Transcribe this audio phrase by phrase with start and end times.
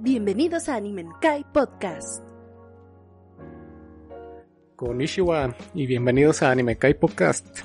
[0.00, 2.22] Bienvenidos a Animenkai Podcast.
[4.76, 7.64] Konnichiwa y bienvenidos a Anime Kai Podcast,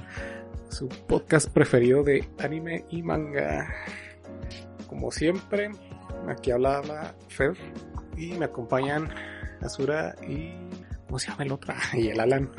[0.69, 3.71] su podcast preferido de anime y manga.
[4.87, 5.69] Como siempre,
[6.27, 7.55] aquí habla la Fer
[8.17, 9.09] y me acompañan
[9.61, 10.53] Azura y.
[11.13, 11.75] ¿Cómo se llama el otro?
[11.93, 12.49] Y el Alan.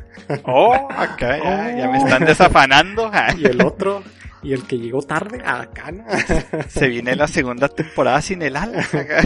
[0.44, 3.10] Oh, acá ya, ya me están desafanando.
[3.36, 4.04] Y el otro,
[4.44, 5.90] y el que llegó tarde, acá.
[5.90, 6.04] ¿no?
[6.68, 8.78] Se viene la segunda temporada sin el Alan.
[8.78, 9.22] acá.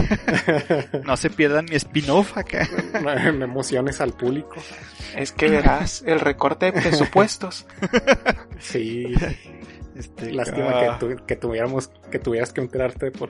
[1.05, 2.67] No se pierdan mi spin-off acá.
[3.03, 4.55] Me emociones al público.
[5.15, 7.67] Es que verás el recorte de presupuestos.
[8.57, 9.13] Sí,
[9.95, 13.29] Este, lástima ah, que, tu- que tuviéramos, que tuvieras que enterarte por,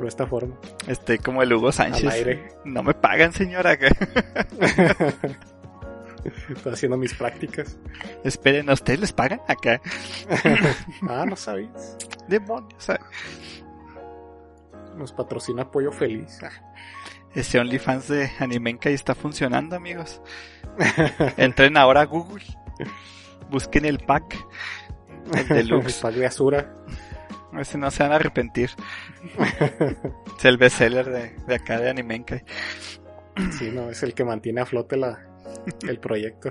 [0.00, 0.54] por esta forma.
[0.86, 2.10] Este, como el Hugo Al Sánchez.
[2.10, 2.48] aire.
[2.64, 3.74] No me pagan, señora.
[6.50, 7.78] Estoy haciendo mis prácticas.
[8.24, 9.80] Esperen, ¿a ustedes les pagan acá?
[11.08, 11.98] Ah, no sabías.
[12.28, 12.88] Demonios.
[12.90, 12.98] ah.
[14.96, 16.38] Nos patrocina Pollo Feliz.
[17.34, 20.20] Ese OnlyFans de Animenka está funcionando, amigos.
[21.36, 22.44] Entren ahora a Google.
[23.50, 24.34] Busquen el pack.
[25.34, 26.00] El El deluxe.
[26.00, 26.74] pack de Azura.
[27.58, 28.70] Ese no se van a arrepentir.
[30.38, 32.42] Es el bestseller de, de acá de Animenka.
[33.58, 35.26] Sí, no, es el que mantiene a flote la,
[35.88, 36.48] el proyecto.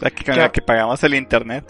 [0.00, 1.68] La que, con la que pagamos el internet.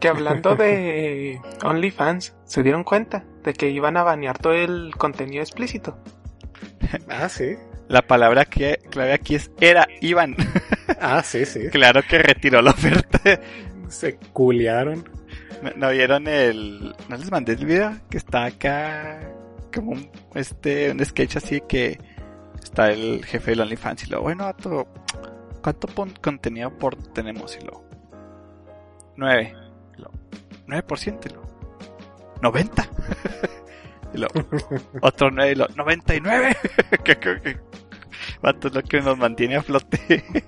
[0.00, 5.42] Que hablando de OnlyFans, se dieron cuenta de que iban a banear todo el contenido
[5.42, 5.98] explícito.
[7.08, 7.56] Ah, sí.
[7.88, 10.36] La palabra que clave aquí es era Iván.
[11.00, 11.68] Ah, sí, sí.
[11.70, 13.40] claro que retiró la oferta.
[13.88, 15.08] Se culiaron.
[15.76, 16.94] ¿No, vieron el...
[17.08, 17.96] ¿No les mandé el video?
[18.10, 19.20] Que está acá
[19.74, 21.98] como un, este, un sketch así que
[22.62, 24.54] está el jefe del OnlyFans y lo bueno,
[25.62, 27.56] ¿cuánto pon- contenido por tenemos?
[27.60, 27.84] Y lo
[29.16, 29.54] 9.
[29.96, 30.10] Y lo
[30.66, 31.42] 9% y lo
[32.42, 32.88] 90.
[34.14, 34.28] y lo
[35.02, 36.56] otro 9 y lo 99.
[37.04, 37.56] que, que, que,
[38.42, 40.24] vato, es lo que nos mantiene a flote.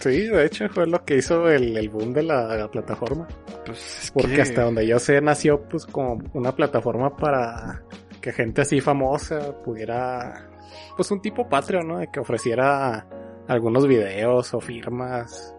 [0.00, 3.28] Sí, de hecho fue lo que hizo el, el boom de la, la plataforma.
[3.66, 7.82] pues es Porque que- hasta donde yo sé nació pues como una plataforma para
[8.20, 10.48] que gente así famosa pudiera...
[10.96, 11.98] Pues un tipo Patreon, ¿no?
[11.98, 13.06] De que ofreciera
[13.48, 15.54] algunos videos o firmas.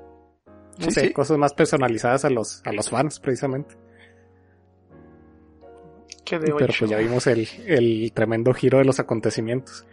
[0.79, 1.13] No Sí, sé, sí.
[1.13, 3.75] cosas más personalizadas a los, a los fans precisamente.
[6.29, 9.85] Pero pues ya vimos el, el tremendo giro de los acontecimientos.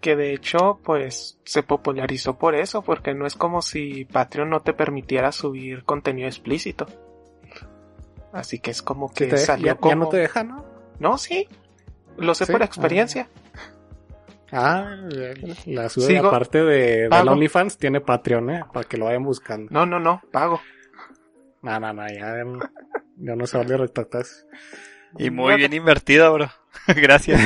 [0.00, 4.60] Que de hecho, pues se popularizó por eso, porque no es como si Patreon no
[4.60, 6.86] te permitiera subir contenido explícito.
[8.32, 9.90] Así que es como que salió ya, como...
[9.90, 10.64] ya no te deja, ¿no?
[10.98, 11.48] No, sí.
[12.16, 12.52] Lo sé ¿Sí?
[12.52, 13.28] por experiencia.
[14.52, 14.96] Ah,
[15.66, 17.08] la sube Sigo- aparte de, de.
[17.08, 18.64] OnlyFans tiene Patreon, ¿eh?
[18.72, 19.68] Para que lo vayan buscando.
[19.70, 20.60] No, no, no, pago.
[21.62, 22.34] No, no, no, ya,
[23.16, 24.46] ya no se vale retratarse.
[25.18, 26.48] Y muy bien invertido, bro.
[26.86, 27.40] Gracias.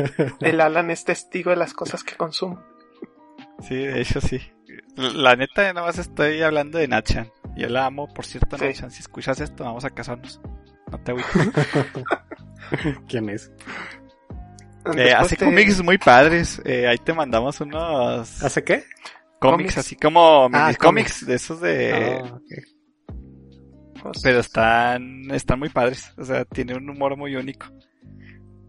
[0.40, 2.62] El Alan es testigo de las cosas que consumo.
[3.66, 4.40] Sí, de hecho sí.
[4.96, 7.30] La neta, nada más estoy hablando de Nachan.
[7.56, 8.64] Yo la amo, por cierto, Sí.
[8.64, 8.90] Nachan.
[8.90, 10.40] Si escuchas esto, vamos a casarnos.
[10.90, 11.32] No te agüites.
[13.08, 13.52] ¿Quién es?
[14.96, 16.60] Eh, hace te- cómics muy padres.
[16.64, 18.84] Eh, ahí te mandamos unos ¿Hace qué?
[19.38, 22.20] cómics, así como Ah, mini cómics de esos de...
[22.24, 22.38] Ah,
[24.02, 26.12] pues, Pero están, están muy padres.
[26.16, 27.66] O sea, tiene un humor muy único.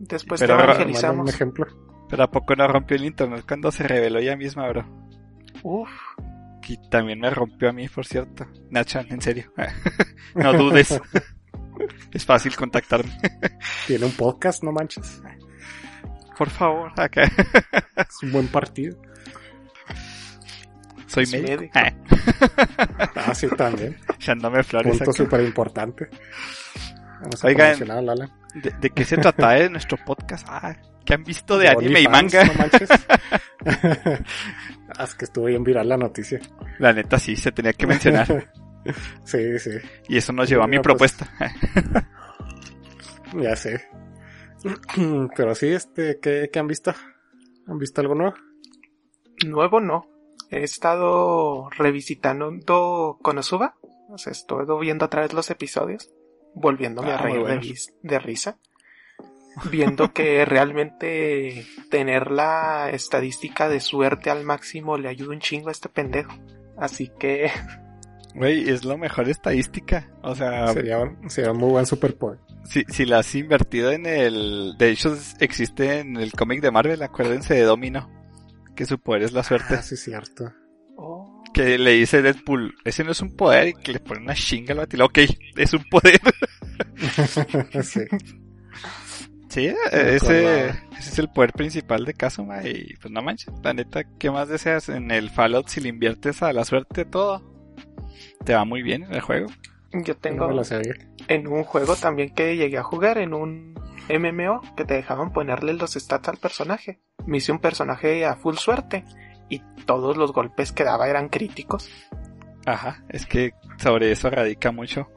[0.03, 1.29] Después pero- te Mándame un evangelizamos.
[1.33, 1.65] ejemplo.
[2.09, 4.85] Pero ¿a poco no rompió el internet cuando se reveló ella misma, bro?
[5.63, 5.89] Uf,
[6.67, 8.45] Y también me rompió a mí, por cierto.
[8.69, 9.51] Nachan, en serio.
[10.35, 10.99] no dudes.
[12.13, 13.11] es fácil contactarme.
[13.87, 15.21] Tiene un podcast, no manches.
[16.37, 17.23] Por favor, acá.
[17.95, 18.97] Es un buen partido.
[21.07, 21.51] Soy Es médico.
[21.51, 21.79] médico.
[21.79, 23.97] Ah, Ah, sí, también.
[24.15, 26.09] echándome flores Punto súper importante.
[27.21, 27.77] Vamos a Oigan.
[27.77, 28.37] promocionar a Lala.
[28.55, 30.47] ¿De, de qué se trata de nuestro podcast?
[30.49, 30.75] Ah,
[31.05, 32.43] ¿qué han visto de De anime y manga?
[32.45, 32.89] No manches.
[34.97, 36.39] Ah, es que estuvo bien viral la noticia.
[36.79, 38.27] La neta sí, se tenía que mencionar.
[39.23, 39.71] sí, sí.
[40.09, 41.29] Y eso nos llevó a mi pues, propuesta.
[43.33, 43.87] Ya sé.
[45.37, 46.93] Pero sí, este, ¿qué, qué han visto?
[47.67, 48.35] ¿Han visto algo nuevo?
[49.45, 50.07] nuevo no.
[50.49, 53.75] he estado revisitando Konosuba.
[54.09, 56.11] O sea, estoy viendo otra vez los episodios,
[56.55, 57.65] volviéndome Ah, a muy reír de, buenos.
[57.67, 58.57] ris- de risa.
[59.69, 65.71] Viendo que realmente tener la estadística de suerte al máximo le ayuda un chingo a
[65.71, 66.33] este pendejo.
[66.77, 67.51] Así que
[68.33, 70.09] Güey, es lo mejor estadística.
[70.21, 72.39] O sea, Sería, un- sería un muy buen superpoder.
[72.63, 74.75] si, si la has invertido en el...
[74.77, 78.09] De hecho, existe en el cómic de Marvel, acuérdense de Domino.
[78.73, 79.75] Que su poder es la suerte.
[79.75, 80.53] Ah, sí, cierto.
[81.61, 84.71] Que le dice Deadpool, ese no es un poder y que le pone una chinga
[84.71, 85.05] al batilo.
[85.05, 85.19] Ok,
[85.55, 86.19] es un poder.
[87.83, 88.01] sí.
[89.47, 93.75] Sí, eh, ese, ese es el poder principal de Kazuma y pues no manches, la
[93.75, 97.43] neta, ¿qué más deseas en el Fallout si le inviertes a la suerte todo?
[98.43, 99.45] Te va muy bien en el juego.
[99.93, 100.49] yo tengo
[101.27, 103.75] en un juego también que llegué a jugar en un
[104.09, 107.01] MMO que te dejaban ponerle los stats al personaje.
[107.27, 109.05] Me hice un personaje a full suerte
[109.51, 111.89] y todos los golpes que daba eran críticos.
[112.65, 115.09] Ajá, es que sobre eso radica mucho.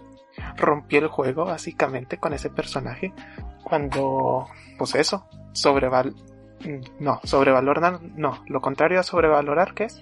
[0.57, 3.15] Rompí el juego básicamente con ese personaje
[3.63, 4.47] cuando,
[4.77, 6.15] pues eso, sobreval...
[6.99, 10.01] No, sobrevalorar, no, lo contrario a sobrevalorar, ¿qué es?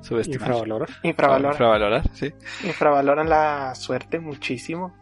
[0.00, 0.48] Subestimar.
[0.48, 0.88] Infravalorar.
[1.02, 1.52] Infravalorar.
[1.52, 2.34] Infravalorar, sí.
[2.64, 4.94] infravaloran la suerte muchísimo.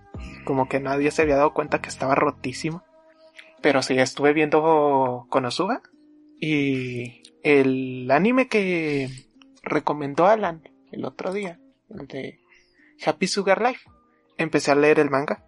[0.44, 2.82] Como que nadie se había dado cuenta que estaba rotísimo.
[3.62, 5.81] Pero sí, estuve viendo Konosuba.
[6.40, 9.08] Y el anime que
[9.62, 11.58] recomendó Alan el otro día,
[11.90, 12.40] el de
[13.04, 13.88] Happy Sugar Life,
[14.38, 15.44] empecé a leer el manga.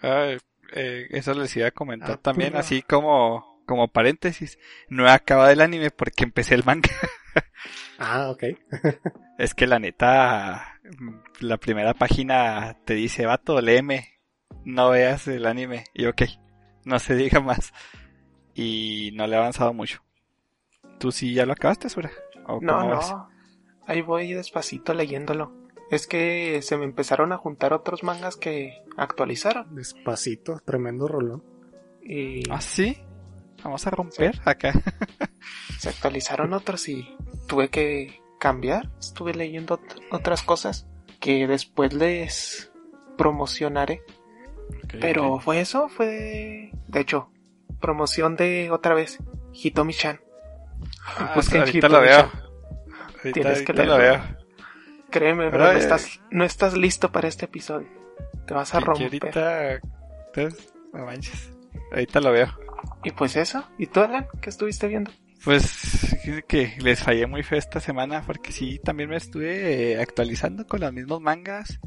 [0.00, 0.38] Ay,
[0.74, 4.58] eh, eso les iba a comentar Ah, también, así como, como paréntesis.
[4.88, 6.90] No he acabado el anime porque empecé el manga.
[7.98, 8.44] Ah, ok.
[9.38, 10.80] Es que la neta,
[11.40, 14.20] la primera página te dice, vato, léeme,
[14.64, 15.84] no veas el anime.
[15.94, 16.22] Y ok,
[16.84, 17.72] no se diga más.
[18.54, 20.02] Y no le he avanzado mucho.
[20.98, 22.10] ¿Tú sí ya lo acabaste, Sura?
[22.46, 23.10] ¿O No, vas?
[23.10, 23.28] no.
[23.86, 25.52] Ahí voy despacito leyéndolo.
[25.90, 29.74] Es que se me empezaron a juntar otros mangas que actualizaron.
[29.74, 31.42] Despacito, tremendo rolón.
[32.02, 32.98] Y ¿Ah, sí?
[33.64, 34.72] Vamos a romper acá.
[35.78, 37.16] se actualizaron otros y
[37.46, 38.90] tuve que cambiar.
[38.98, 40.86] Estuve leyendo ot- otras cosas
[41.20, 42.70] que después les
[43.16, 44.02] promocionaré.
[45.00, 46.70] Pero fue eso, fue de...
[46.88, 47.30] de hecho,
[47.80, 49.18] promoción de otra vez
[49.52, 50.20] Hitomi-chan.
[51.16, 52.30] Ah, busquen ahorita lo Hitomi-chan.
[52.30, 52.42] veo.
[53.18, 53.98] Ahorita, Tienes que leerlo.
[53.98, 54.20] veo.
[55.10, 57.88] Créeme, bro, no eh, estás, no estás listo para este episodio.
[58.46, 59.04] Te vas a romper.
[59.06, 59.80] ahorita,
[60.34, 61.50] entonces, no manches.
[61.92, 62.48] Ahorita lo veo.
[63.04, 63.64] Y pues eso.
[63.78, 64.26] ¿Y tú, Alan?
[64.40, 65.10] ¿Qué estuviste viendo?
[65.44, 66.16] Pues
[66.48, 70.80] que les fallé muy feo esta semana porque sí, también me estuve eh, actualizando con
[70.80, 71.78] los mismos mangas.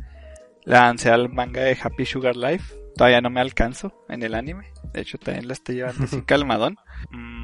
[0.64, 2.74] Lancé al manga de Happy Sugar Life.
[2.96, 4.72] Todavía no me alcanzo en el anime.
[4.94, 6.78] De hecho, también la estoy llevando así calmadón.
[7.12, 7.41] Mm,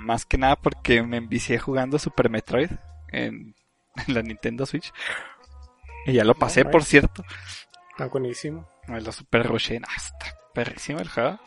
[0.00, 2.70] más que nada porque me envicié jugando Super Metroid
[3.12, 3.54] en,
[4.06, 4.92] en la Nintendo Switch.
[6.06, 7.24] Y ya lo pasé, por cierto.
[7.90, 8.68] Está buenísimo.
[8.88, 9.80] Me lo super rushé.
[9.86, 11.38] Ah, está perrísimo el juego.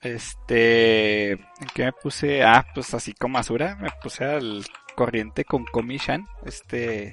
[0.00, 1.32] Este.
[1.32, 2.42] ¿En qué me puse?
[2.42, 3.76] Ah, pues así como Asura.
[3.76, 4.64] Me puse al
[4.96, 6.26] corriente con Komi-chan.
[6.44, 7.12] Este.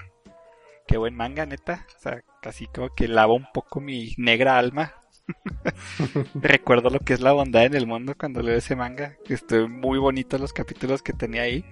[0.88, 1.86] Qué buen manga, neta.
[1.98, 4.94] O sea, casi como que lava un poco mi negra alma.
[6.36, 9.18] Recuerdo lo que es la bondad en el mundo cuando leo ese manga.
[9.26, 11.66] Que estoy muy bonito los capítulos que tenía ahí.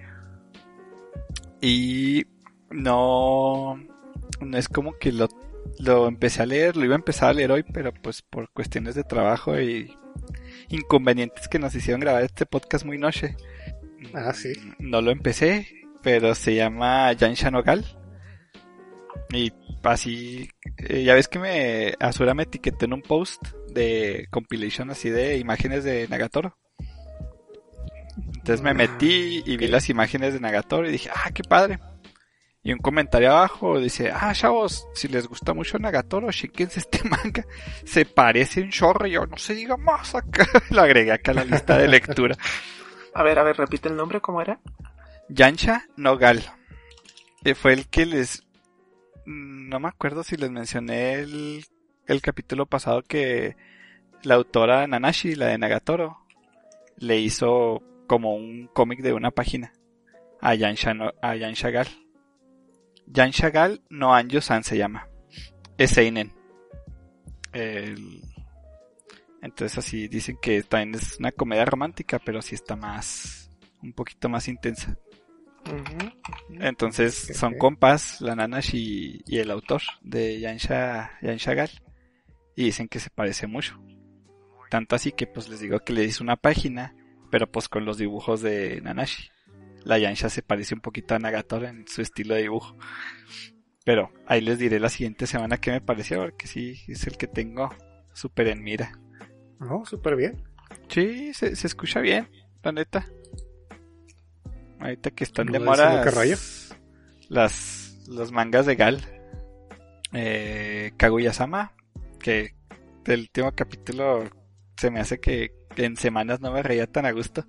[1.60, 2.26] Y
[2.70, 3.80] no.
[4.40, 5.28] No es como que lo
[5.78, 8.94] lo empecé a leer, lo iba a empezar a leer hoy, pero pues por cuestiones
[8.94, 9.96] de trabajo y
[10.68, 13.36] inconvenientes que nos hicieron grabar este podcast muy noche.
[14.12, 14.52] Ah, sí.
[14.78, 15.66] No lo empecé,
[16.02, 17.84] pero se llama Yansha Nogal.
[19.34, 20.48] Y así,
[20.78, 25.38] eh, ya ves que me, Asura me etiquetó en un post de compilation así de
[25.38, 26.56] imágenes de Nagatoro.
[28.16, 31.78] Entonces me metí y vi las imágenes de Nagatoro y dije, ah, qué padre.
[32.62, 37.44] Y un comentario abajo dice, ah, chavos, si les gusta mucho Nagatoro, chequense este manga.
[37.84, 40.46] Se parece un chorro y yo, no se diga más acá.
[40.70, 42.36] Lo agregué acá a la lista de lectura.
[43.12, 44.60] A ver, a ver, repite el nombre, ¿cómo era?
[45.28, 46.42] Yansha Nogal.
[47.54, 48.43] Fue el que les...
[49.26, 51.64] mm, No me acuerdo si les mencioné el,
[52.22, 53.56] capítulo pasado que
[54.22, 56.18] la autora Nanashi, la de Nagatoro,
[56.96, 59.72] le hizo como un cómic de una página
[60.40, 60.54] a
[60.94, 61.88] no, a Yansha Gal.
[63.06, 65.08] Yansha Gal no Anjo-san se llama.
[65.78, 66.32] Es Seinen.
[69.42, 73.50] Entonces así dicen que también es una comedia romántica, pero sí está más...
[73.82, 74.98] un poquito más intensa.
[76.60, 81.70] Entonces son compas, la Nanash y, y el autor de Yansha, Gal.
[82.56, 83.80] Y dicen que se parece mucho.
[84.70, 86.94] Tanto así que pues les digo que le hice una página,
[87.30, 89.30] pero pues con los dibujos de Nanashi.
[89.84, 92.76] la Yansha se parece un poquito a Nagator en su estilo de dibujo.
[93.84, 97.26] Pero ahí les diré la siguiente semana qué me pareció, porque sí, es el que
[97.26, 97.68] tengo
[98.14, 98.92] súper en mira.
[99.60, 100.42] No, súper bien.
[100.88, 102.28] Sí, se, se escucha bien,
[102.62, 103.06] la neta.
[104.84, 106.04] Ahorita que están de ¿No dicen moda
[107.30, 109.00] las los mangas de Gal.
[110.12, 111.72] Eh, Kaguya-sama,
[112.20, 112.54] que
[113.02, 114.28] del último capítulo
[114.76, 117.46] se me hace que en semanas no me reía tan a gusto.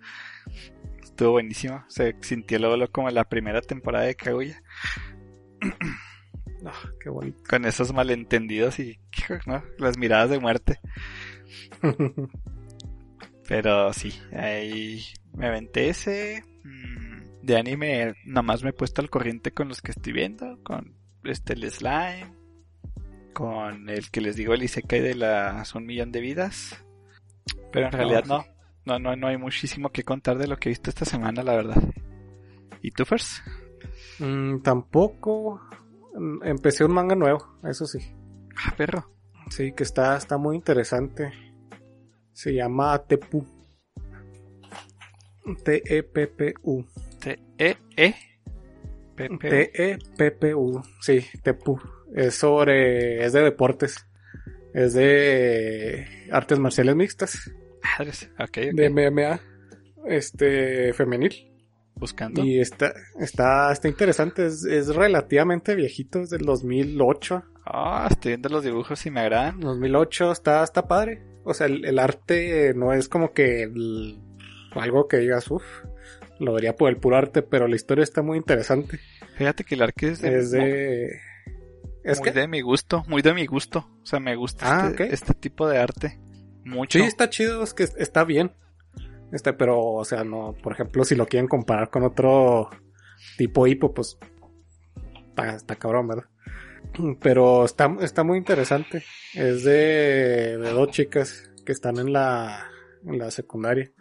[1.03, 1.83] Estuvo buenísimo.
[1.89, 4.63] Se sintió luego como la primera temporada de Kaguya.
[6.65, 7.41] Ah, qué bonito.
[7.49, 8.97] Con esos malentendidos y
[9.45, 9.61] ¿no?
[9.77, 10.79] las miradas de muerte.
[13.49, 16.41] Pero sí, ahí me aventé ese.
[16.63, 17.14] mm,
[17.45, 20.57] De anime, nomás me he puesto al corriente con los que estoy viendo.
[20.63, 22.33] Con este, el Slime.
[23.33, 26.83] Con el que les digo, el Isekai de las un millón de vidas.
[27.71, 28.45] Pero en realidad no.
[28.85, 31.55] No, no, no hay muchísimo que contar de lo que he visto esta semana, la
[31.55, 31.83] verdad.
[32.81, 33.43] ¿Y tú, Fers?
[34.17, 35.61] Mm, tampoco.
[36.15, 37.99] Mm, Empecé un manga nuevo, eso sí.
[38.57, 39.11] Ah, perro.
[39.51, 41.31] Sí, que está, está muy interesante.
[42.33, 43.45] Se llama Tepu.
[45.45, 46.85] E T-E-P-P-U.
[47.57, 48.15] T-E-E.
[49.15, 49.37] P-P-U.
[49.39, 50.81] T-E-P-P-U.
[51.01, 51.79] Sí, Tepu.
[52.13, 53.23] Es sobre.
[53.25, 54.05] Es de deportes.
[54.73, 57.51] Es de artes marciales mixtas.
[57.97, 58.29] Madres.
[58.39, 58.57] Ok, ok.
[58.73, 59.39] De MMA.
[60.07, 60.93] Este.
[60.93, 61.51] Femenil.
[61.95, 62.43] Buscando.
[62.43, 64.45] Y está, está, está interesante.
[64.47, 66.19] Es, es relativamente viejito.
[66.21, 67.43] Es del 2008.
[67.65, 69.61] Ah, estoy viendo los dibujos y me agradan.
[69.61, 71.21] 2008 está, está padre.
[71.45, 74.19] O sea, el, el arte no es como que el-
[74.71, 75.63] algo que digas, uff,
[76.39, 78.99] lo vería por el puro arte, pero la historia está muy interesante.
[79.37, 81.19] Fíjate que el arque es de, Es de...
[82.03, 82.39] Es muy que...
[82.39, 83.87] de mi gusto, muy de mi gusto.
[84.03, 86.19] O sea, me gusta Ah, este, este tipo de arte.
[86.63, 86.99] Mucho.
[86.99, 88.51] Sí, está chido, es que está bien.
[89.31, 92.69] Este, pero, o sea, no, por ejemplo, si lo quieren comparar con otro
[93.37, 94.17] tipo hipo, pues
[95.29, 96.25] está, está cabrón, ¿verdad?
[97.21, 99.03] Pero está, está muy interesante.
[99.33, 102.69] Es de, de dos chicas que están en la,
[103.05, 103.91] en la secundaria.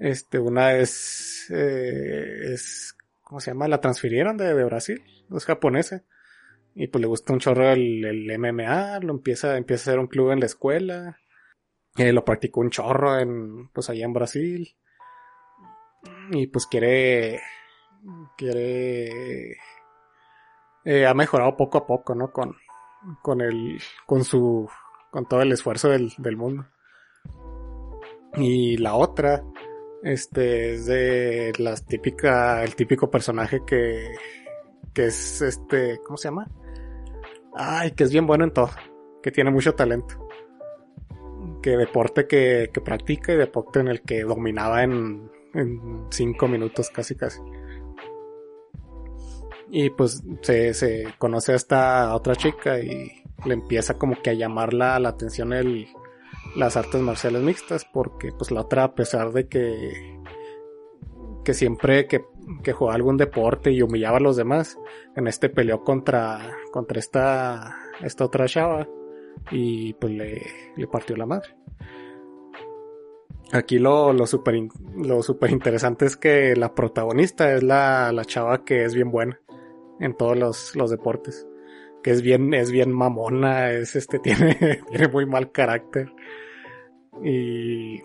[0.00, 3.68] Este, una es, eh, es, ¿cómo se llama?
[3.68, 6.04] La transfirieron de, de Brasil, es japonesa.
[6.74, 10.06] Y pues le gusta un chorro el, el MMA, lo empieza, empieza a hacer un
[10.06, 11.18] club en la escuela.
[11.96, 14.74] Eh, lo practicó un chorro en, pues allá en Brasil.
[16.30, 17.42] Y pues quiere,
[18.38, 19.58] quiere,
[20.86, 22.32] eh, ha mejorado poco a poco, ¿no?
[22.32, 22.56] Con,
[23.20, 24.66] con el, con su,
[25.10, 26.66] con todo el esfuerzo del, del mundo.
[28.36, 29.44] Y la otra,
[30.02, 34.12] este, es de las típica, el típico personaje que,
[34.92, 36.48] que es este, ¿cómo se llama?
[37.54, 38.70] Ay, que es bien bueno en todo,
[39.22, 40.30] que tiene mucho talento
[41.62, 46.90] que deporte que, que practica y deporte en el que dominaba en, en cinco minutos
[46.90, 47.40] casi casi.
[49.68, 54.34] Y pues se, se conoce a esta otra chica y le empieza como que a
[54.34, 55.86] llamar la, la atención el,
[56.56, 60.18] las artes marciales mixtas porque pues la otra a pesar de que
[61.44, 62.24] que siempre que,
[62.62, 64.78] que jugaba algún deporte y humillaba a los demás
[65.16, 68.86] en este peleó contra contra esta esta otra chava
[69.50, 70.42] y pues le,
[70.76, 71.54] le partió la madre.
[73.52, 74.54] Aquí lo, lo super,
[74.96, 79.40] lo super interesante es que la protagonista es la, la chava que es bien buena
[79.98, 81.46] en todos los, los deportes.
[82.02, 86.12] Que es bien, es bien mamona, es este, tiene, tiene muy mal carácter.
[87.22, 88.02] Y,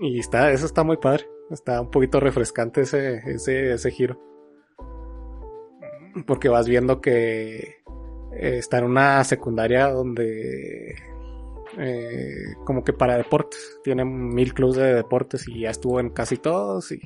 [0.00, 1.28] y está, eso está muy padre.
[1.50, 4.20] Está un poquito refrescante ese, ese, ese giro.
[6.26, 7.76] Porque vas viendo que
[8.32, 10.96] eh, está en una secundaria donde
[11.78, 16.36] eh, como que para deportes tiene mil clubes de deportes y ya estuvo en casi
[16.36, 17.00] todos y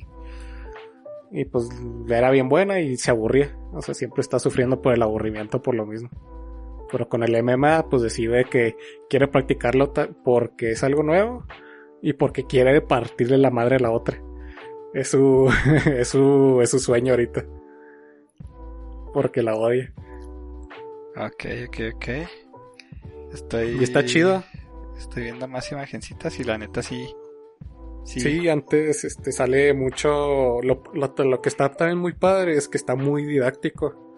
[1.31, 1.69] y pues
[2.09, 5.75] era bien buena y se aburría o sea siempre está sufriendo por el aburrimiento por
[5.75, 6.09] lo mismo
[6.91, 8.75] pero con el MMA pues decide que
[9.09, 9.93] quiere practicarlo
[10.23, 11.45] porque es algo nuevo
[12.01, 14.21] y porque quiere partirle la madre a la otra
[14.93, 15.49] es su
[15.85, 17.45] es su es su sueño ahorita
[19.13, 19.93] porque la odia
[21.15, 22.07] Ok, ok, ok.
[23.33, 23.77] Estoy.
[23.79, 24.43] y está chido
[24.97, 27.13] Estoy viendo más imagencitas y la neta sí.
[28.03, 28.19] Sí.
[28.19, 30.61] Sí, antes este sale mucho.
[30.61, 34.10] Lo, lo, lo que está también muy padre es que está muy didáctico.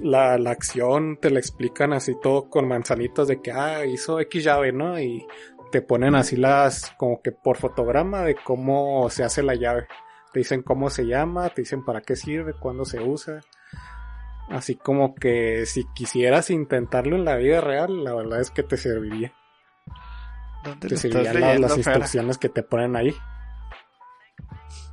[0.00, 4.44] La, la acción te la explican así todo con manzanitas de que ah, hizo X
[4.44, 4.98] llave, ¿no?
[5.00, 5.26] Y
[5.70, 9.86] te ponen así las, como que por fotograma de cómo se hace la llave.
[10.32, 13.40] Te dicen cómo se llama, te dicen para qué sirve, cuándo se usa.
[14.48, 18.76] Así como que si quisieras intentarlo en la vida real, la verdad es que te
[18.76, 19.32] serviría.
[20.64, 21.78] ¿Dónde Te servirían leyendo, las Fer?
[21.78, 23.14] instrucciones que te ponen ahí.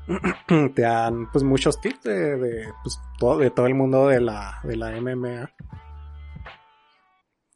[0.76, 4.76] te dan pues muchos tips de, pues, todo, de todo el mundo de la, de
[4.76, 5.54] la MMA.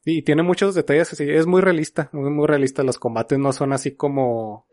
[0.07, 2.83] Y tiene muchos detalles así, es muy realista, muy, muy realista.
[2.83, 4.67] Los combates no son así como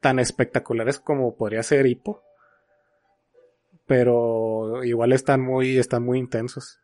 [0.00, 2.22] tan espectaculares como podría ser Hippo.
[3.86, 6.80] Pero igual están muy, están muy intensos.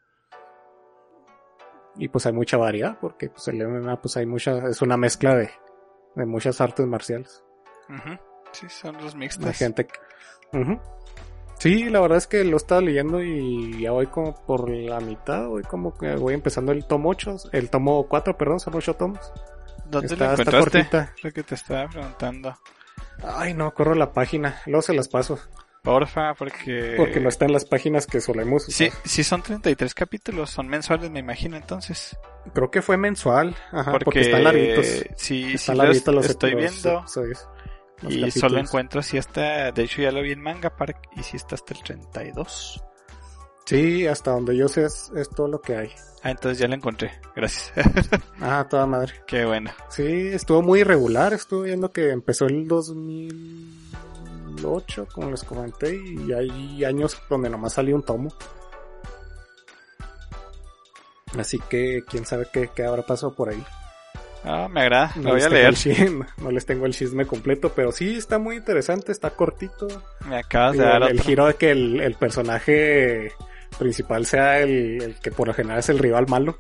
[1.97, 5.37] Y pues hay mucha variedad, porque pues el MMA pues hay mucha, es una mezcla
[5.37, 5.51] de,
[6.17, 7.45] de muchas artes marciales.
[8.53, 9.57] Sí, son los La mixtas.
[9.59, 10.79] gente que- Ujú.
[11.59, 15.47] Sí, la verdad es que lo estaba leyendo y ya voy como por la mitad,
[15.47, 19.33] voy como que voy empezando el tomo 8, el tomo 4, perdón, son 8 tomos.
[19.87, 20.71] ¿Dónde Está- está encontraste?
[20.81, 21.15] cortita.
[21.23, 22.57] Lo que te estaba preguntando.
[23.23, 25.39] Ay, no, corro la página, luego se las paso,
[25.83, 26.95] Porfa, porque...
[26.97, 28.91] porque no está en las páginas que solemos usar.
[28.91, 32.17] Sí, sí son 33 capítulos, son mensuales, me imagino, entonces.
[32.55, 34.87] Creo que fue mensual, ajá, porque, porque están larguitos.
[34.87, 36.99] Sí, sí están los larguitos los estoy los viendo.
[37.01, 37.49] episodios, los
[38.03, 38.35] Y capítulos.
[38.35, 39.73] solo encuentro así hasta...
[39.73, 42.83] De hecho ya lo vi en Manga Park y sí está hasta el 32.
[43.65, 45.91] Sí, hasta donde yo sé es, es todo lo que hay.
[46.23, 47.13] Ah, entonces ya lo encontré.
[47.35, 47.73] Gracias.
[48.41, 49.15] Ah, toda madre.
[49.27, 49.71] Qué bueno.
[49.89, 51.33] Sí, estuvo muy irregular.
[51.33, 57.95] Estuve viendo que empezó el 2008, como les comenté, y hay años donde nomás salió
[57.95, 58.33] un tomo.
[61.39, 63.65] Así que quién sabe qué, qué habrá pasado por ahí.
[64.45, 65.13] Ah, me agrada.
[65.17, 65.75] Lo voy a leer.
[65.75, 69.87] chisme- no les tengo el chisme completo, pero sí está muy interesante, está cortito.
[70.29, 73.33] Me acabas de dar el, giro de que el, el personaje
[73.79, 76.57] principal sea el, el que por lo general es el rival malo.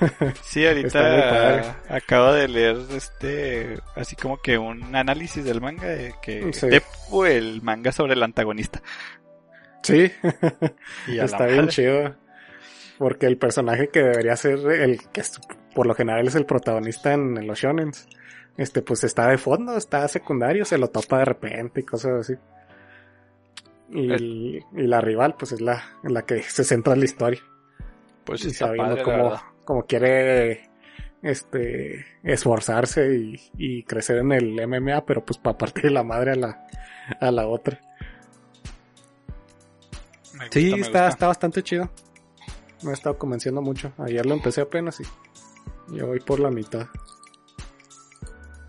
[0.42, 6.52] Sí, ahorita acabo de leer este, así como que un análisis del manga de que
[6.52, 6.68] Sí.
[6.68, 8.82] Depu, el manga sobre el antagonista.
[9.82, 10.10] Sí,
[11.08, 12.16] Y Está bien chido.
[12.98, 15.22] Porque el personaje que debería ser el que
[15.74, 18.08] por lo general es el protagonista en, en los shonens,
[18.56, 22.34] este pues está de fondo, está secundario, se lo topa de repente y cosas así.
[23.90, 27.40] Y, el- y la rival pues es la, en la que se centra la historia.
[28.24, 30.70] Pues y está sabiendo cómo, cómo quiere
[31.22, 36.36] este esforzarse y, y crecer en el MMA, pero pues para partir la madre a
[36.36, 36.66] la,
[37.20, 37.80] a la otra.
[40.32, 41.90] Gusta, Sí, está, está bastante chido.
[42.82, 43.92] Me ha estado convenciendo mucho.
[43.98, 45.04] Ayer lo empecé apenas y
[45.92, 46.86] ya voy por la mitad.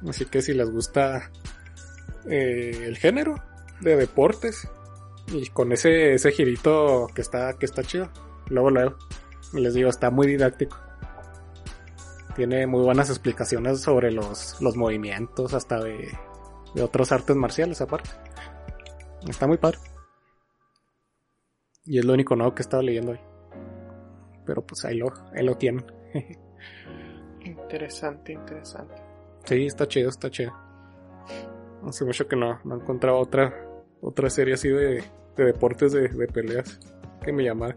[0.07, 1.31] Así que si les gusta
[2.29, 3.35] eh, el género
[3.81, 4.67] de deportes
[5.27, 8.09] y con ese, ese girito que está, que está chido,
[8.47, 8.97] luego luego.
[9.53, 10.77] Les digo, está muy didáctico.
[12.35, 16.11] Tiene muy buenas explicaciones sobre los, los movimientos, hasta de,
[16.73, 18.09] de otros artes marciales aparte.
[19.27, 19.77] Está muy padre.
[21.85, 23.19] Y es lo único nuevo que he estado leyendo hoy.
[24.45, 25.85] Pero pues ahí lo, ahí lo tienen.
[27.73, 28.93] Interesante, interesante.
[29.45, 30.53] Sí, está chido, está chido.
[31.87, 33.51] Hace mucho que no, no encontraba otra,
[33.99, 35.03] otra serie así de,
[35.35, 36.79] de deportes de, de peleas
[37.23, 37.75] que me llamara.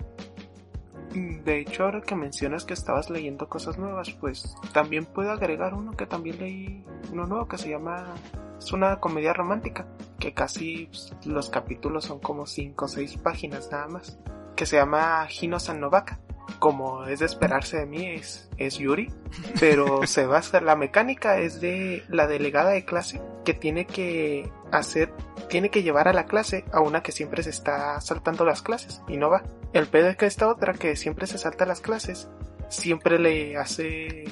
[1.14, 5.92] De hecho, ahora que mencionas que estabas leyendo cosas nuevas, pues también puedo agregar uno
[5.92, 8.16] que también leí, uno nuevo que se llama,
[8.58, 9.86] es una comedia romántica,
[10.18, 14.18] que casi pues, los capítulos son como 5 o 6 páginas nada más,
[14.56, 16.20] que se llama Hino San Novaka.
[16.58, 19.12] Como es de esperarse de mí, es, es Yuri,
[19.60, 25.12] pero se basa, la mecánica es de la delegada de clase que tiene que hacer,
[25.48, 29.02] tiene que llevar a la clase a una que siempre se está saltando las clases
[29.08, 29.42] y no va.
[29.72, 32.28] El pedo es que esta otra que siempre se salta las clases,
[32.68, 34.24] siempre le hace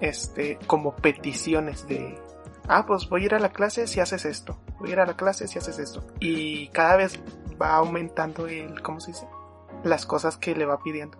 [0.00, 2.18] este como peticiones de
[2.68, 5.06] ah pues voy a ir a la clase si haces esto, voy a ir a
[5.06, 6.04] la clase si haces esto.
[6.20, 7.18] Y cada vez
[7.60, 9.26] va aumentando el, ¿cómo se dice?
[9.84, 11.18] Las cosas que le va pidiendo.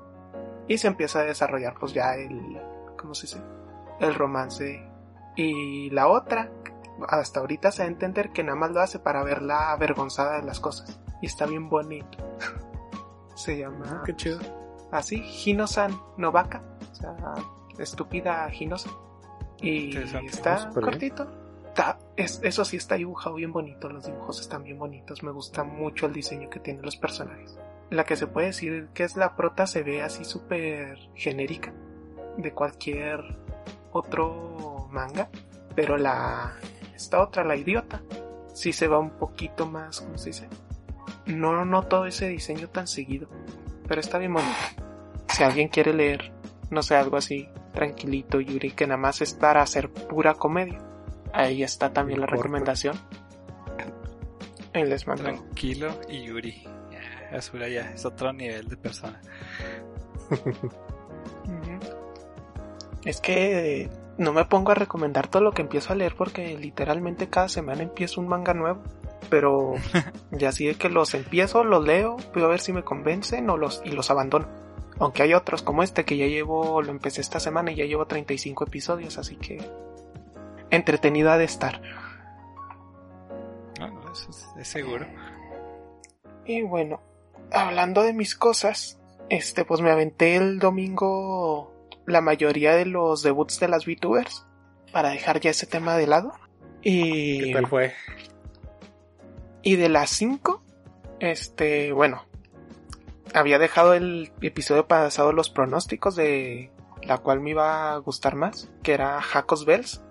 [0.67, 2.61] Y se empieza a desarrollar pues ya el,
[2.99, 3.41] ¿cómo se dice?
[4.01, 4.83] El romance.
[5.37, 6.51] Y la otra,
[7.09, 10.43] hasta ahorita se va a entender que nada más lo hace para verla avergonzada de
[10.43, 11.01] las cosas.
[11.21, 12.19] Y está bien bonito.
[13.35, 14.39] se llama Qué chido.
[14.93, 16.63] así, Hino-san Novaka.
[16.91, 17.15] O sea,
[17.79, 18.93] estúpida Hino-san.
[19.61, 19.97] Y
[20.27, 20.73] está bien.
[20.83, 21.27] cortito.
[21.69, 23.89] Está- es- eso sí está dibujado bien bonito.
[23.89, 25.23] Los dibujos están bien bonitos.
[25.23, 27.59] Me gusta mucho el diseño que tienen los personajes.
[27.91, 31.73] La que se puede decir que es la prota se ve así súper genérica
[32.37, 33.21] de cualquier
[33.93, 35.29] otro manga.
[35.75, 36.55] Pero la.
[36.95, 38.03] Esta otra, la idiota,
[38.55, 40.49] sí se va un poquito más, ¿cómo se dice?
[41.27, 43.29] No noto ese diseño tan seguido.
[43.89, 44.53] Pero está bien bonito.
[45.29, 46.33] Si alguien quiere leer,
[46.71, 50.81] no sé, algo así, tranquilito, Yuri, que nada más es para hacer pura comedia.
[51.33, 52.97] Ahí está también la recomendación.
[54.73, 55.25] Ahí les mando.
[55.25, 56.65] Tranquilo y Yuri.
[57.33, 59.21] Ya es otro nivel de persona.
[63.05, 67.29] Es que no me pongo a recomendar todo lo que empiezo a leer porque literalmente
[67.29, 68.83] cada semana empiezo un manga nuevo.
[69.29, 69.75] pero
[70.31, 73.57] ya así de que los empiezo, los leo, voy a ver si me convencen o
[73.57, 74.47] los, y los abandono.
[74.99, 78.07] Aunque hay otros como este que ya llevo, lo empecé esta semana y ya llevo
[78.07, 79.59] 35 episodios, así que
[80.71, 81.81] entretenida de estar.
[83.81, 85.07] No, no, eso es, es seguro.
[86.47, 87.01] Y bueno,
[87.55, 88.99] hablando de mis cosas,
[89.31, 91.73] este, pues me aventé el domingo
[92.07, 94.47] la mayoría de los debuts de las VTubers
[94.93, 96.33] para dejar ya ese tema de lado.
[96.83, 97.95] Y, ¿Qué tal fue?
[99.63, 100.63] y de las 5,
[101.21, 102.27] este, bueno,
[103.33, 106.71] había dejado el episodio pasado los pronósticos de
[107.03, 110.03] la cual me iba a gustar más, que era Jacos Bells,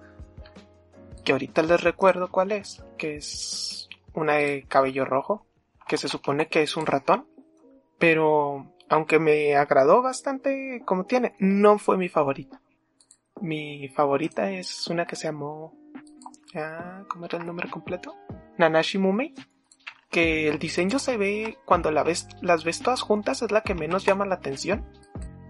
[1.23, 5.45] que ahorita les recuerdo cuál es, que es una de cabello rojo,
[5.88, 7.27] que se supone que es un ratón,
[7.99, 12.62] pero aunque me agradó bastante como tiene, no fue mi favorita.
[13.41, 15.73] Mi favorita es una que se llamó...
[16.56, 18.15] Ah, ¿Cómo era el nombre completo?
[18.58, 19.34] Nanashi Mumei.
[20.10, 23.73] Que el diseño se ve, cuando la ves, las ves todas juntas, es la que
[23.73, 24.86] menos llama la atención.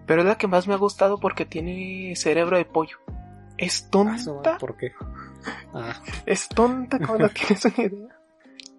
[0.06, 2.98] Pero es la que más me ha gustado porque tiene cerebro de pollo.
[3.58, 4.94] Es Ah, tonta, madre, ¿Por qué?
[5.74, 8.20] Ah, es tonta como no tienes una idea.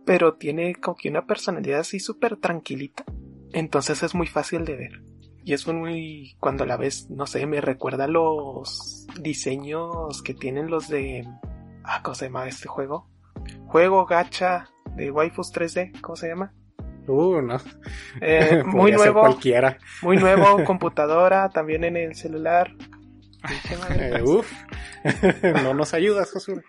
[0.07, 3.05] Pero tiene como que una personalidad así súper tranquilita.
[3.55, 5.03] Entonces es muy fácil de ver.
[5.45, 6.37] Y es muy...
[6.41, 11.27] Cuando la ves, no sé, me recuerda los diseños que tienen los de...
[11.85, 13.09] Ah, ¿cómo se llama este juego?
[13.67, 16.53] Juego gacha de waifus 3D, ¿cómo se llama?
[17.07, 17.59] uh, no.
[18.21, 19.77] Eh, muy nuevo, cualquiera.
[20.03, 22.75] muy nuevo, computadora, también en el celular.
[23.99, 24.51] Eh, uf.
[25.63, 26.63] no nos ayudas, Josué.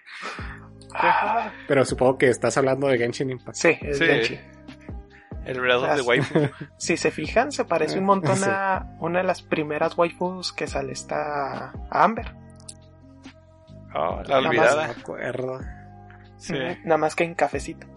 [0.93, 3.56] Ah, Pero supongo que estás hablando de Genshin Impact.
[3.58, 4.06] sí, es Sí.
[4.06, 4.55] Genshin.
[5.45, 6.39] El the Las- Waifu.
[6.77, 8.45] Si se fijan, se parece un montón Sí.
[8.47, 12.34] a una de las primeras waifus que sale esta a Amber.
[13.93, 14.88] Oh, la Nada olvidada.
[14.88, 15.60] No me acuerdo.
[16.38, 16.53] Sí.
[16.84, 17.88] Nada más que en cafecito.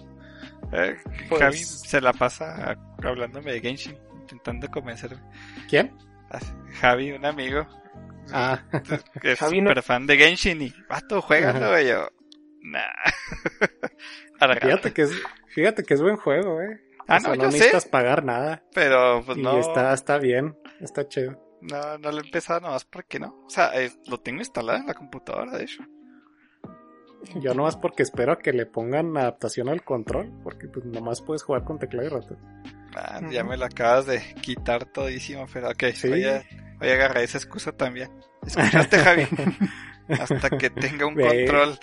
[0.72, 0.96] Eh,
[1.28, 5.20] Pues- Javi se la pasa hablándome de Genshin, intentando convencerme.
[5.68, 5.96] ¿Quién?
[6.30, 6.38] Ah,
[6.80, 7.66] Javi, un amigo,
[8.32, 8.60] Ah,
[9.22, 12.08] que es Javi no- súper fan de Genshin y, vato, juégalo, y yo,
[12.62, 12.82] nah.
[14.60, 15.12] Fíjate que es,
[15.48, 16.80] fíjate que es buen juego, eh.
[17.08, 17.58] Ah, O sea, no, no yo sé.
[17.58, 18.62] necesitas pagar nada.
[18.74, 21.42] pero pues y no, está, está bien, está chido.
[21.62, 23.42] no, no lo he empezado nomás porque no.
[23.46, 25.82] O sea, eh, lo tengo instalado en la computadora, de hecho.
[27.40, 31.42] Yo nomás porque espero a que le pongan adaptación al control, porque pues nomás puedes
[31.42, 32.38] jugar con teclado y ratón.
[32.94, 36.08] Ah, Ya me lo acabas de quitar todísimo, pero ok, Sí.
[36.08, 36.44] voy, a,
[36.78, 38.10] voy a agarrar esa excusa también.
[38.46, 39.26] ¿Escuchaste, Javi?
[40.08, 41.26] Hasta que tenga un Ve.
[41.46, 41.78] control,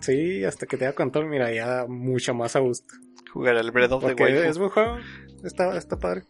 [0.00, 2.92] Sí, hasta que tenga control, mira, ya mucho más a gusto.
[3.32, 4.40] Jugar el Breath of the Waifu.
[4.42, 4.98] es buen juego,
[5.44, 6.24] está, está padre.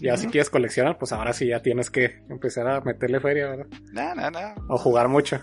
[0.00, 0.32] Ya si Ujú.
[0.32, 3.66] quieres coleccionar, pues ahora sí ya tienes que empezar a meterle feria, ¿verdad?
[3.92, 4.54] No, no, no.
[4.68, 5.40] O jugar mucho.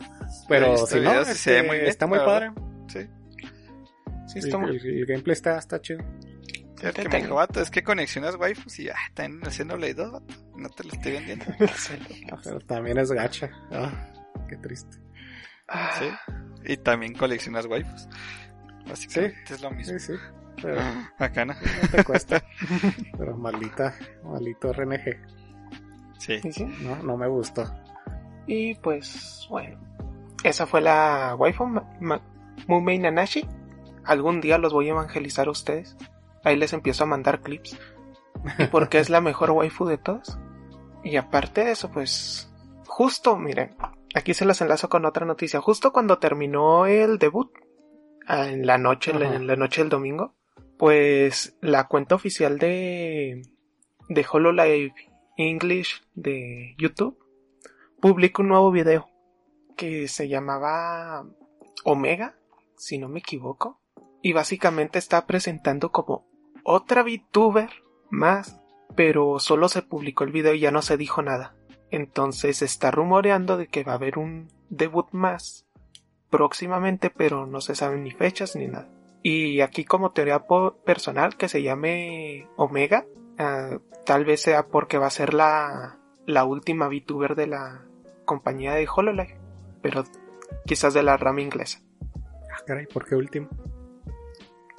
[0.48, 2.52] Pero si no, se ve este, muy bien, está muy padre.
[2.88, 3.00] Sí.
[4.28, 6.00] Sí, El, está muy- el- el gameplay está, está chido.
[6.82, 10.12] Ya que me dijo, vato, es que conexionas waifus y ah, también haciendo Blade 2,
[10.12, 10.34] vato.
[10.58, 11.46] No te lo estoy vendiendo.
[12.44, 13.50] Pero también es gacha.
[13.72, 13.92] Ah,
[14.48, 14.98] qué triste.
[16.00, 16.10] Sí.
[16.66, 18.08] Y también coleccionas waifus.
[18.88, 19.98] Básicamente es lo mismo.
[20.00, 20.14] Sí, sí.
[20.62, 20.82] Pero
[21.20, 21.58] Bacana.
[21.84, 22.44] no te cuesta.
[23.18, 25.18] Pero maldita, maldito RNG.
[26.18, 26.40] Sí.
[26.52, 26.66] sí.
[26.82, 27.66] No, no me gustó.
[28.48, 29.80] Y pues, bueno.
[30.44, 31.66] Esa fue la waifu
[32.68, 33.48] Mumei Nanashi.
[34.04, 35.98] Algún día los voy a evangelizar a ustedes.
[36.44, 37.78] Ahí les empiezo a mandar clips.
[38.60, 40.38] Y porque es la mejor waifu de todas.
[41.04, 42.52] Y aparte de eso, pues.
[42.86, 43.76] Justo, miren.
[44.14, 45.60] Aquí se las enlazo con otra noticia.
[45.60, 47.52] Justo cuando terminó el debut.
[48.28, 49.36] ah, En la noche, en la- Ajá.
[49.36, 50.34] en la noche del domingo.
[50.78, 53.42] Pues la cuenta oficial de.
[54.08, 54.94] De HoloLive
[55.38, 57.18] English de YouTube.
[58.02, 59.10] Publica un nuevo video.
[59.76, 61.26] Que se llamaba
[61.84, 62.38] Omega.
[62.78, 63.82] Si no me equivoco.
[64.22, 66.28] Y básicamente está presentando como
[66.64, 67.70] otra VTuber
[68.10, 68.60] más,
[68.96, 71.56] pero solo se publicó el video y ya no se dijo nada.
[71.92, 75.68] Entonces se está rumoreando de que va a haber un debut más
[76.30, 78.90] próximamente, pero no se saben ni fechas ni nada.
[79.28, 80.46] Y aquí como teoría
[80.86, 83.08] personal que se llame Omega,
[83.40, 87.86] ah, tal vez sea porque va a ser la, la última VTuber de la
[88.24, 89.40] compañía de HoloLive,
[89.82, 90.04] pero
[90.68, 91.80] quizás de la rama inglesa.
[92.54, 93.50] Ah, caray, ¿por qué último?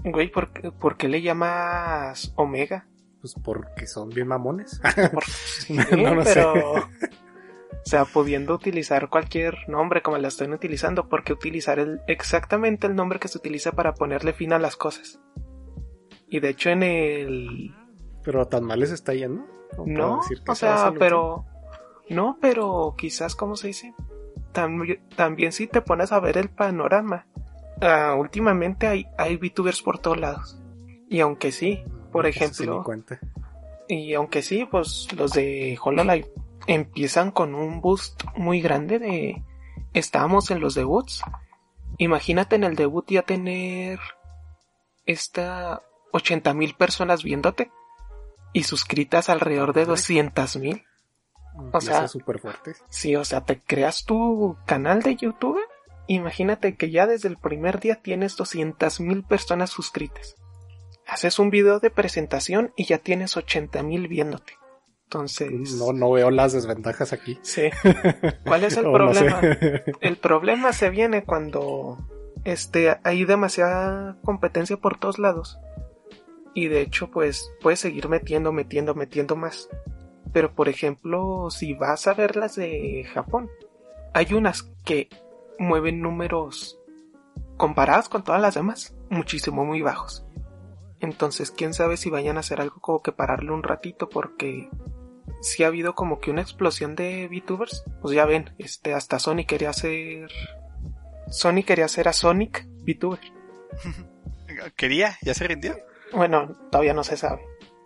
[0.04, 2.87] Güey, ¿por, qué- por qué le llamas Omega?
[3.20, 4.80] Pues porque son bien mamones.
[5.12, 5.24] Por-
[5.98, 6.40] no, no sé.
[7.87, 12.88] O sea, pudiendo utilizar cualquier nombre como la están utilizando, ¿por qué utilizar el, exactamente
[12.88, 15.20] el nombre que se utiliza para ponerle fin a las cosas?
[16.29, 17.72] Y de hecho en el...
[18.25, 19.46] Pero tan mal les está yendo.
[19.87, 21.44] No, decir que o sea, pero...
[22.11, 23.94] No, pero quizás, ¿cómo se dice?
[24.51, 27.29] También, también si te pones a ver el panorama,
[27.83, 30.61] ah, últimamente hay, hay VTubers por todos lados.
[31.09, 32.85] Y aunque sí, por sí ejemplo,
[33.87, 36.29] y aunque sí, pues los de HoloLive
[36.66, 39.42] empiezan con un boost muy grande de...
[39.92, 41.22] Estábamos en los debuts.
[41.98, 43.98] Imagínate en el debut ya tener
[45.07, 47.70] esta 80 mil personas viéndote
[48.52, 50.85] y suscritas alrededor de 200 mil.
[51.59, 52.74] Empieza sea- súper fuerte.
[52.88, 55.61] Sí, o sea, te creas tu canal de YouTube.
[56.07, 60.37] Imagínate que ya desde el primer día tienes 200 mil personas suscritas.
[61.07, 64.55] Haces un video de presentación y ya tienes 80 mil viéndote.
[65.06, 67.38] Entonces, No, no veo las desventajas aquí.
[67.42, 67.70] sí.
[68.44, 69.24] ¿Cuál es el O no sé.
[69.24, 69.40] problema?
[70.00, 71.96] El problema se viene cuando
[72.44, 75.58] este, hay demasiada competencia por todos lados.
[76.54, 79.68] Y de hecho, pues puedes seguir metiendo, metiendo, metiendo más.
[80.32, 83.48] Pero por ejemplo, si vas a ver las de Japón,
[84.12, 85.08] hay unas que
[85.58, 86.80] mueven números
[87.56, 90.26] comparadas con todas las demás, muchísimo muy bajos.
[91.00, 94.68] Entonces, quién sabe si vayan a hacer algo como que pararle un ratito porque
[95.42, 97.85] si ha habido como que una explosión de VTubers.
[98.03, 100.31] Pues ya ven, este, hasta Sonic quería hacer.
[101.31, 103.20] Sonic quería hacer a Sonic VTuber.
[104.77, 105.16] ¿Quería?
[105.22, 105.77] ¿Ya se rindió?
[106.12, 107.42] Bueno, todavía no se sabe.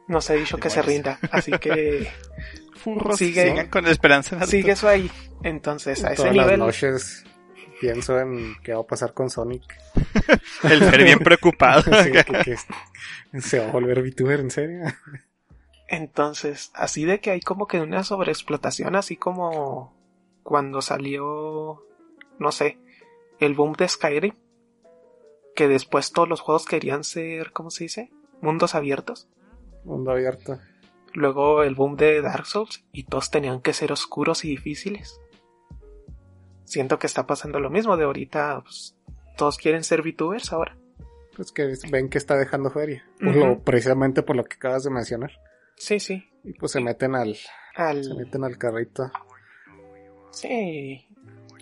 [0.09, 1.19] No se ha dicho que se rinda.
[1.31, 2.09] Así que
[2.75, 5.11] Furros, Sigue- sigan con esperanza sigue eso ahí.
[5.43, 6.61] Entonces, a ese Todas las nivel.
[6.61, 7.25] noches
[7.81, 9.63] pienso en qué va a pasar con Sonic.
[10.65, 11.83] El Fer bien preocupado.
[12.03, 12.57] Sí, que-
[13.33, 14.85] que se va a volver VTuber, en serio.
[15.93, 19.93] Entonces, así de que hay como que una sobreexplotación, así como
[20.45, 21.85] cuando salió,
[22.39, 22.79] no sé,
[23.41, 24.35] el boom de Skyrim,
[25.57, 28.11] que después todos los juegos querían ser, ¿cómo se dice?
[28.41, 29.29] Mundos abiertos.
[29.85, 30.61] Mundo abierto.
[31.13, 35.21] Luego el boom de Dark Souls y todos tenían que ser oscuros y difíciles.
[36.65, 38.97] Siento que está pasando lo mismo de ahorita, pues,
[39.37, 40.77] todos quieren ser VTubers ahora.
[41.35, 43.05] Pues que ven que está dejando feria.
[43.19, 43.39] Por Ujú.
[43.41, 45.33] lo- precisamente por lo que acabas de mencionar.
[45.81, 46.31] Sí, sí.
[46.45, 49.11] Y pues se meten al, se meten al carrito.
[50.31, 51.09] Sí,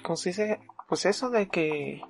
[0.02, 0.60] ¿cómo se dice?
[0.88, 2.02] Pues eso de que,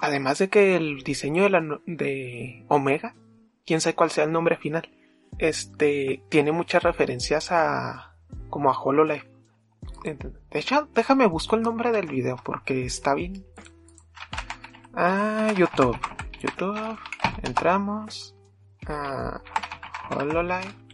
[0.00, 3.14] además de que el diseño de, la, de Omega,
[3.66, 4.88] quién sabe cuál sea el nombre final,
[5.38, 8.16] este, tiene muchas referencias a,
[8.48, 9.30] como a HoloLive.
[10.02, 13.44] De hecho, déjame busco el nombre del video porque está bien.
[14.94, 15.98] Ah, YouTube,
[16.40, 16.98] YouTube,
[17.42, 18.34] entramos
[18.86, 19.42] a
[20.10, 20.85] HoloLive,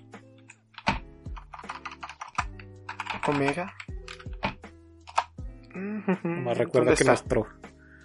[3.26, 3.74] Omega.
[5.74, 7.12] Más recuerda ¿Dónde que está?
[7.12, 7.46] nuestro,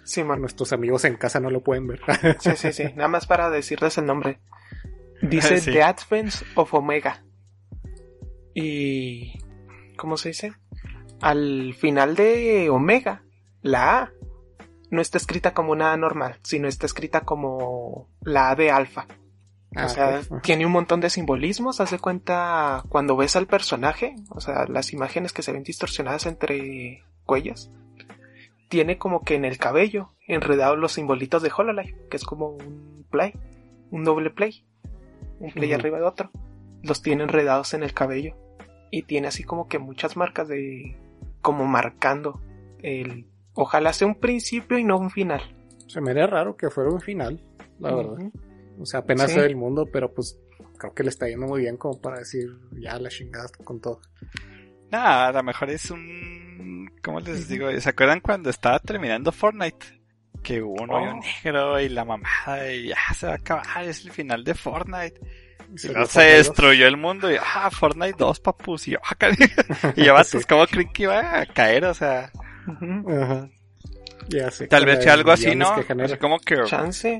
[0.04, 0.40] Sí, man.
[0.40, 2.00] nuestros amigos en casa no lo pueden ver.
[2.40, 2.84] Sí, sí, sí.
[2.96, 4.40] Nada más para decirles el nombre.
[5.22, 5.72] Dice Sí.
[5.72, 7.22] The Advents of Omega.
[8.54, 9.38] Y.
[9.96, 10.52] ¿Cómo se dice?
[11.20, 13.22] Al final de Omega,
[13.62, 14.12] la A
[14.90, 19.06] no está escrita como una A normal, sino está escrita como la A de alfa.
[19.74, 21.80] Ah, o sea, tiene un montón de simbolismos.
[21.80, 26.26] Haz de cuenta cuando ves al personaje, o sea, las imágenes que se ven distorsionadas
[26.26, 27.70] entre cuellos.
[28.68, 33.06] Tiene como que en el cabello enredados los simbolitos de Hololive, que es como un
[33.10, 33.32] play,
[33.90, 34.64] un doble play,
[35.40, 36.30] un play arriba de otro.
[36.82, 38.36] Los tiene enredados en el cabello
[38.90, 40.96] y tiene así como que muchas marcas de,
[41.40, 42.40] como marcando
[42.82, 45.42] el, ojalá sea un principio y no un final.
[45.86, 47.42] Se me haría raro que fuera un final,
[47.78, 48.18] la verdad.
[48.80, 49.34] O sea, apenas Sí.
[49.34, 50.38] sé del mundo, pero pues
[50.78, 54.00] creo que le está yendo muy bien como para decir ya la chingada con todo.
[54.90, 56.90] Nah, a lo mejor es un...
[57.02, 57.68] ¿Cómo les digo?
[57.80, 59.98] ¿Se acuerdan cuando estaba terminando Fortnite?
[60.42, 61.20] Que hubo un hoyo Oh.
[61.44, 65.20] negro y la mamada y ya se va a acabar, es el final de Fortnite.
[65.74, 68.88] Y Se destruyó el mundo y ah, Fortnite 2, papus.
[68.88, 69.16] Y yo, ah.
[69.96, 70.48] Y ya vatos, Sí.
[70.48, 71.84] ¿cómo creen que iba a caer?
[71.84, 72.30] O sea,
[72.66, 73.10] Ujú.
[73.10, 73.48] Ajá.
[74.28, 74.68] Ya sé.
[74.68, 75.74] tal vez sea algo así, ¿no?
[75.76, 76.06] que genera.
[76.06, 77.18] Así como que Chance.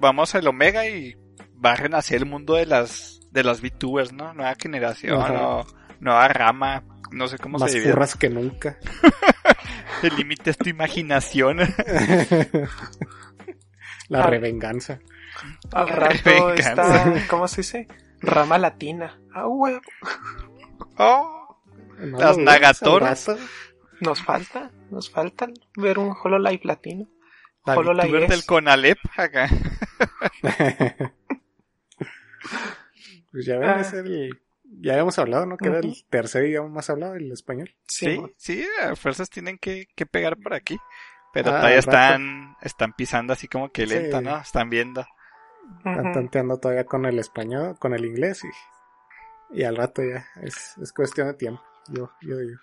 [0.00, 1.16] vamos al Omega y
[1.64, 4.32] va a renacer el mundo de las de las VTubers, ¿no?
[4.34, 5.20] Nueva generación
[6.00, 6.82] nueva rama.
[7.10, 7.92] No sé cómo Más se divide.
[7.92, 8.78] furras que nunca.
[10.02, 11.58] El límite es tu imaginación.
[14.08, 15.00] la revenganza.
[15.72, 16.72] Al rato Venganza.
[17.04, 17.88] está, ¿cómo se dice?
[18.20, 19.18] Rama latina.
[19.32, 19.80] Ah, huevo.
[20.96, 21.58] Oh,
[21.98, 23.00] No Las rato,
[24.00, 27.08] Nos falta, nos falta ver un Hololive latino.
[27.66, 29.48] la Hololive del Conalep acá.
[33.30, 33.80] Pues ya ven, Ah.
[33.80, 34.40] es el...
[34.80, 35.56] Ya habíamos hablado, ¿no?
[35.56, 37.74] Que era el tercer idioma más hablado, el español.
[37.86, 40.78] Sí, sí, a fuerzas tienen que, que pegar por aquí.
[41.32, 44.24] Pero Ah, todavía están, están pisando así como que lento, Sí.
[44.24, 44.36] ¿no?
[44.38, 45.04] Están viendo.
[45.78, 50.26] Están tanteando todavía con el español, con el inglés y, y al rato ya.
[50.42, 51.62] Es, es cuestión de tiempo.
[51.88, 52.60] Yo, yo digo.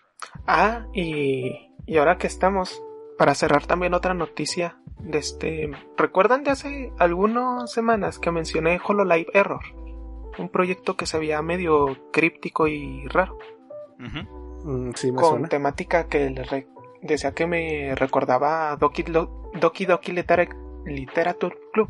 [0.48, 2.82] Ah, y, y ahora que estamos,
[3.18, 9.28] para cerrar también otra noticia de este, ¿recuerdan de hace algunas semanas que mencioné HoloLive
[9.34, 9.62] Error?
[10.38, 13.38] Un proyecto que se veía medio críptico y raro.
[13.98, 15.48] Mm, sí, me con suena.
[15.48, 16.68] temática que le re-
[17.02, 20.50] decía que me recordaba a Doki, Lo- Doki Doki Litera-
[20.86, 21.90] Literature Club.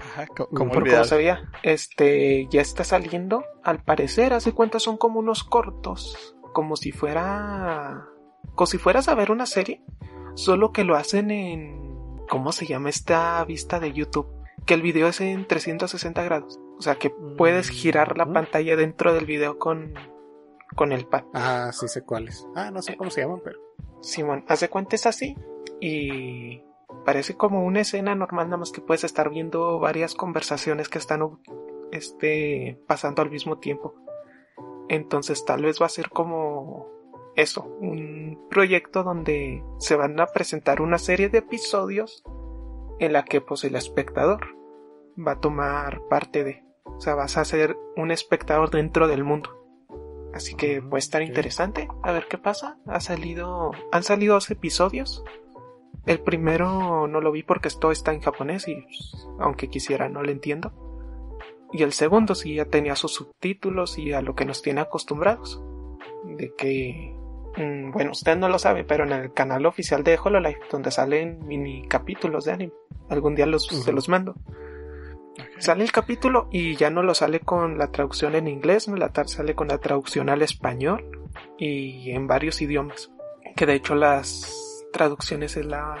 [0.00, 1.50] Ajá, co- Mm, como se veía.
[1.62, 3.44] Este ya está saliendo.
[3.62, 6.36] Al parecer, hace cuenta son como unos cortos.
[6.54, 8.06] Como si fuera.
[8.54, 9.82] Como si fueras a ver una serie.
[10.34, 12.16] Solo que lo hacen en.
[12.30, 14.26] ¿Cómo se llama esta vista de YouTube?
[14.64, 16.58] Que el video es en 360 grados.
[16.78, 18.32] O sea que puedes girar la Mm.
[18.32, 19.92] pantalla dentro del video con.
[20.74, 21.24] Con el pad.
[21.34, 22.46] Ah, sí sé cuáles.
[22.56, 23.58] Ah, no sé cómo se llaman, pero.
[24.00, 25.36] Simón, hace cuenta es así
[25.80, 26.62] y
[27.04, 31.38] parece como una escena normal, nada más que puedes estar viendo varias conversaciones que están
[31.92, 33.94] este, pasando al mismo tiempo.
[34.88, 36.88] Entonces tal vez va a ser como
[37.36, 42.22] eso, un proyecto donde se van a presentar una serie de episodios
[43.00, 44.56] en la que pues el espectador
[45.16, 49.50] va a tomar parte de, o sea, vas a ser un espectador dentro del mundo.
[50.32, 51.88] Así que puede estar interesante.
[52.02, 52.78] A ver qué pasa.
[52.86, 53.70] Ha salido.
[53.92, 55.22] Han salido dos episodios.
[56.06, 60.22] El primero no lo vi porque esto está en japonés y pues, aunque quisiera no
[60.22, 60.72] lo entiendo.
[61.74, 65.60] Y el segundo sí ya tenía sus subtítulos y a lo que nos tiene acostumbrados.
[66.24, 67.12] De que.
[67.56, 71.44] mm, bueno, usted no lo sabe, pero en el canal oficial de Hololive, donde salen
[71.48, 72.72] mini capítulos de anime,
[73.08, 74.36] algún día los, se los mando.
[75.58, 79.10] Sale el capítulo y ya no lo sale con la traducción en inglés, no la
[79.26, 81.26] sale con la traducción al español
[81.58, 83.10] y en varios idiomas.
[83.56, 85.96] Que de hecho las traducciones es la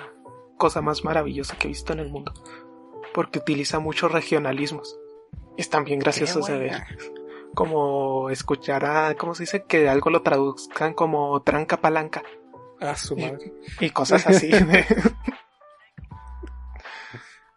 [0.56, 2.32] cosa más maravillosa que he visto en el mundo.
[3.12, 5.00] Porque utiliza muchos regionalismos.
[5.56, 6.82] Están bien graciosos de ver.
[7.54, 9.64] Como escuchar a, ¿cómo se dice?
[9.64, 12.22] Que algo lo traduzcan como tranca palanca
[12.80, 13.52] Ah, su madre.
[13.80, 14.50] y cosas así.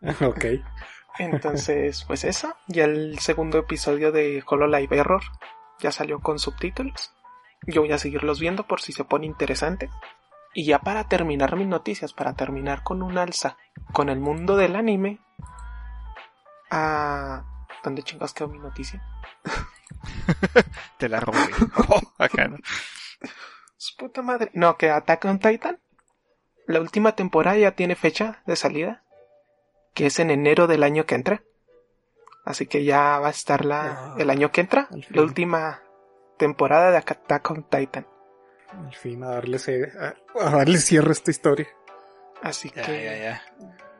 [0.22, 0.46] ok.
[1.20, 2.56] Entonces, pues eso.
[2.68, 5.24] Ya el segundo episodio de HoloLive Error
[5.80, 7.12] ya salió con subtítulos.
[7.66, 9.90] Yo voy a seguirlos viendo por si se pone interesante.
[10.54, 13.58] Y ya para terminar mis noticias, para terminar con un alza
[13.94, 15.20] con el mundo del anime.
[16.70, 17.44] Ah,
[17.84, 19.02] ¿Dónde chingados quedó mi noticia?
[20.98, 21.40] Te la robé.
[21.90, 22.58] Oh, acá, ¿no?
[23.78, 24.50] Su puta madre.
[24.54, 25.80] No, que Attack on Titan.
[26.66, 29.04] La última temporada ya tiene fecha de salida.
[29.94, 31.44] Que es en enero del año que entra.
[32.46, 34.88] Así que ya va a estar la, Ah, el año que entra.
[35.10, 35.82] La última
[36.38, 38.08] temporada de Attack on Titan.
[38.70, 39.58] Al fin, a darle,
[40.00, 41.68] a, a darle cierre a esta historia.
[42.42, 43.04] Así Ya, que.
[43.04, 43.42] ya, ya.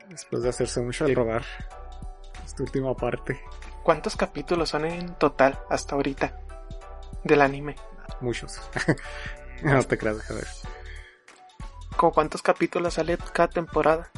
[0.10, 1.44] Después de hacerse mucho al robar
[2.64, 3.42] última parte.
[3.84, 6.40] ¿Cuántos capítulos son en total hasta ahorita?
[7.24, 7.76] Del anime.
[8.22, 8.60] Muchos.
[9.64, 10.48] no te creas, deja ver.
[11.96, 14.10] ¿Como cuántos capítulos sale cada temporada?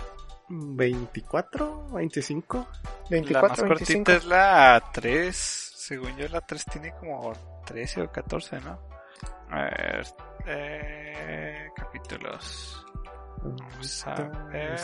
[0.49, 1.89] ¿24?
[1.91, 2.67] ¿25?
[3.04, 3.67] La 24, más 25.
[3.67, 5.36] cortita es la 3.
[5.36, 7.34] Según yo, la 3 tiene como
[7.65, 8.80] 13 o 14, ¿no?
[9.49, 10.08] A ver.
[10.45, 12.86] Eh, capítulos.
[13.41, 14.15] Vamos a
[14.52, 14.80] ver.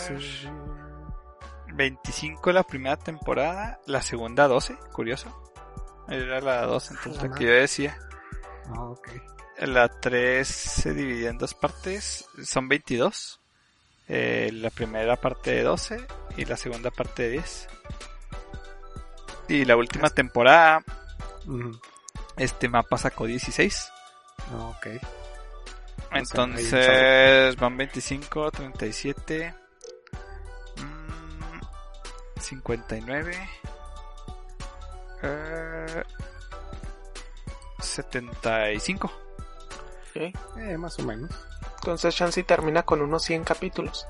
[1.76, 5.34] 25 la primera temporada, la segunda 12, curioso.
[6.08, 7.98] Era la 2, entonces la que yo decía.
[8.68, 9.10] Ah, ok.
[9.60, 13.40] La 3 se divide en dos partes, son 22.
[14.08, 16.06] Eh, la primera parte de 12
[16.38, 17.68] y la segunda parte de 10.
[19.48, 20.84] Y la última temporada,
[22.38, 23.92] este mapa sacó 16.
[24.52, 24.88] Ah, ok.
[26.12, 29.65] Entonces van 25, 37, mm,
[32.46, 33.34] 59,
[35.24, 36.04] eh,
[37.80, 39.08] 75.
[39.08, 40.16] Ok.
[40.58, 41.32] Eh, más o menos.
[41.80, 44.08] Entonces Shansi termina con unos 100 capítulos.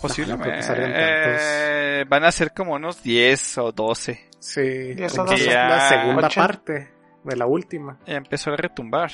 [0.00, 0.56] Posiblemente.
[0.56, 4.28] que salgan Eh, van a ser como unos 10 o 12.
[4.38, 6.40] Sí, Ya como son que dos- es la segunda ocho.
[6.40, 6.92] parte
[7.24, 7.98] de la última.
[8.06, 9.10] Ya empezó a retumbar.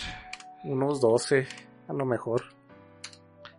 [0.65, 1.47] Unos 12,
[1.89, 2.43] a lo mejor.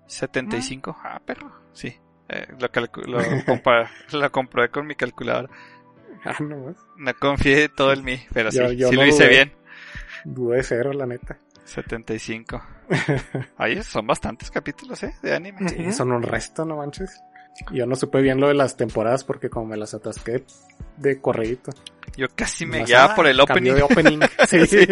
[0.08, 0.96] 75.
[1.04, 1.52] Ah, perro.
[1.74, 1.98] Sí.
[2.32, 2.68] Eh, lo,
[3.08, 5.50] lo, compa- lo comprobé con mi calculadora.
[6.24, 6.76] Ah, no más.
[6.98, 9.30] No confié todo en mí, pero Yo- sí, yo sí no lo hice dudé.
[9.30, 9.54] bien.
[10.24, 11.38] Dudé de cero, la neta.
[11.66, 12.64] 75.
[13.58, 15.14] Ahí son bastantes capítulos, ¿eh?
[15.22, 15.68] De anime.
[15.70, 17.22] Sí, son un resto, no manches.
[17.72, 20.44] Yo no supe bien lo de las temporadas porque como me las atasqué
[20.98, 21.72] de corredito.
[22.18, 23.74] Yo casi me guiaba por el opening.
[23.74, 24.20] de opening.
[24.48, 24.66] Sí.
[24.68, 24.86] Sí.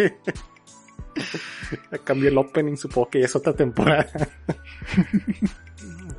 [2.03, 4.07] Cambió el opening, supongo que ya es otra temporada.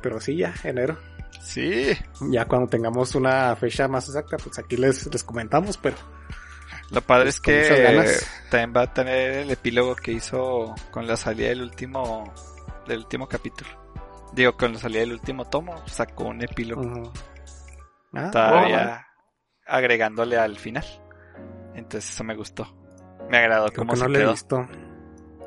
[0.01, 0.97] Pero sí, ya, enero.
[1.41, 1.91] Sí.
[2.29, 5.97] Ya cuando tengamos una fecha más exacta, pues aquí les, les comentamos, pero
[6.91, 11.07] Lo padre Pues es con que también va a tener el epílogo que hizo con
[11.07, 12.33] la salida del último
[12.87, 13.69] del último capítulo.
[14.33, 16.81] Digo, cuando salía el último tomo, sacó un epílogo.
[16.81, 17.11] Ujú.
[18.13, 19.07] Ah, Todavía
[19.65, 20.85] agregándole al final.
[21.75, 22.67] Entonces eso me gustó.
[23.29, 24.31] Me agradó creo cómo que se no he quedó.
[24.31, 24.67] visto.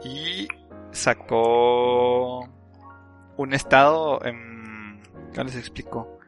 [0.05, 0.49] Y
[0.93, 2.41] sacó
[3.37, 4.54] un estado, en,
[5.35, 6.19] ¿cómo les explico?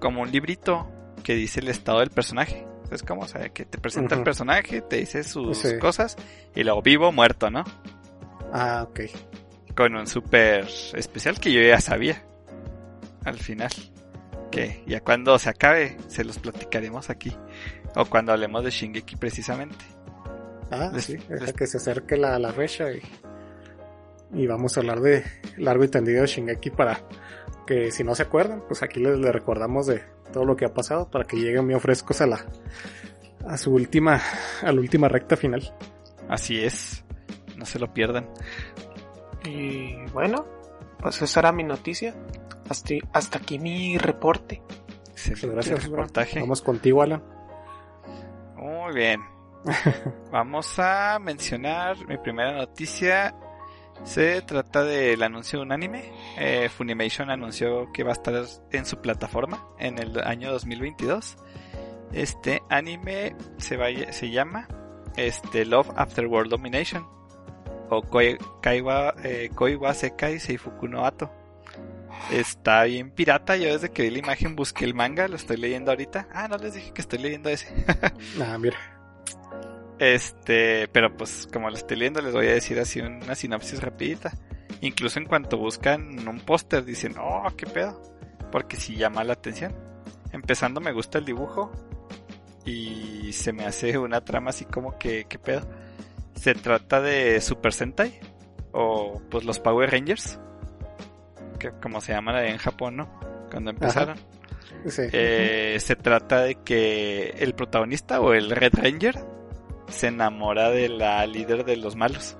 [0.00, 0.88] Como un librito
[1.22, 2.66] que dice el estado del personaje.
[2.90, 4.24] Es como, o sea, que te presenta el Ujú.
[4.26, 5.78] personaje, te dice sus Sí.
[5.78, 6.16] cosas
[6.54, 7.64] y luego vivo, muerto, ¿no?
[8.52, 9.00] Ah, ok.
[9.76, 12.22] Con un super especial que yo ya sabía.
[13.24, 13.70] Al final.
[14.50, 17.34] Que ya cuando se acabe, se los platicaremos aquí.
[17.96, 19.84] O cuando hablemos de Shingeki precisamente.
[20.70, 23.00] Ah, Les- sí, les- que se acerque la, la fecha y,
[24.32, 25.24] y vamos a hablar de
[25.56, 27.00] largo y tendido de Shingeki para
[27.66, 30.02] que si no se acuerdan, pues aquí les, les recordamos de
[30.32, 32.44] todo lo que ha pasado para que lleguen muy frescos a la
[33.46, 34.20] a su última
[34.62, 35.74] a la última recta final.
[36.28, 37.04] Así es.
[37.56, 38.28] No se lo pierdan.
[39.44, 40.46] Y bueno,
[40.98, 42.14] pues esa era mi noticia.
[42.68, 44.62] Hasta, hasta aquí mi reporte.
[45.10, 45.84] Excelente gracias.
[45.84, 46.40] reportaje.
[46.40, 47.22] Vamos contigo, Alan.
[48.56, 49.20] Muy bien.
[50.30, 53.34] Vamos a mencionar mi primera noticia.
[54.02, 56.12] Se trata del anuncio de un anime.
[56.38, 58.34] Eh, Funimation anunció que va a estar
[58.72, 61.36] en su plataforma en el año 2022.
[62.12, 64.68] Este anime se, vaya- se llama
[65.16, 67.06] este, Love After World Domination
[67.88, 71.30] o Koi, eh, Koi wa Sekai Seifuku no Ato.
[72.30, 73.56] Está bien pirata.
[73.56, 76.28] Yo desde que vi la imagen busqué el manga, lo estoy leyendo ahorita.
[76.32, 77.68] Ah, no les dije que estoy leyendo ese.
[78.42, 78.76] Ah, mira.
[79.98, 84.32] Este, pero pues como lo estoy leyendo les voy a decir así una sinopsis rapidita.
[84.80, 88.00] Incluso en cuanto buscan un póster dicen, oh, qué pedo.
[88.50, 89.74] Porque sí llama la atención.
[90.32, 91.72] Empezando me gusta el dibujo.
[92.64, 95.66] Y se me hace una trama así como que, qué pedo.
[96.34, 98.18] Se trata de Super Sentai.
[98.72, 100.38] O pues los Power Rangers.
[101.58, 103.20] Que como se llaman en Japón, ¿no?
[103.50, 104.18] Cuando empezaron.
[104.86, 105.02] Sí.
[105.12, 109.33] Eh, se trata de que el protagonista o el Red Ranger
[109.88, 112.36] se enamora de la líder de los malos.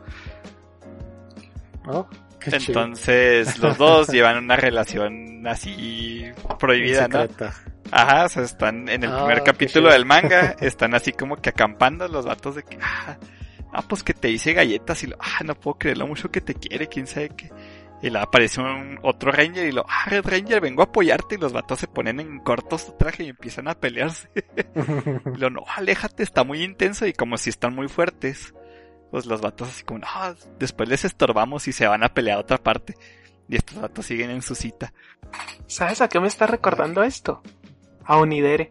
[1.86, 2.06] Oh,
[2.40, 2.80] qué chido.
[2.80, 6.24] Entonces los dos llevan una relación así
[6.58, 7.26] prohibida, ¿no?
[7.90, 11.50] Ajá, o sea, están en el Ah, primer capítulo del manga, están así como que
[11.50, 13.18] acampando los vatos de que, ah,
[13.72, 16.40] ah, pues que te hice galletas y lo, ah, no puedo creer lo mucho que
[16.40, 17.50] te quiere, quién sabe qué.
[18.04, 21.38] Y le aparece un otro Ranger y lo, ah, Red Ranger, vengo a apoyarte y
[21.38, 24.28] los vatos se ponen en corto su traje y empiezan a pelearse.
[25.34, 28.52] Y lo, no, aléjate, está muy intenso y como si están muy fuertes,
[29.10, 30.06] pues los vatos así como, no,
[30.58, 32.94] después les estorbamos y se van a pelear a otra parte.
[33.48, 34.92] Y estos vatos siguen en su cita.
[35.66, 37.42] ¿Sabes a qué me está recordando esto?
[38.04, 38.70] A Onidere.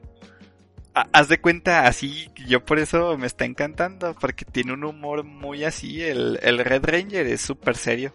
[0.95, 5.23] Ha- Haz de cuenta así, yo por eso me está encantando, porque tiene un humor
[5.23, 8.13] muy así, el, el Red Ranger es súper serio.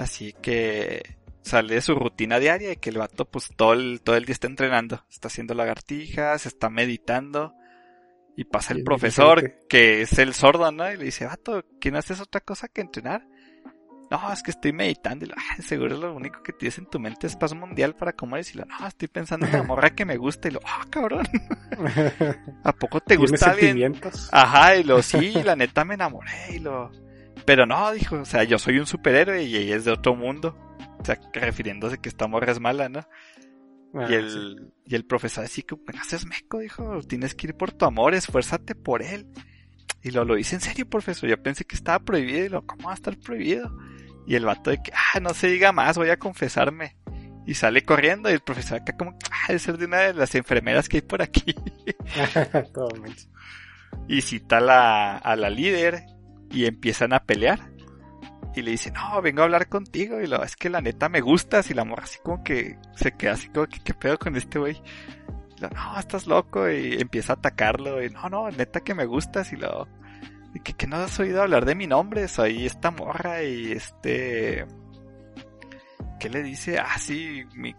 [0.00, 4.16] Así que sale de su rutina diaria y que el vato pues todo el, todo
[4.16, 7.54] el día está entrenando, está haciendo lagartijas, está meditando
[8.36, 10.90] y pasa el profesor que es el sordo, ¿no?
[10.90, 13.26] Y le dice, vato, ¿quién haces otra cosa que entrenar?
[14.10, 16.98] No, es que estoy meditando y lo, "Ah, seguro lo único que tienes en tu
[16.98, 20.04] mente es paz mundial para comer y lo, no, estoy pensando en la morra que
[20.04, 21.26] me gusta y lo, ah, cabrón.
[22.64, 23.76] ¿A poco te gusta alguien?
[24.32, 26.90] Ajá, y lo sí, la neta me enamoré y lo.
[27.44, 30.56] Pero no, dijo, o sea, yo soy un superhéroe y ella es de otro mundo.
[30.98, 33.00] O sea, refiriéndose que esta morra es mala, ¿no?
[33.94, 34.14] Ah, y sí.
[34.14, 37.86] el, y el profesor así que me haces meco, dijo, tienes que ir por tu
[37.86, 39.26] amor, esfuérzate por él.
[40.02, 42.86] Y lo, lo hice en serio, profesor, yo pensé que estaba prohibido y lo, ¿cómo
[42.86, 43.76] va a estar prohibido?
[44.26, 46.96] Y el vato de que, ah, no se diga más, voy a confesarme.
[47.46, 50.34] Y sale corriendo y el profesor acá como, ah, debe ser de una de las
[50.34, 51.54] enfermeras que hay por aquí.
[52.74, 52.90] Todo
[54.08, 56.04] y cita a la, a la líder
[56.50, 57.70] y empiezan a pelear.
[58.54, 60.20] Y le dice, no, vengo a hablar contigo.
[60.20, 61.70] Y lo, es que la neta me gustas.
[61.70, 64.58] Y la morra así como que se queda así como que, ¿qué pedo con este
[64.58, 64.82] güey?
[65.56, 66.68] Y lo, no, estás loco.
[66.68, 68.02] Y empieza a atacarlo.
[68.02, 69.52] Y no, no, neta que me gustas.
[69.52, 69.86] Y lo,
[70.64, 72.26] que, que no has oído hablar de mi nombre.
[72.26, 73.42] Soy esta morra.
[73.44, 74.66] Y este,
[76.18, 76.78] ¿qué le dice?
[76.78, 77.74] Ah, sí, mi,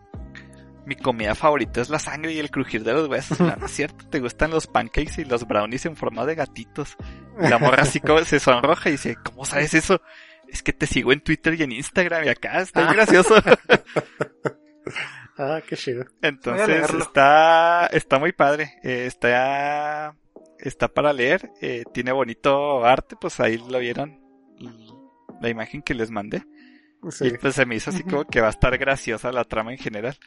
[0.92, 3.40] mi comida favorita es la sangre y el crujir de los huesos.
[3.40, 6.98] Lo, no es cierto, te gustan los pancakes y los brownies en forma de gatitos.
[7.42, 10.02] Y la morra así como se sonroja y dice, ¿cómo sabes eso?
[10.50, 13.36] Es que te sigo en Twitter y en Instagram y acá está bien gracioso.
[15.38, 16.06] Ah, qué chido.
[16.22, 18.74] Entonces está, está muy padre.
[18.84, 20.14] Eh, está,
[20.60, 21.50] está para leer.
[21.62, 24.20] Eh, tiene bonito arte, pues ahí lo vieron.
[25.42, 26.44] La imagen que les mandé.
[27.10, 27.28] Sí.
[27.28, 29.80] Y pues se me hizo así como que va a estar graciosa la trama en
[29.80, 30.18] general.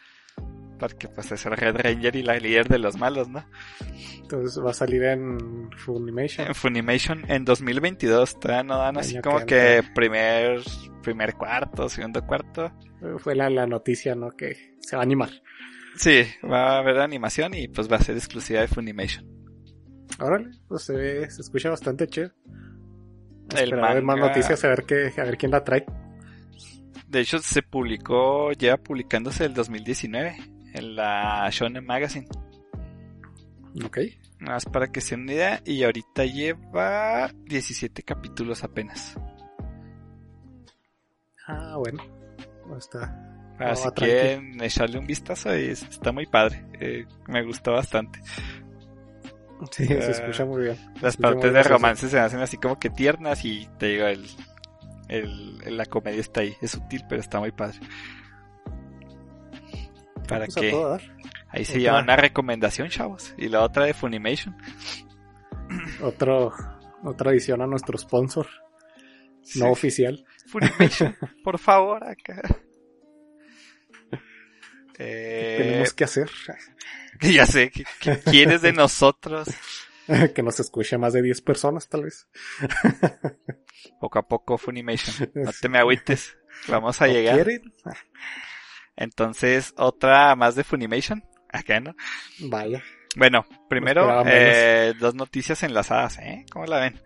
[0.78, 3.44] Porque pues es el Red Ranger y la líder de los malos, ¿no?
[4.20, 6.46] Entonces va a salir en Funimation.
[6.48, 10.60] En Funimation en 2022, todavía no dan así como que primer,
[11.02, 12.66] primer cuarto, segundo cuarto.
[13.02, 14.30] Eh, Fue la, la noticia, ¿no?
[14.30, 15.30] Que se va a animar.
[15.96, 19.24] Sí, va a haber animación y pues va a ser exclusiva de Funimation.
[20.18, 22.30] Órale, pues se, ve- se escucha bastante chido.
[23.50, 25.84] El Esperar a ver más noticias, a ver, qué, a ver quién la trae.
[27.14, 30.36] De hecho, se publicó, lleva publicándose el 2019
[30.74, 32.26] en la Shonen Magazine.
[33.84, 33.98] Ok.
[34.40, 35.62] Nada más para que se den una idea.
[35.64, 39.16] Y ahorita lleva 17 capítulos apenas.
[41.46, 42.02] Ah, bueno.
[42.76, 43.06] Está.
[43.60, 43.92] No, tranqui.
[44.00, 46.64] quieren echarle un vistazo, y es- está muy padre.
[46.80, 48.20] Eh, me gustó bastante.
[49.70, 50.76] Sí, se escucha muy bien.
[51.00, 54.26] Las muy partes de romance se hacen así como que tiernas y te digo, el,
[55.08, 56.54] el, la comedia está ahí.
[56.60, 57.78] Es sutil, pero está muy padre.
[60.28, 61.02] Para dar.
[61.48, 63.34] ahí se lleva una recomendación, chavos.
[63.36, 64.56] Y la otra de Funimation.
[66.02, 66.52] Otro,
[67.02, 68.46] otra adición a nuestro sponsor,
[69.42, 69.58] Sí.
[69.60, 70.24] no oficial.
[70.46, 72.40] Funimation, por favor, acá.
[74.98, 76.30] Eh, Tenemos que hacer
[77.20, 79.48] Ya sé, ¿qué, qué quieres de nosotros?
[80.34, 82.28] que nos escuche más de 10 personas, tal vez.
[84.00, 85.30] Poco a poco, Funimation.
[85.34, 86.36] No te me agüites.
[86.68, 87.34] Vamos a ¿No llegar.
[87.36, 87.74] quieren?
[88.96, 91.24] Entonces, otra más de Funimation.
[91.50, 91.94] Acá, ¿no?
[92.40, 92.82] Vaya.
[93.16, 96.44] Bueno, primero, eh, dos noticias enlazadas, ¿eh?
[96.50, 97.00] ¿Cómo la ven?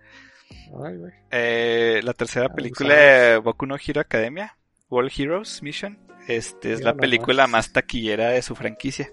[0.83, 1.13] Ay, güey.
[1.31, 2.57] Eh, la tercera Abusados.
[2.57, 4.57] película de Boku no Hero Academia,
[4.89, 9.11] World Heroes Mission, este es la película más taquillera de su franquicia.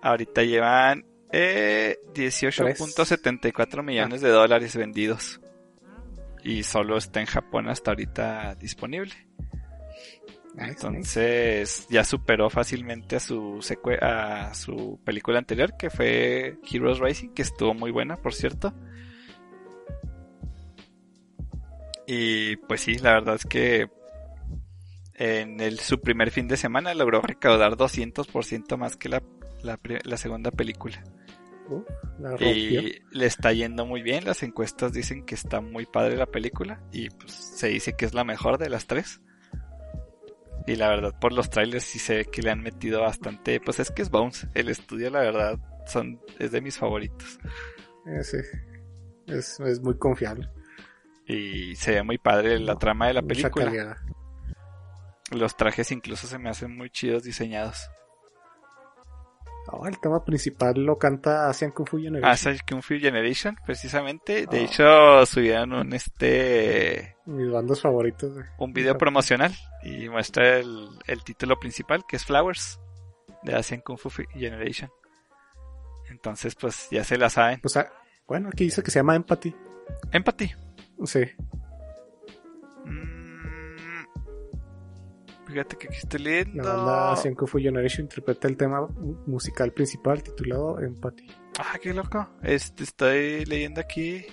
[0.00, 5.40] Ahorita llevan eh, 18.74 millones de dólares vendidos.
[6.42, 9.14] Y solo está en Japón hasta ahorita disponible.
[10.54, 10.86] Nice, nice.
[10.86, 13.60] Entonces ya superó fácilmente a su
[14.00, 18.72] a su película anterior que fue Heroes Racing, que estuvo muy buena, por cierto.
[22.06, 23.90] Y pues sí, la verdad es que
[25.14, 29.22] en el, su primer fin de semana logró recaudar 200% más que la,
[29.62, 31.02] la, la segunda película.
[31.68, 31.82] Uh,
[32.18, 32.34] la.
[32.42, 36.80] Y le está yendo muy bien, las encuestas dicen que está muy padre la película
[36.92, 39.20] y pues se dice que es la mejor de las tres.
[40.66, 43.80] Y la verdad por los trailers sí se ve que le han metido bastante, pues
[43.80, 47.38] es que es Bones, el estudio la verdad son es de mis favoritos
[48.06, 48.36] Eh, sí.
[49.26, 50.48] Es, es muy confiable.
[51.26, 53.96] y se ve muy padre la No, trama de la película.
[55.30, 57.90] Los trajes incluso se me hacen muy chidos diseñados.
[59.70, 62.30] Oh, el tema principal lo canta Asian Kung Fu Generation.
[62.30, 64.46] Asai Kung Fu Generation, precisamente.
[64.46, 64.62] De Ah.
[64.62, 68.32] hecho, subieron un este Mis bandos favoritos.
[68.58, 69.52] un video promocional
[69.82, 72.80] y muestra el, el título principal que es Flowers
[73.42, 74.90] de Asian Kung Fu Generation.
[76.10, 77.60] Entonces, pues ya se la saben.
[77.62, 77.92] O sea,
[78.26, 79.54] bueno, aquí dice que se llama Empathy.
[80.12, 80.50] Empathy.
[81.04, 81.20] Sí.
[85.48, 86.62] Fíjate que aquí estoy La leyendo.
[86.62, 91.26] banda Asian Kung Fu Generation interpreta el tema mu- musical principal titulado Empathy.
[91.58, 92.28] Ah, qué loco.
[92.42, 94.24] Este, estoy leyendo aquí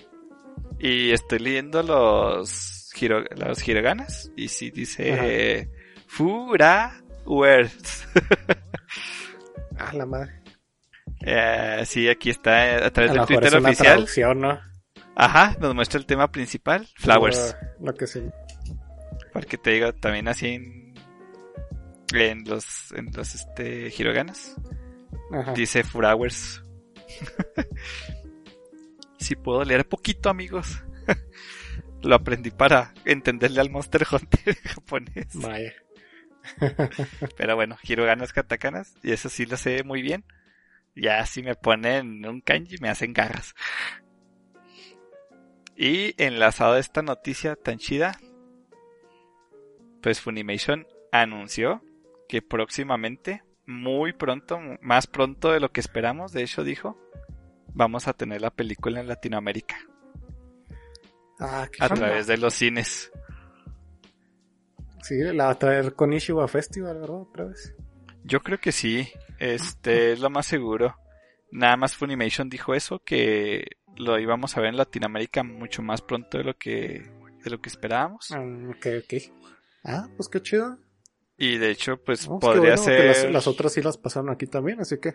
[0.78, 5.70] y estoy leyendo los hiro, los hiraganas y sí dice
[6.06, 8.06] Fura Words.
[9.78, 10.32] Ah, la madre.
[11.20, 14.40] Eh, sí, aquí está eh, a A través lo del Twitter oficial.
[14.40, 14.58] ¿no?
[15.14, 17.54] Ajá, nos muestra el tema principal, Flowers.
[17.80, 18.22] Lo, lo que sí.
[19.34, 20.85] Porque te digo, también así
[22.12, 24.56] en, los, en los este, Hiroganas.
[25.32, 25.52] Ajá.
[25.52, 26.62] Dice Flowers.
[29.18, 30.82] Si puedo leer poquito, amigos.
[32.02, 35.34] Lo aprendí para entenderle al Monster Hunter japonés.
[35.34, 35.74] Vaya.
[37.36, 40.24] Pero bueno, Hiroganas Katakanas, y eso sí lo sé muy bien.
[40.94, 43.54] Ya si me ponen un kanji me hacen garras.
[45.76, 48.18] Y enlazado a esta noticia tan chida,
[50.00, 51.82] pues Funimation anunció
[52.28, 56.98] que próximamente, muy pronto, más pronto de lo que esperamos, de hecho dijo,
[57.74, 59.76] vamos a tener la película en Latinoamérica
[61.38, 63.10] Ah, qué a través de los cines.
[65.02, 67.22] Sí, la va a traer con Ishiwa Festival, ¿verdad?
[67.22, 67.74] Otra vez.
[68.24, 69.08] Yo creo que sí,
[69.38, 70.96] este es lo más seguro.
[71.52, 73.64] Nada más Funimation dijo eso, que
[73.96, 77.08] lo íbamos a ver en Latinoamérica mucho más pronto de lo que,
[77.44, 78.32] de lo que esperábamos.
[78.32, 79.14] Ah, ok, ok.
[79.84, 80.78] Ah, pues qué chido.
[81.38, 84.46] Y de hecho, pues No, podría bueno, ser Las, las otras sí las pasaron aquí
[84.46, 85.14] también, así que.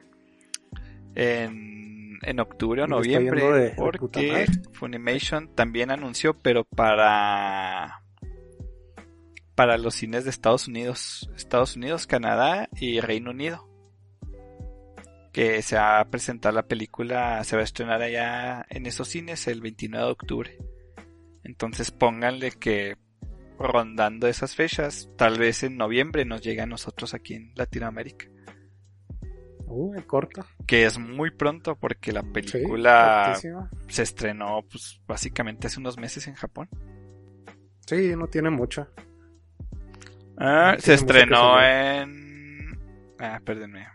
[1.15, 4.45] en, en octubre o noviembre, de- porque.
[4.73, 7.97] Funimation también anunció, pero para
[9.55, 13.67] para los cines de Estados Unidos, Estados Unidos, Canadá y Reino Unido.
[15.33, 19.47] Que se va a presentar la película, se va a estrenar allá en esos cines
[19.47, 20.57] el 29 de octubre.
[21.43, 22.97] Entonces pónganle que
[23.61, 28.27] rondando esas fechas, tal vez en noviembre nos llegue a nosotros aquí en Latinoamérica.
[29.65, 30.45] Uh, corto.
[30.67, 33.39] Que es muy pronto porque la película
[33.87, 36.67] se estrenó pues básicamente hace unos meses en Japón.
[37.85, 38.87] Sí, no tiene mucho.
[40.37, 42.77] Ah, se estrenó en...
[43.19, 43.87] Ah, perdónme.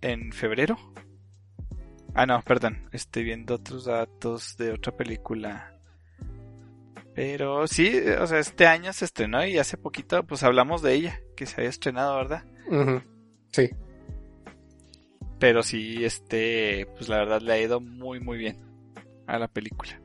[0.00, 0.76] En febrero.
[2.14, 2.88] Ah, no, perdón.
[2.92, 5.69] Estoy viendo otros datos de otra película.
[7.20, 11.20] Pero sí, o sea, este año se estrenó y hace poquito pues hablamos de ella,
[11.36, 12.44] que se había estrenado, ¿verdad?
[13.52, 13.68] Sí.
[15.38, 18.56] Pero sí, este, pues la verdad le ha ido muy, muy bien
[19.26, 20.00] a la película.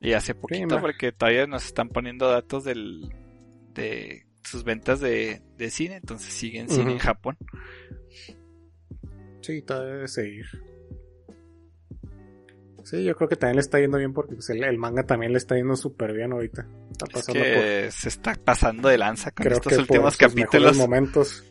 [0.00, 3.14] Y hace poquito, porque todavía nos están poniendo datos del,
[3.72, 5.40] de sus ventas de,
[5.70, 7.36] cine, entonces siguen cine en Japón.
[9.40, 10.46] Sí, todavía debe seguir.
[12.84, 15.38] Sí, yo creo que también le está yendo bien porque pues, el, manga también le
[15.38, 16.66] está yendo súper bien ahorita.
[16.90, 20.76] Está pasando que se está pasando de lanza con estos últimos capítulos.
[20.76, 21.44] momentos.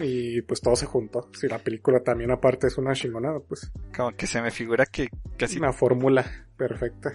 [0.00, 1.30] Y pues todo se juntó.
[1.34, 3.70] Si la película también aparte es una chingonada, pues.
[3.96, 5.58] Como que se me figura que casi.
[5.58, 7.12] Una fórmula perfecta.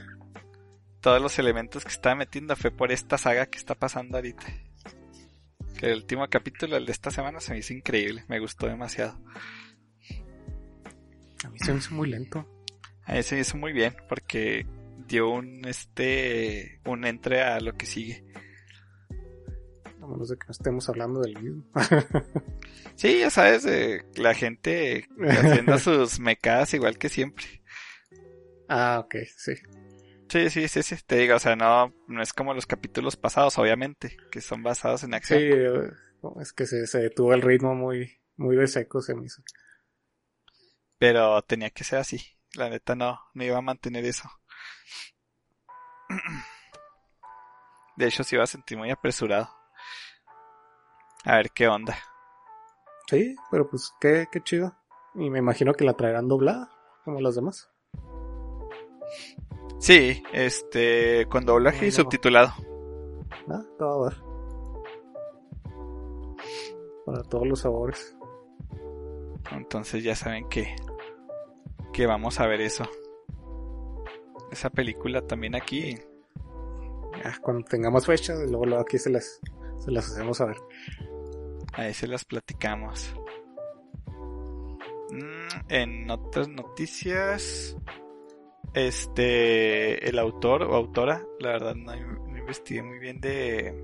[1.01, 4.45] Todos los elementos que estaba metiendo fue por esta saga que está pasando ahorita.
[5.77, 8.23] Que el último capítulo, el de esta semana, se me hizo increíble.
[8.27, 9.17] Me gustó demasiado.
[11.45, 12.47] A mí se me hizo muy lento.
[13.05, 14.65] A mí se me hizo muy bien porque
[15.07, 18.23] dio un este un entre a lo que sigue.
[20.01, 21.63] A menos de que no estemos hablando del mismo.
[22.95, 23.67] sí, ya sabes,
[24.15, 27.45] la gente haciendo sus mecadas igual que siempre.
[28.67, 29.53] Ah, ok, sí.
[30.29, 33.57] Sí, sí, sí, sí, te digo, o sea, no, no es como los capítulos pasados,
[33.57, 35.39] obviamente, que son basados en acción.
[35.39, 35.49] Sí,
[36.39, 39.41] es que se, se detuvo el ritmo muy, muy de seco, se me hizo.
[40.99, 42.21] Pero tenía que ser así.
[42.53, 44.29] La neta no, no iba a mantener eso.
[47.95, 49.49] De hecho, se iba a sentir muy apresurado.
[51.25, 51.97] A ver qué onda.
[53.07, 54.75] Sí, pero pues qué, qué chido.
[55.15, 56.69] Y me imagino que la traerán doblada,
[57.03, 57.69] como las demás.
[59.79, 62.53] Sí, este, con doblaje y subtitulado.
[63.49, 64.21] Ah, todo a ver.
[67.05, 68.15] Para todos los sabores.
[69.51, 70.75] Entonces ya saben que
[71.91, 72.83] que vamos a ver eso.
[74.51, 75.95] Esa película también aquí.
[77.41, 79.39] cuando tengamos fechas, luego, luego aquí se las,
[79.77, 80.57] se las hacemos a ver.
[81.73, 83.13] Ahí se las platicamos.
[85.11, 87.75] Mm, en otras noticias,
[88.73, 91.93] este, el autor o autora, la verdad no,
[92.37, 93.83] investigué muy bien de,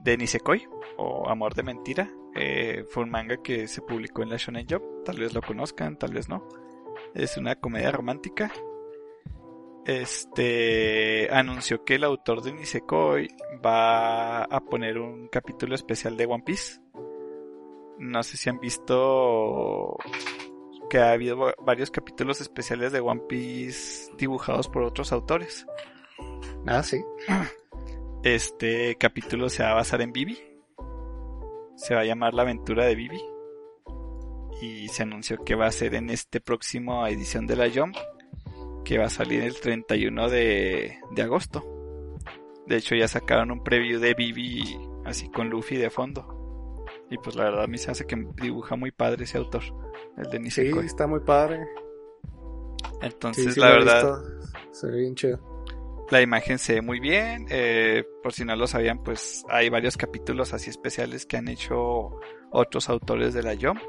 [0.00, 2.10] de Nisekoi o Amor de Mentira.
[2.34, 5.98] Eh, fue un manga que se publicó en la Shonen Job, tal vez lo conozcan,
[5.98, 6.46] tal vez no.
[7.16, 8.52] Es una comedia romántica.
[9.86, 13.28] Este anunció que el autor de Nisekoi
[13.64, 16.78] va a poner un capítulo especial de One Piece.
[17.98, 19.96] No sé si han visto
[20.90, 25.66] que ha habido varios capítulos especiales de One Piece dibujados por otros autores.
[26.66, 27.02] Ah, sí.
[28.24, 30.38] Este capítulo se va a basar en Vivi.
[31.76, 33.35] Se va a llamar La aventura de Vivi
[34.60, 37.96] y se anunció que va a ser en este próximo edición de la Jump
[38.84, 41.64] que va a salir el 31 de, de agosto.
[42.66, 46.84] De hecho ya sacaron un preview de Vivi así con Luffy de fondo.
[47.10, 49.62] Y pues la verdad a mí se hace que dibuja muy padre ese autor,
[50.16, 50.80] el de Nisekoi.
[50.80, 51.66] Sí, está muy padre.
[53.02, 54.22] Entonces la verdad...
[54.70, 55.40] Se ve bien chido.
[56.10, 57.46] La imagen se ve muy bien.
[57.50, 62.20] Eh, por si no lo sabían, pues hay varios capítulos así especiales que han hecho
[62.50, 63.80] otros autores de la Jump.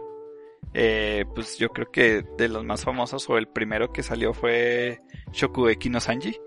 [0.73, 5.01] Eh, pues yo creo que de los más famosos o el primero que salió fue
[5.31, 6.39] Shokugeki no Sanji.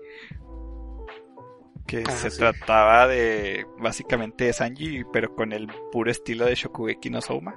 [1.85, 7.09] Que ah, se trataba de básicamente de Sanji, pero con el puro estilo de Shokugeki
[7.09, 7.55] no Souma.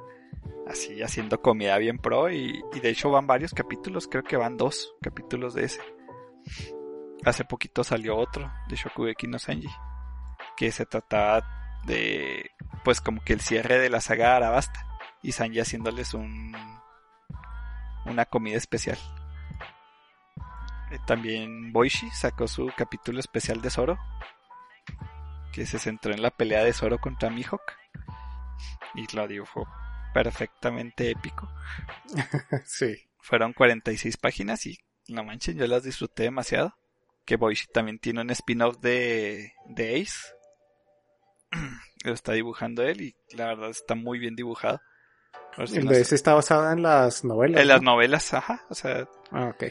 [0.66, 4.57] Así haciendo comida bien pro y, y de hecho van varios capítulos, creo que van
[4.57, 5.80] dos capítulos de ese.
[7.24, 9.68] Hace poquito salió otro de Shokugeki no Sanji.
[10.57, 11.46] Que se trataba
[11.86, 12.50] de
[12.82, 14.86] pues como que el cierre de la saga Arabasta
[15.25, 16.55] y Sanji haciéndoles un
[18.05, 18.99] una comida especial.
[20.93, 23.99] Eh, también Boishi sacó su capítulo especial de Zoro,
[25.53, 27.62] que se centró en la pelea de Zoro contra Mihawk
[28.95, 29.66] y lo dibujó
[30.12, 31.51] perfectamente épico.
[32.66, 32.95] sí.
[33.18, 36.77] Fueron 46 páginas y no manchen, yo las disfruté demasiado.
[37.25, 40.35] que Boichi también tiene un spin-off de, de Ace.
[42.05, 44.83] Lo está dibujando él y la verdad está muy bien dibujado.
[45.66, 47.61] Si El no de sé- está basado en las novelas.
[47.61, 47.92] en las ¿no?
[47.92, 48.64] novelas, ajá.
[48.70, 49.64] O sea, Ah, ok.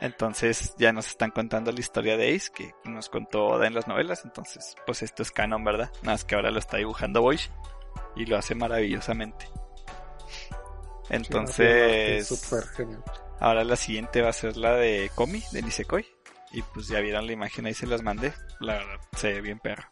[0.00, 3.86] entonces ya nos están contando la historia de Ace que nos contó Oda en las
[3.88, 4.24] novelas.
[4.24, 5.90] Entonces, pues esto es canon, ¿verdad?
[6.02, 7.48] Nada más que ahora lo está dibujando Boichi
[8.16, 9.46] y lo hace maravillosamente.
[9.46, 13.02] Sí, Entonces, no, sí, súper genial.
[13.40, 16.06] ahora la siguiente va a ser la de Komi, de Nisekoi.
[16.52, 18.32] Y pues ya vieron la imagen ahí, se las mandé.
[18.60, 19.84] La verdad, se ve bien perro.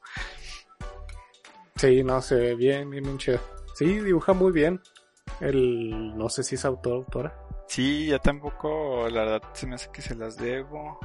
[1.76, 3.40] Sí, no, se ve bien, bien, bien chido.
[3.74, 4.80] Sí, dibuja muy bien.
[5.40, 7.38] El, no sé si es autor o autora.
[7.68, 10.98] Sí, yo tampoco, la verdad, se me hace que se las debo.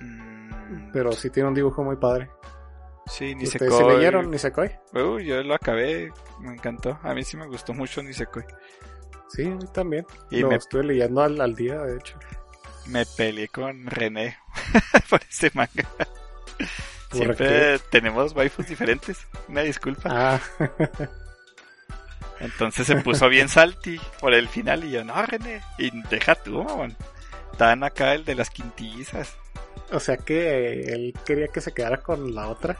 [0.00, 2.30] Mm, Pero sí tiene un dibujo muy padre.
[3.06, 3.70] sí, ¿Ustedes Nisekoi.
[3.72, 4.70] se leyeron Nisekoi?
[4.94, 6.98] Uy, yo lo acabé, me encantó.
[7.02, 8.44] A mí sí me gustó mucho Nisekoi.
[9.28, 10.06] Sí, a mí también.
[10.30, 12.18] Y Lo me- estuve leyendo al, al día, de hecho.
[12.86, 14.36] Me peleé con René
[15.10, 15.88] por ese manga.
[17.08, 19.26] ¿Por Siempre tenemos waifus diferentes.
[19.48, 20.08] Una disculpa.
[20.10, 20.40] Ah,
[22.42, 26.64] Entonces se puso bien salty por el final y yo, no, René, y deja tú,
[26.64, 26.96] mamón.
[27.52, 29.36] Estaban acá el de las quintillizas.
[29.92, 32.78] o sea que él quería que se quedara con la otra,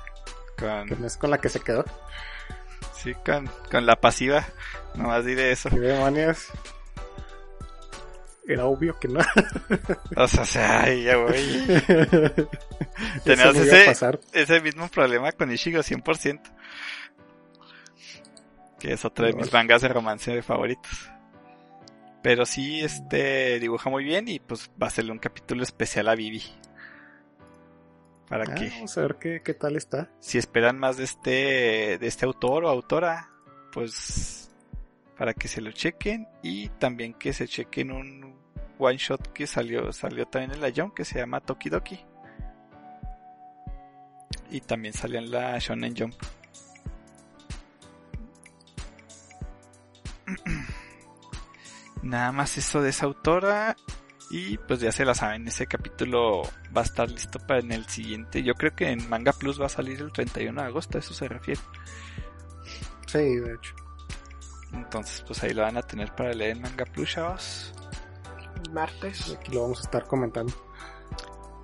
[0.56, 1.84] que Con, no es con la que se quedó.
[2.94, 4.44] sí, con, con la pasiva.
[4.94, 5.70] Nomás diré eso.
[5.70, 6.48] ¿Qué demonios?
[8.44, 9.20] Era obvio que no.
[10.16, 11.32] O sea, o sea, ay, ya voy.
[13.26, 14.18] A ese, pasar.
[14.32, 16.40] ese mismo problema con Ishigo 100%.
[18.82, 21.08] Que es otro de mis mangas de romance favoritos.
[22.20, 26.16] Pero sí, este dibuja muy bien y pues va a hacerle un capítulo especial a
[26.16, 26.42] Vivi.
[28.28, 30.10] Para Ah, que, vamos a ver qué, qué tal está.
[30.18, 33.30] si esperan más de este, de este autor o autora,
[33.72, 34.50] pues
[35.16, 38.34] para que se lo chequen y también que se chequen un
[38.78, 42.04] one shot que salió, salió también en la Jump que se llama Tokidoki.
[44.50, 46.14] Y también salió en la Shonen Jump.
[52.02, 53.76] Nada más eso de esa autora.
[54.30, 56.42] Y pues ya se la saben, ese capítulo
[56.74, 58.42] va a estar listo para en el siguiente.
[58.42, 61.12] Yo creo que en Manga Plus va a salir el 31 de agosto, a eso
[61.12, 61.60] se refiere.
[63.06, 63.74] Sí, de hecho.
[64.72, 67.74] Entonces, pues ahí lo van a tener para leer en Manga Plus, chavos.
[68.70, 69.36] Martes.
[69.38, 70.54] Aquí lo vamos a estar comentando.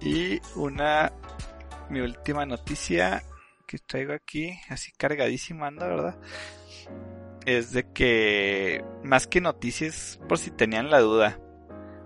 [0.00, 1.10] Y una,
[1.88, 3.22] mi última noticia
[3.66, 6.18] que traigo aquí, así cargadísima anda, ¿verdad?
[7.48, 11.40] Es de que, más que noticias, por si tenían la duda,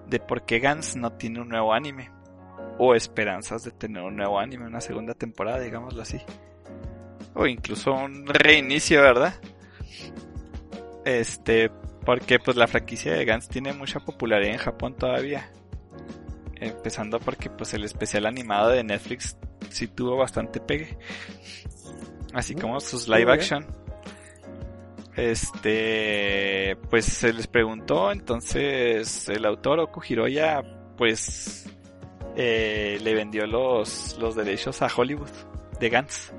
[0.07, 2.13] de por qué Gans no tiene un nuevo anime.
[2.79, 6.21] O esperanzas de tener un nuevo anime, una segunda temporada, digámoslo así.
[7.35, 9.35] O incluso un reinicio, ¿verdad?
[11.05, 11.73] Este,
[12.07, 15.51] porque pues la franquicia de Gans tiene mucha popularidad en Japón todavía.
[16.55, 19.37] Empezando porque pues el especial animado de Netflix
[19.71, 20.97] sí tuvo bastante pegue.
[22.33, 23.82] Así como sus live action.
[25.17, 30.63] Este, pues se les preguntó, entonces el autor Oku Hiroya
[30.97, 31.67] pues
[32.37, 35.31] eh, le vendió los, los derechos a Hollywood
[35.79, 36.33] de Gantz.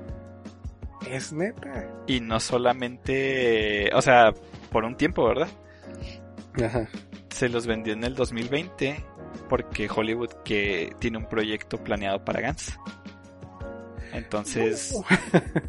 [1.08, 1.88] Es neta.
[2.06, 4.32] Y no solamente, o sea,
[4.72, 5.48] por un tiempo, ¿verdad?
[6.64, 6.88] Ajá.
[7.30, 9.04] se los vendió en el 2020
[9.48, 12.78] porque Hollywood que tiene un proyecto planeado para Gans.
[14.12, 14.94] Entonces,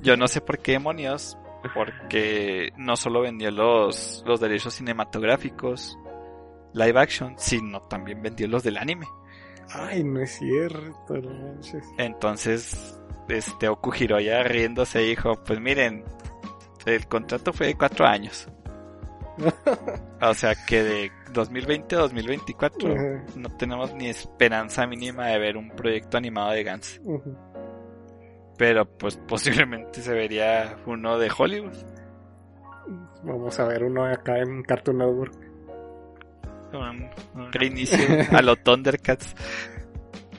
[0.01, 1.38] yo no sé por qué demonios,
[1.74, 5.97] porque no solo vendió los, los derechos cinematográficos,
[6.74, 9.07] live action, sino también vendió los del anime.
[9.70, 11.84] Ay, no es cierto, no manches.
[11.97, 12.99] Entonces,
[13.30, 16.03] este Oku Hiroya riéndose dijo, pues miren,
[16.86, 18.47] el contrato fue de cuatro años.
[20.22, 25.57] O sea que de 2020 a 2024 Ajá, no tenemos ni esperanza mínima de ver
[25.57, 27.01] un proyecto animado de Gans.
[28.58, 31.76] Pero pues posiblemente se vería uno de Hollywood.
[33.24, 35.34] Vamos a ver uno acá en Cartoon Network.
[36.74, 37.97] Un, un reinicio
[38.32, 39.34] a los Thundercats.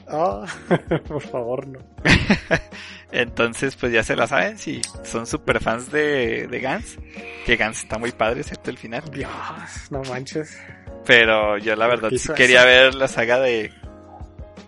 [0.07, 0.45] Ah,
[1.07, 1.79] por favor, no.
[3.11, 6.97] Entonces pues ya se la saben si son super fans de, de Gans.
[7.45, 9.03] Que Gans está muy padre, excepto el final.
[9.11, 9.31] Dios,
[9.89, 10.57] no manches.
[11.05, 12.67] Pero yo la ¿Por verdad sí quería eso?
[12.67, 13.71] ver la saga de...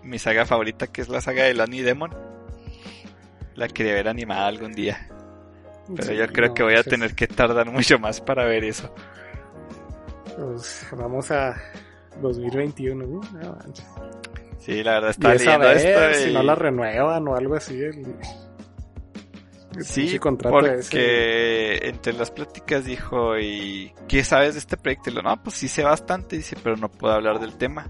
[0.04, 2.12] Mi saga favorita que es la saga de Lonnie Demon.
[3.56, 5.08] La quería ver animada algún día.
[5.96, 6.92] Pero Sí, yo creo no que voy a manches.
[6.92, 8.94] tener que tardar mucho más para ver eso.
[10.38, 11.56] Pues vamos a
[12.22, 13.22] 2021, ¿no?
[13.40, 13.86] No manches.
[14.60, 17.36] Sí, la verdad Y estaba es a leyendo ver esto si no la renuevan o
[17.36, 17.82] algo así.
[17.82, 18.16] El,
[19.78, 21.88] el Sí, porque ese.
[21.88, 25.10] entre las pláticas dijo, ¿y qué sabes de este proyecto?
[25.10, 27.88] Y lo, no, pues sí sé bastante, dice, pero no puedo hablar del tema.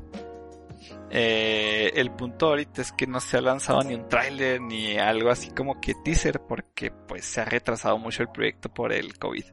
[1.12, 5.32] Eh, el punto ahorita es que no se ha lanzado ni un tráiler ni algo
[5.32, 9.45] así como que teaser porque pues se ha retrasado mucho el proyecto por el COVID.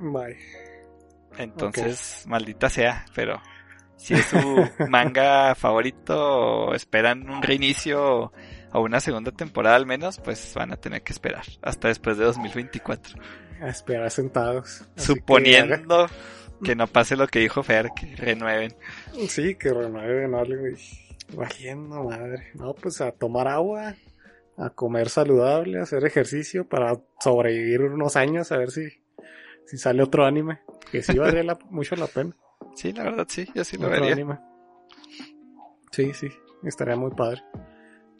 [0.00, 0.38] Bye.
[1.36, 3.40] Entonces, maldita sea, pero
[3.96, 4.38] si es su
[4.88, 8.32] manga favorito, esperan un reinicio
[8.72, 12.24] o una segunda temporada al menos, pues van a tener que esperar hasta después de
[12.24, 13.20] 2024.
[13.60, 14.82] A esperar sentados.
[14.96, 16.12] Así Suponiendo que,
[16.74, 18.74] no pase lo que dijo Fer, que renueven.
[19.14, 20.76] que- sí, que renueven algo y
[21.36, 22.50] valiendo madre.
[22.54, 23.94] No, pues a tomar agua,
[24.56, 28.88] a comer saludable, a hacer ejercicio para sobrevivir unos años, a ver si,
[29.66, 30.60] si sale otro anime.
[30.90, 32.34] Que sí valdría la- mucho la pena.
[32.74, 34.12] Sí, la verdad sí, yo sí lo otro vería.
[34.14, 34.38] anime.
[35.92, 36.28] Sí, sí,
[36.64, 37.42] estaría muy padre.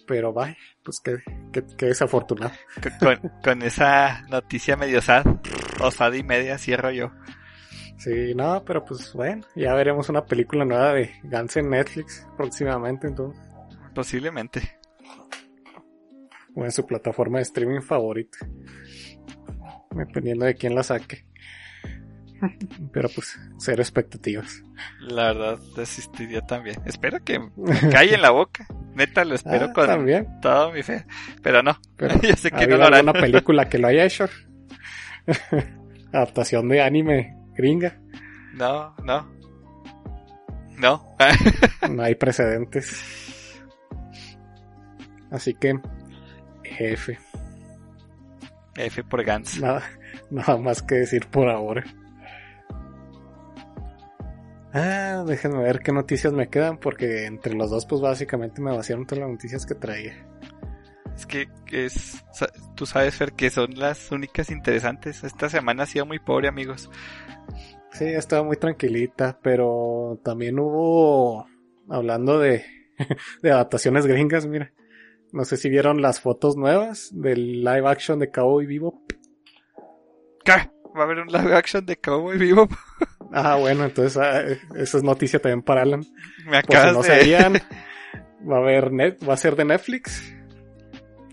[0.07, 1.19] Pero bye, pues qué,
[1.53, 2.53] qué, qué desafortunado.
[2.99, 5.25] Con, con- esa noticia medio sad,
[5.81, 7.11] o sad y media, cierro yo.
[7.99, 13.09] Sí, no, pero pues bueno, ya veremos una película nueva de Gans en Netflix próximamente,
[13.09, 13.43] entonces,
[13.95, 14.79] Posiblemente.
[16.55, 18.39] o en su plataforma de streaming favorita.
[19.91, 21.27] Dependiendo de quién la saque.
[22.93, 24.63] Pero pues, cero expectativas.
[25.01, 26.81] La verdad, desistiría también.
[26.87, 28.67] Espero que me caiga en la boca.
[28.95, 30.29] Neta, lo espero Ah, con también.
[30.41, 31.05] todo mi fe.
[31.43, 33.09] Pero no, Pero yo sé ¿ha que no lo harán.
[33.09, 34.27] alguna película que lo haya hecho?
[36.13, 38.01] Adaptación de anime gringa.
[38.55, 39.29] No, no.
[40.79, 41.17] No.
[41.91, 43.61] No hay precedentes.
[45.31, 45.79] Así que,
[46.65, 47.19] F.
[48.77, 49.61] F por Gans.
[49.61, 49.83] Nada,
[50.31, 51.85] nada más que decir por ahora.
[54.73, 59.07] Ah, déjenme ver qué noticias me quedan, porque entre los dos, pues básicamente me vaciaron
[59.07, 60.15] todas las noticias que traía.
[61.19, 62.25] Es que es,
[62.77, 65.25] tú sabes, Fer, que son las únicas interesantes.
[65.25, 66.89] Esta semana ha sido muy pobre, amigos.
[67.91, 71.45] Sí, estaba muy tranquilita, pero también hubo,
[71.89, 72.65] hablando de,
[73.43, 74.73] de adaptaciones gringas, mira.
[75.33, 79.03] No sé si vieron las fotos nuevas del live action de Cowboy Vivo.
[80.45, 80.71] ¿Qué?
[80.97, 82.69] ¿Va a haber un live action de Cowboy Vivo?
[83.31, 84.41] Ah, bueno, entonces ah,
[84.75, 86.01] esa es noticia también para Alan.
[86.47, 87.09] Me Por si acabas no de...
[87.09, 87.53] sabían,
[88.51, 90.38] va a haber net, va a ser de Netflix.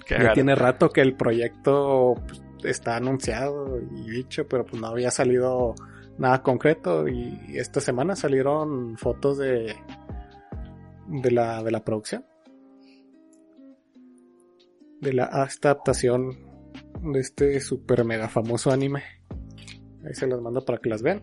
[0.06, 4.88] Qué Ya tiene rato que el proyecto pues, está anunciado y dicho, pero pues no
[4.88, 5.76] había salido
[6.18, 9.76] nada concreto y esta semana salieron fotos de
[11.08, 12.26] de la de la producción
[15.02, 16.32] de la esta adaptación
[17.04, 19.04] de este super mega famoso anime.
[20.06, 21.22] Ahí se las mando para que las vean.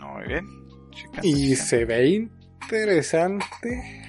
[0.00, 0.46] Muy bien.
[1.22, 2.28] Y se ve
[2.62, 4.07] interesante.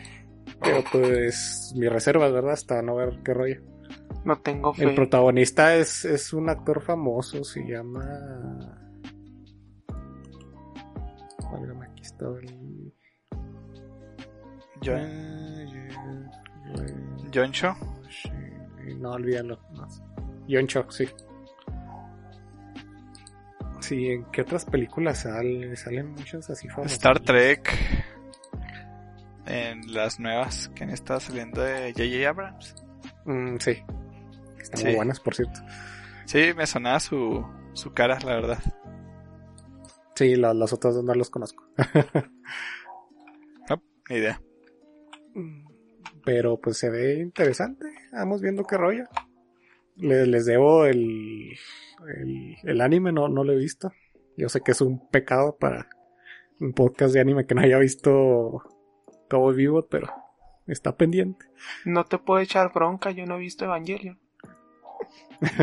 [0.61, 2.51] Pero pues mi reserva, ¿verdad?
[2.53, 3.61] Hasta no ver qué rollo.
[4.25, 4.83] No tengo fe.
[4.83, 8.03] El protagonista es, es un actor famoso, se llama.
[11.51, 12.93] Válgame, aquí está el.
[14.83, 15.67] John,
[17.33, 17.75] John Cho.
[18.09, 18.29] sí,
[18.97, 19.59] No, olvídalo.
[20.49, 21.07] John Cho, sí.
[23.79, 25.75] Sí, ¿en qué otras películas sale?
[25.75, 26.93] Salen muchas así famosas.
[26.93, 27.69] Star Trek.
[29.49, 32.29] En las nuevas que han estado saliendo de J.J.
[32.29, 32.75] Abrams.
[33.25, 33.71] Mm, sí.
[34.61, 34.85] Están Sí.
[34.85, 35.59] muy buenas, por cierto.
[36.25, 37.43] Sí, me sonaba su,
[37.73, 38.59] su cara, la verdad.
[40.15, 41.63] Sí, la- las otras dos no los conozco.
[44.09, 44.41] Ni idea.
[46.25, 47.85] Pero pues se ve interesante.
[48.11, 49.03] Vamos viendo qué rollo.
[49.97, 51.51] Le- les debo el,
[52.17, 53.91] el, el anime, no, no lo he visto.
[54.35, 55.89] Yo sé que es un pecado para
[56.59, 58.63] un podcast de anime que no haya visto
[59.29, 60.11] Cowboy Vivo, pero
[60.67, 61.45] está pendiente.
[61.85, 64.19] No te puedo echar bronca, yo no he visto Evangelion.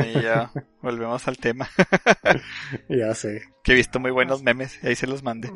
[0.06, 0.50] Y ya
[0.82, 1.68] volvemos al tema.
[2.88, 3.42] Ya sé.
[3.62, 5.50] Que he visto muy buenos memes y ahí se los mandé.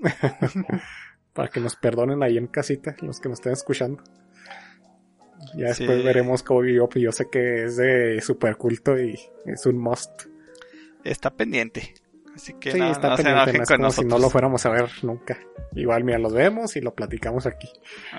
[1.32, 4.02] Para que nos perdonen ahí en casita, los que nos estén escuchando.
[5.56, 6.04] Ya después Sí.
[6.04, 10.10] veremos Cowboy Vivo, pues yo sé que es de super culto y es un must.
[11.04, 11.94] Está pendiente.
[12.34, 14.10] Así que Sí, no, está no se pendiente, enojen no es con como si nosotros.
[14.10, 15.38] no lo fuéramos a ver nunca.
[15.72, 17.68] Igual, mira, los vemos y lo platicamos aquí,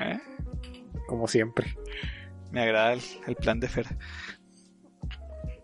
[0.01, 0.20] ¿Eh?
[1.07, 1.76] como siempre.
[2.51, 3.88] Me agrada el, el plan de Fer.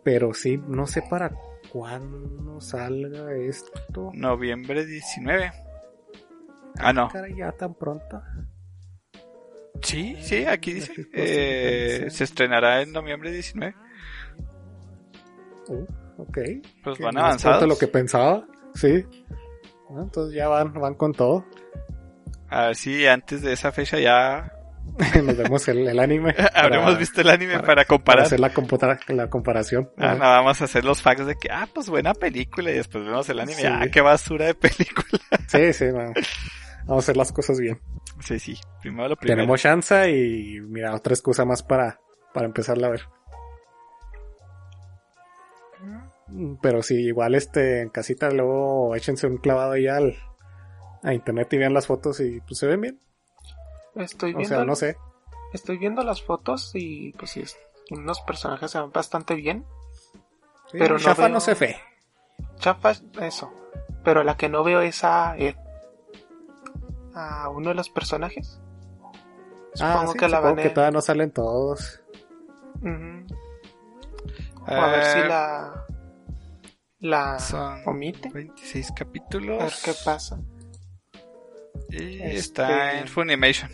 [0.04, 1.32] Pero sí, no sé para
[1.72, 4.12] cuándo salga esto.
[4.14, 5.52] Noviembre 19.
[6.80, 7.10] Ah, no.
[7.10, 8.22] Cara, ya tan pronto.
[9.84, 10.93] Sí, sí, aquí dice.
[11.14, 13.76] Eh, se estrenará en noviembre 19.
[15.68, 15.86] Uh,
[16.20, 16.38] ok.
[16.84, 17.68] Pues van avanzados.
[17.68, 18.46] lo que pensaba.
[18.76, 19.06] Sí.
[19.90, 21.46] Ah, Entonces ya van, van con todo.
[22.50, 24.54] A ver si antes de esa fecha ya
[25.24, 26.34] Nos vemos el, el anime.
[26.56, 28.26] habremos para- visto el anime para, para comparar.
[28.26, 29.92] hacer la, computa- la comparación.
[29.98, 33.04] Ah, no, vamos a hacer los facts de que, ah, pues buena película y después
[33.06, 33.62] vemos el anime.
[33.62, 33.68] Sí.
[33.68, 35.20] Ah, qué basura de película.
[35.48, 36.14] Sí, sí, no.
[36.86, 37.80] Vamos a hacer las cosas bien.
[38.20, 38.56] Sí, sí.
[38.82, 39.38] Primero lo primero.
[39.42, 42.00] Tenemos chance y mira, otra excusa más para,
[42.34, 43.02] para empezarla a ver.
[46.62, 50.16] Pero sí, igual este en casita luego échense un clavado ahí al
[51.04, 53.00] a internet y vean las fotos y pues se ven bien.
[53.96, 54.98] Estoy O viendo, sea, no sé.
[55.54, 57.58] estoy viendo las fotos y pues sí, es-
[57.92, 59.66] unos personajes se ven bastante bien.
[60.72, 61.76] Sí, Pero no Shafa veo- no se ve.
[62.58, 63.52] Chafa, eso.
[64.04, 65.56] Pero la que no veo es a Ed.
[67.16, 68.60] A uno de los personajes.
[69.82, 72.02] Ah, Supongo sí, que la supongo van que todavía no salen todos.
[72.82, 73.26] Ujú.
[74.68, 75.86] O a ver si Ah, la...
[77.00, 78.30] La Son omite.
[78.30, 79.60] 26 A capítulos.
[79.60, 80.39] ver qué pasa.
[81.89, 83.70] Y Este- está en Funimation.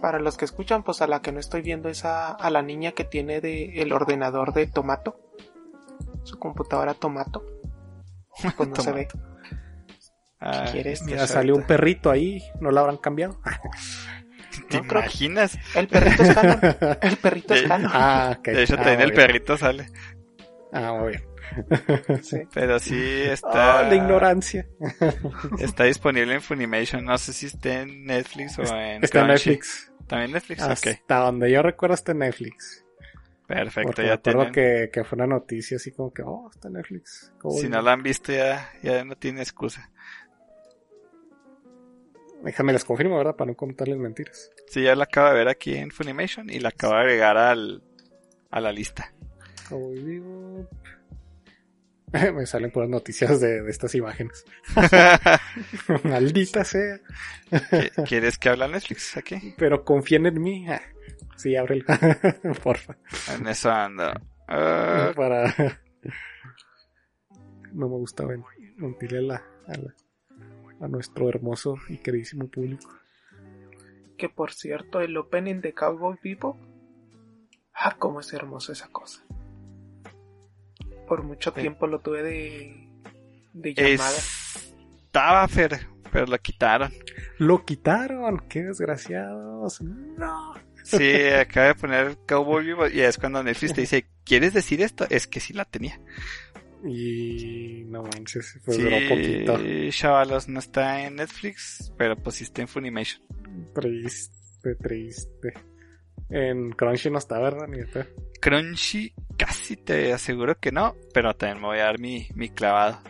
[0.00, 2.62] Para los que escuchan, pues a la que no estoy viendo es a, a la
[2.62, 5.18] niña que tiene de el ordenador de Tomato.
[6.24, 7.44] Su computadora Tomato.
[8.56, 9.08] Pues no se ve.
[10.40, 11.02] Ah, quieres?
[11.06, 13.38] es salió un perrito ahí, ¿no lo habrán cambiado?
[14.68, 15.58] ¿Te No, creo que- imaginas?
[15.74, 16.60] El perrito es canon.
[17.00, 17.90] El perrito es canon.
[17.94, 18.44] ah, ok.
[18.48, 19.88] De hecho, Ah, también el perrito sale.
[20.72, 21.22] Ah, muy bien.
[22.22, 22.38] Sí.
[22.52, 23.80] Pero sí está.
[23.80, 24.66] Ah, la ignorancia.
[25.58, 27.04] Está disponible en Funimation.
[27.04, 29.26] No sé si está en Netflix o en Está en.
[29.28, 29.92] Netflix.
[30.06, 32.84] También Netflix, Hasta donde yo recuerdo está en Netflix.
[33.46, 34.52] Perfecto, Porque me ya acuerdo tienen.
[34.52, 37.32] que, que fue una noticia así como que, oh, está en Netflix.
[37.38, 37.80] ¿Cómo Si no?
[37.82, 39.90] la han visto, ya, ya no tiene excusa.
[42.42, 43.36] Déjame les confirmo, ¿verdad?
[43.36, 44.50] Para no contarles mentiras.
[44.68, 47.82] Sí, ya la acabo de ver aquí en Funimation y la acabo de agregar al,
[48.50, 49.12] a la lista.
[49.68, 50.70] Cowboy Bebop.
[52.34, 54.44] Me salen puras noticias de, de estas imágenes.
[56.04, 57.00] Maldita sea.
[57.50, 59.54] ¿Qui- ¿Quieres que hable Netflix aquí?
[59.58, 60.68] Pero confíen en mí.
[60.68, 60.80] Ah,
[61.36, 61.84] sí, ábrelo.
[62.62, 62.96] Porfa.
[63.34, 64.12] En eso ando.
[64.48, 65.52] Ah, Para.
[67.72, 68.24] No me gusta
[68.76, 69.34] mentirle a, la,
[69.66, 69.94] a, la-
[70.80, 72.88] a nuestro hermoso y queridísimo público.
[74.16, 76.56] Que por cierto, el opening de Cowboy Bebop.
[77.74, 79.24] Ah, cómo es hermoso esa cosa.
[81.06, 82.88] Por mucho tiempo lo tuve de.
[83.52, 84.16] de llamada.
[85.04, 86.92] estaba Fer, pero lo quitaron.
[87.38, 89.80] Lo quitaron, qué desgraciados.
[89.82, 90.54] No.
[90.84, 95.06] Sí, acaba de poner Cowboy Vivo y es cuando Netflix te dice, ¿quieres decir esto?
[95.10, 96.00] Es que sí la tenía.
[96.86, 99.58] Y no manches, pues sí, duró poquito.
[99.90, 103.22] chavalos, no está en Netflix, pero pues sí está en Funimation.
[103.74, 105.54] Triste, triste.
[106.28, 107.66] En Crunchy no está, ¿verdad?
[107.68, 107.78] Ni.
[108.40, 113.00] Crunchy, casi te aseguro que no, pero también me voy a dar mi, mi clavado.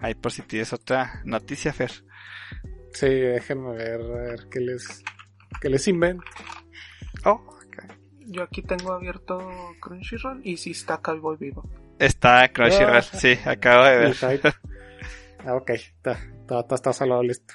[0.00, 1.90] Ahí por si tienes otra noticia, Fer.
[2.92, 5.02] Sí, déjenme ver, a ver qué les,
[5.60, 6.24] qué les invento.
[7.24, 7.40] Oh,
[8.26, 9.38] Yo aquí tengo abierto
[9.80, 11.66] Crunchyroll y sí está Cowboy Bebop.
[11.98, 13.02] está Crunchyroll, Ah.
[13.02, 14.16] sí, acabo de ver.
[15.44, 17.54] Ah, ok, está, está, está, está salado listo.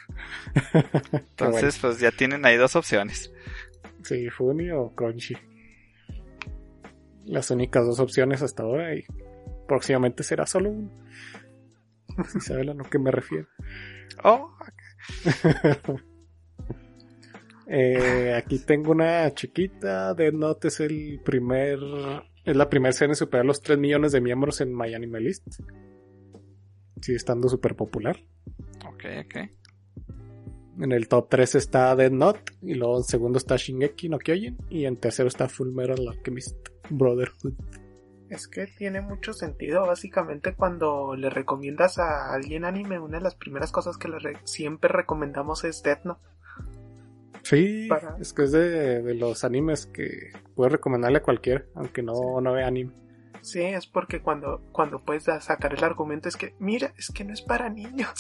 [1.14, 3.32] Entonces, pues ya tienen ahí dos opciones.
[4.04, 5.36] Sí, Funny o Crunchy.
[7.26, 9.06] Las únicas dos opciones hasta ahora y
[9.68, 10.92] próximamente será solo uno.
[12.32, 13.48] Si saben a lo que me refiero.
[14.24, 14.52] Oh,
[17.66, 20.14] Eh, aquí tengo una chiquita.
[20.14, 21.80] Dead Note es el primer.
[22.44, 25.48] Es la primera serie en superar los 3 millones de miembros en My Anime List.
[27.02, 28.18] Sigue estando súper popular.
[28.86, 29.36] ok, ok.
[30.82, 32.54] En el top 3 está Dead Note.
[32.62, 34.58] Y luego en segundo está Shingeki no Kyojin.
[34.70, 37.54] Y en tercero está Full Metal Alchemist Brotherhood.
[38.30, 43.36] Es que tiene mucho sentido, básicamente cuando le recomiendas a alguien anime, una de las
[43.36, 46.22] primeras cosas que le re- siempre recomendamos es Death Note.
[47.44, 52.02] Sí, Para- es que es de, de los animes que puedes recomendarle a cualquiera, aunque
[52.02, 52.92] no, no vea anime.
[53.42, 57.34] Sí, es porque cuando, cuando puedes sacar el argumento es que, mira, es que no
[57.34, 58.14] es para niños.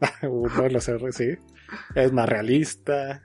[0.22, 1.36] Uno de los R, sí.
[1.94, 3.22] Es más realista.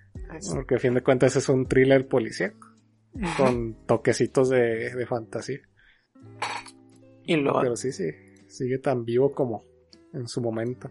[0.53, 2.67] Porque a fin de cuentas es un thriller policíaco.
[3.37, 5.59] Con toquecitos de, de fantasía.
[7.23, 8.09] y lo, Pero sí, sí.
[8.47, 9.63] Sigue tan vivo como
[10.13, 10.89] en su momento.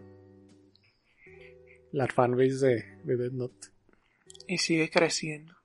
[1.91, 3.67] La fanbase de, de Dead Note.
[4.47, 5.55] y sigue creciendo.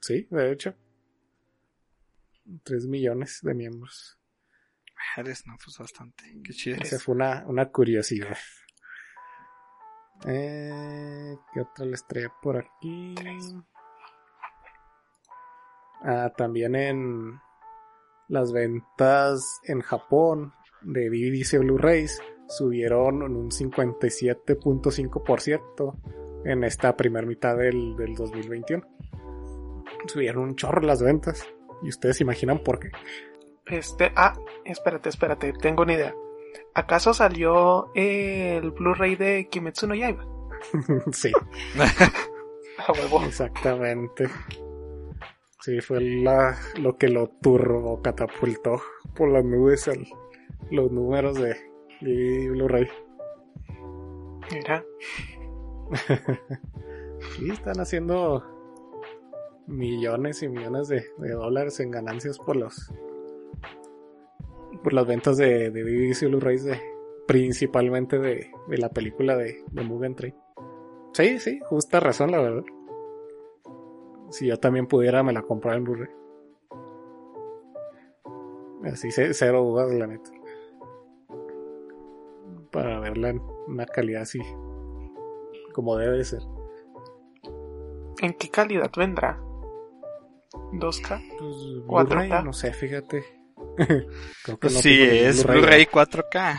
[0.00, 0.74] Sí, de hecho.
[2.64, 4.18] 3 millones de miembros.
[5.16, 6.24] Eres, no, pues bastante.
[6.44, 6.76] Qué chido.
[6.80, 8.36] Esa fue una, una curiosidad.
[10.26, 13.14] Eh, ¿Qué otra les traía por aquí?
[16.04, 17.38] Ah, también en
[18.28, 25.94] las ventas en Japón de DVDs y Blu-rays subieron en un 57.5%
[26.44, 28.82] en esta primera mitad del, del 2021.
[30.06, 31.46] Subieron un chorro las ventas.
[31.82, 32.90] ¿Y ustedes se imaginan por qué?
[33.66, 34.34] Este, ah,
[34.64, 36.14] espérate, espérate, tengo una idea.
[36.74, 40.26] ¿Acaso salió el Blu-ray de Kimetsu no Yaiba?
[41.12, 41.32] sí,
[42.86, 43.22] A huevo.
[43.24, 44.28] exactamente.
[45.62, 48.80] Sí, fue la, lo que lo turbo catapultó
[49.14, 50.06] por las nubes el-
[50.70, 51.54] los números de,
[52.00, 52.88] de Blu-ray.
[54.52, 54.84] Mira.
[57.36, 58.42] Sí, están haciendo
[59.68, 62.92] millones y millones de, de dólares en ganancias por los
[64.82, 66.80] por las ventas de, de DVDs y Blu-rays de
[67.28, 70.34] principalmente de, de la película de, de Mugen Train.
[71.12, 72.64] Sí, sí, justa razón, la verdad.
[74.32, 76.10] Si yo también pudiera, me la comprara en Blu-ray.
[78.84, 80.30] Así, ce- cero dudas, la neta.
[82.72, 84.40] Para verla en una calidad así,
[85.74, 86.42] como debe de ser.
[88.20, 89.38] ¿En qué calidad vendrá?
[90.72, 91.22] ¿2K?
[91.38, 91.56] Pues,
[91.86, 92.04] 4K.
[92.08, 93.24] Blu-ray, no sé, fíjate.
[93.76, 94.06] Creo
[94.44, 96.58] que Pues no sí, es Blu-ray 4K.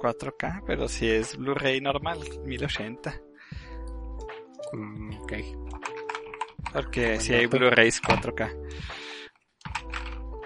[0.00, 3.20] 4K, pero si es Blu-ray normal, 1080.
[4.72, 5.32] Mm, ok.
[6.72, 8.50] Porque si hay Blu-rays 4K.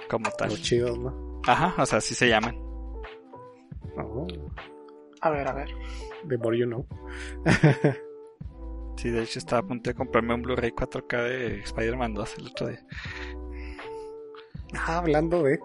[0.08, 0.48] Como tal.
[0.50, 1.40] Los chidos, ¿no?
[1.46, 2.56] Ajá, o sea, así se llaman.
[3.96, 4.26] Oh,
[5.20, 5.68] A ver, a ver.
[6.28, 6.86] the more you know.
[8.96, 12.46] Sí, de hecho estaba a punto de comprarme un Blu-ray 4K de Spider-Man 2 el
[12.46, 12.86] otro día.
[14.72, 15.58] Ah, hablando de.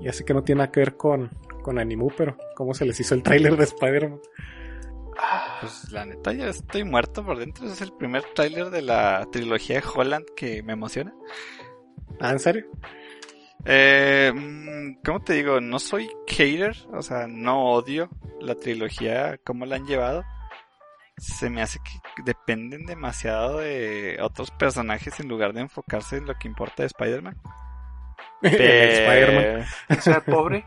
[0.00, 1.30] Ya sé que no tiene nada que ver con,
[1.62, 4.18] con Animu, pero ¿cómo se les hizo el tráiler de Spider-Man?
[5.64, 7.66] Pues la neta, ya estoy muerto por dentro.
[7.66, 11.14] Es el primer tráiler de la trilogía de Holland que me emociona.
[12.20, 12.66] Ah, ¿en serio?
[13.64, 15.62] Eh, mm, ¿Cómo te digo?
[15.62, 18.10] No soy hater, o sea, no odio
[18.42, 20.22] la trilogía, cómo la han llevado.
[21.16, 26.34] Se me hace que dependen demasiado de otros personajes en lugar de enfocarse en lo
[26.34, 27.40] que importa de Spider-Man.
[28.42, 29.66] El Spider-Man.
[29.88, 30.66] Pero, ser pobre.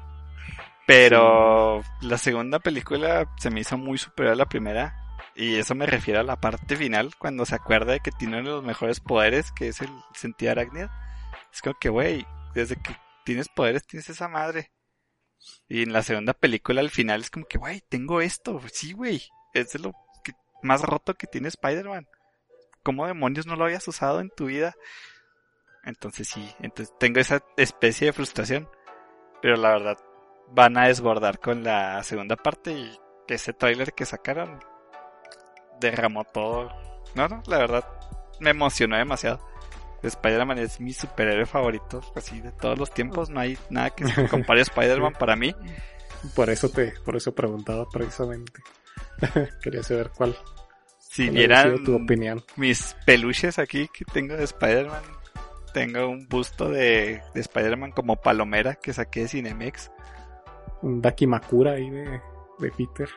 [0.87, 5.03] Pero la segunda película se me hizo muy superior a la primera.
[5.35, 8.49] Y eso me refiere a la parte final, cuando se acuerda de que tiene uno
[8.49, 10.89] de los mejores poderes, que es el sentido arácnido.
[11.53, 12.25] Es como que, güey,
[12.55, 14.71] desde que tienes poderes tienes esa madre.
[15.67, 18.59] Y en la segunda película al final es como que, güey, tengo esto.
[18.73, 19.21] Sí, güey,
[19.53, 20.33] es de lo que-
[20.63, 22.07] más roto que tiene Spider-Man.
[22.81, 24.73] ¿Cómo demonios no lo habías usado en tu vida?
[25.83, 28.69] Entonces sí, entonces tengo esa especie de frustración.
[29.41, 29.97] Pero la verdad,
[30.51, 34.59] van a desbordar con la segunda parte y ese tráiler que sacaron
[35.79, 36.71] derramó todo.
[37.15, 37.85] No, no, la verdad,
[38.39, 39.39] me emocionó demasiado.
[40.03, 43.29] Spider-Man es mi superhéroe favorito, así de todos los tiempos.
[43.29, 45.55] No hay nada que se compare a Spider-Man para mí.
[46.35, 48.61] Por eso te, por eso preguntaba precisamente.
[49.61, 50.37] Quería saber cuál,
[50.99, 52.43] Si cuál vieran tu opinión.
[52.55, 55.01] mis peluches aquí que tengo de Spider-Man,
[55.73, 59.91] tengo un busto de, de Spider-Man como palomera que saqué de Cinemex.
[60.81, 62.21] Un Dakimakura ahí de,
[62.59, 63.09] de Peter.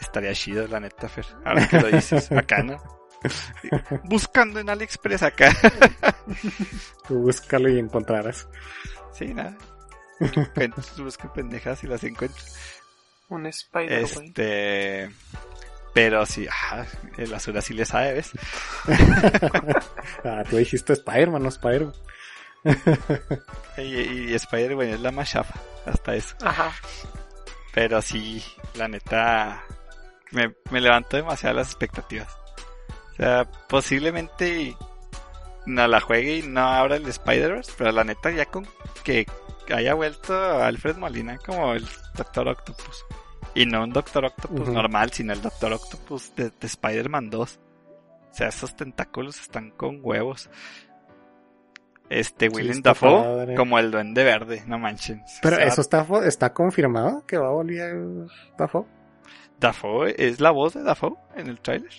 [0.00, 1.26] Estaría chido, la neta, Fer.
[1.44, 2.78] Ahora que lo dices, acá, ¿no?
[4.04, 5.52] Buscando en AliExpress acá.
[7.06, 8.48] Tú búscalo y encontrarás.
[9.12, 9.56] Sí, nada.
[10.20, 12.42] Encuentro, busco pendejas y las encuentro.
[13.28, 13.92] Un Spider.
[13.92, 15.10] Este.
[15.94, 16.84] Pero sí, ah,
[17.16, 18.30] el azul así le sabe, ¿ves?
[20.24, 21.94] ah, tú dijiste Spider-Man, no Spider-Man.
[23.78, 25.54] Y, y Spider-Man es la más chafa,
[25.86, 26.34] hasta eso.
[26.42, 26.72] Ajá.
[27.72, 28.42] Pero sí,
[28.74, 29.62] la neta,
[30.32, 32.36] me, me levantó demasiado las expectativas.
[33.12, 34.76] O sea, posiblemente
[35.66, 38.66] no la juegue y no abra el Spider-Verse, pero la neta ya con
[39.04, 39.26] que
[39.72, 43.04] haya vuelto Alfred Molina como el Doctor Octopus.
[43.54, 47.60] Y no un Doctor Octopus normal, sino el Doctor Octopus de, de Spider-Man 2.
[48.30, 50.48] O sea, esos tentáculos están con huevos.
[52.10, 55.22] Este, Willem Dafoe como el Duende Verde, no manchen.
[55.42, 58.26] Pero O sea, eso está, está confirmado que va a volver
[58.56, 58.86] Dafoe.
[59.60, 61.92] Dafoe es la voz de Dafoe en el tráiler.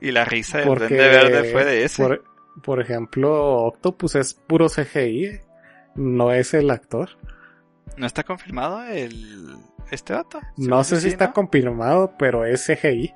[0.00, 2.02] Y la risa del Porque, Duende Verde fue de ese.
[2.02, 2.24] Por,
[2.62, 5.40] por ejemplo, Octopus es puro CGI,
[5.94, 7.10] no es el actor.
[7.96, 9.56] ¿No está confirmado el
[9.90, 10.40] este dato?
[10.56, 13.14] No sé si está confirmado, pero es CGI.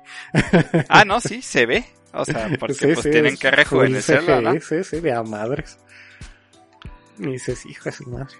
[0.89, 1.85] Ah, no, sí, se ve.
[2.13, 4.53] O sea, porque Sí, pues sí, tienen es que full rejuvenecerlo, ¿no?
[4.61, 5.77] Sí, sí, de a madres.
[7.19, 8.35] Y dices, hijo de su madre.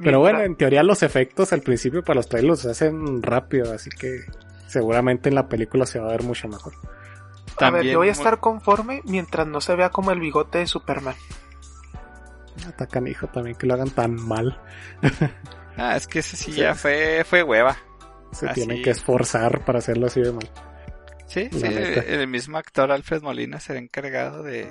[0.00, 3.90] Pero bueno, en teoría los efectos al principio para los trailers se hacen rápido, así
[3.90, 4.20] que
[4.68, 6.72] seguramente en la película se va a ver mucho mejor.
[7.60, 10.66] A ver, yo voy a estar conforme mientras no se vea como el bigote de
[10.68, 11.16] Superman.
[12.66, 14.60] Atacan hijo también que lo hagan tan mal.
[15.76, 16.60] Ah, es que ese sí, Sí.
[16.60, 17.76] ya fue, fue hueva.
[18.32, 18.54] Se Así.
[18.60, 20.48] tienen que esforzar para hacerlo así de mal.
[21.28, 24.66] Sí, sí, el mismo actor Alfred Molina será encargado de,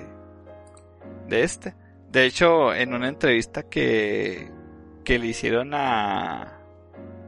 [1.28, 1.74] de este.
[2.10, 4.50] De hecho, en una entrevista que,
[5.04, 6.58] que le hicieron a,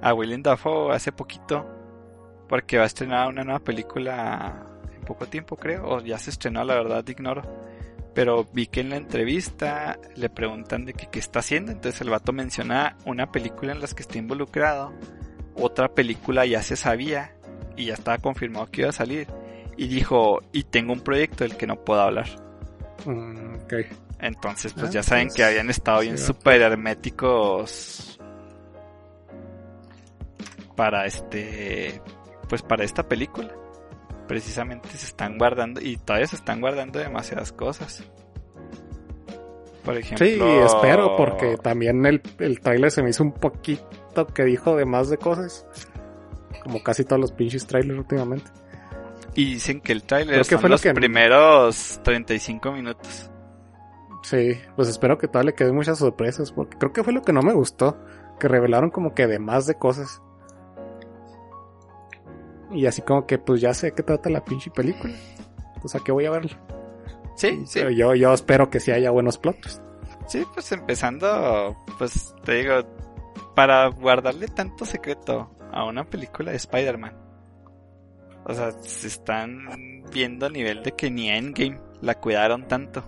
[0.02, 1.64] a Willem Dafoe hace poquito
[2.48, 6.64] porque va a estrenar una nueva película en poco tiempo, creo, o ya se estrenó,
[6.64, 7.42] la verdad, ignoro.
[8.12, 12.32] Pero vi que en la entrevista le preguntan de qué está haciendo, entonces el vato
[12.32, 14.92] menciona una película en la que está involucrado,
[15.54, 17.36] otra película ya se sabía
[17.76, 19.26] y ya estaba confirmado que iba a salir.
[19.76, 22.28] Y dijo, y tengo un proyecto del que no puedo hablar.
[23.06, 23.56] Mm.
[24.18, 28.20] Entonces, pues Ah, ya saben pues, que habían estado bien súper herméticos
[30.76, 32.02] para este,
[32.48, 33.54] pues para esta película.
[34.28, 38.04] Precisamente se están guardando y todavía se están guardando demasiadas cosas.
[39.84, 44.44] Por ejemplo, Sí, espero, porque también el, el trailer se me hizo un poquito que
[44.44, 45.66] dijo de más de cosas.
[46.62, 48.50] Como casi todos los pinches trailers últimamente.
[49.34, 53.30] y dicen que el tráiler Creo que son fue lo los que- primeros 35 minutos.
[54.22, 57.32] Sí, pues espero que todavía le queden muchas sorpresas, porque creo que fue lo que
[57.32, 57.96] no me gustó,
[58.38, 60.20] que revelaron como que de más de cosas.
[62.70, 65.14] Y así como que pues ya sé qué trata la pinche película.
[65.80, 66.58] Pues a qué voy a verla.
[67.36, 67.78] Sí, sí.
[67.80, 69.80] Pero yo, yo espero que sí haya buenos plots.
[70.26, 72.74] Sí, pues empezando, pues te digo,
[73.56, 77.16] para guardarle tanto secreto a una película de Spider-Man.
[78.44, 83.04] O sea, se están viendo a nivel de que ni Endgame la cuidaron tanto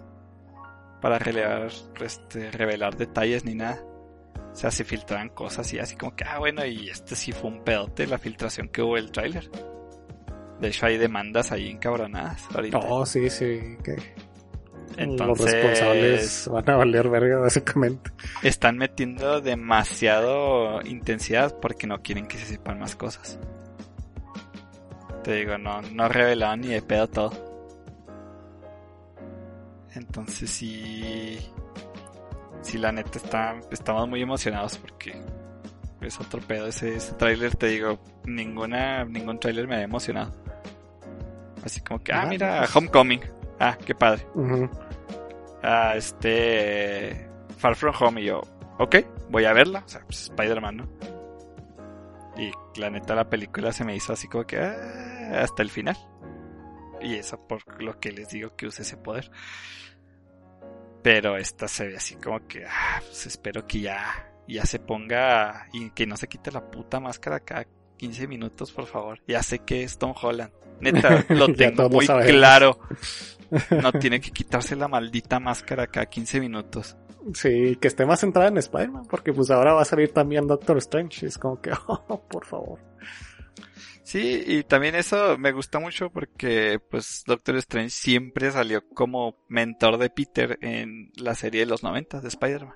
[1.00, 1.70] para relevar,
[2.00, 3.82] este, revelar detalles ni nada.
[4.52, 7.50] O sea, se filtraban cosas y así como que, ah, bueno, y este sí fue
[7.50, 9.50] un pedote la filtración que hubo del tráiler.
[10.60, 12.78] De hecho, hay demandas ahí encabronadas ahorita.
[12.78, 13.60] Oh, sí, sí,
[14.96, 18.10] los Entonces, responsables van a valer verga básicamente.
[18.42, 23.38] están metiendo demasiado intensidad porque no quieren que se sepan más cosas.
[25.24, 27.32] Te digo, no, no revelaron ni de pedo todo.
[29.94, 31.38] Entonces sí,
[32.62, 35.20] sí la neta está, estamos muy emocionados porque
[36.00, 40.32] es otro pedo ese, ese tráiler, te digo, ninguna, ningún tráiler me había emocionado.
[41.64, 42.74] Así como que, ah, Ah, mira, pues.
[42.74, 43.20] Homecoming.
[43.62, 44.26] Ah, qué padre.
[44.34, 44.68] Ujú.
[45.62, 48.42] a este Far From Home y yo,
[48.80, 48.96] ok,
[49.30, 50.88] voy a verla, o sea, pues, Spider-Man, ¿no?
[52.36, 55.96] Y la neta la película se me hizo así como que ah, hasta el final.
[57.00, 59.30] Y eso por lo que les digo que use ese poder.
[61.04, 65.68] Pero esta se ve así como que, ah, pues espero que ya, ya se ponga
[65.72, 67.66] y que no se quite la puta máscara cada
[68.02, 69.20] 15 minutos, por favor.
[69.28, 70.50] Ya sé que es Tom Holland.
[70.80, 72.32] Neta, lo tengo muy sabemos.
[72.32, 72.80] claro.
[73.70, 76.96] No tiene que quitarse la maldita máscara cada 15 minutos.
[77.32, 80.78] Sí, que esté más centrada en Spider-Man, porque pues ahora va a salir también Doctor
[80.78, 81.26] Strange.
[81.26, 82.80] Es como que, oh, por favor.
[84.02, 89.96] Sí, y también eso me gusta mucho porque pues Doctor Strange siempre salió como mentor
[89.98, 92.74] de Peter en la serie de los 90 de Spider-Man.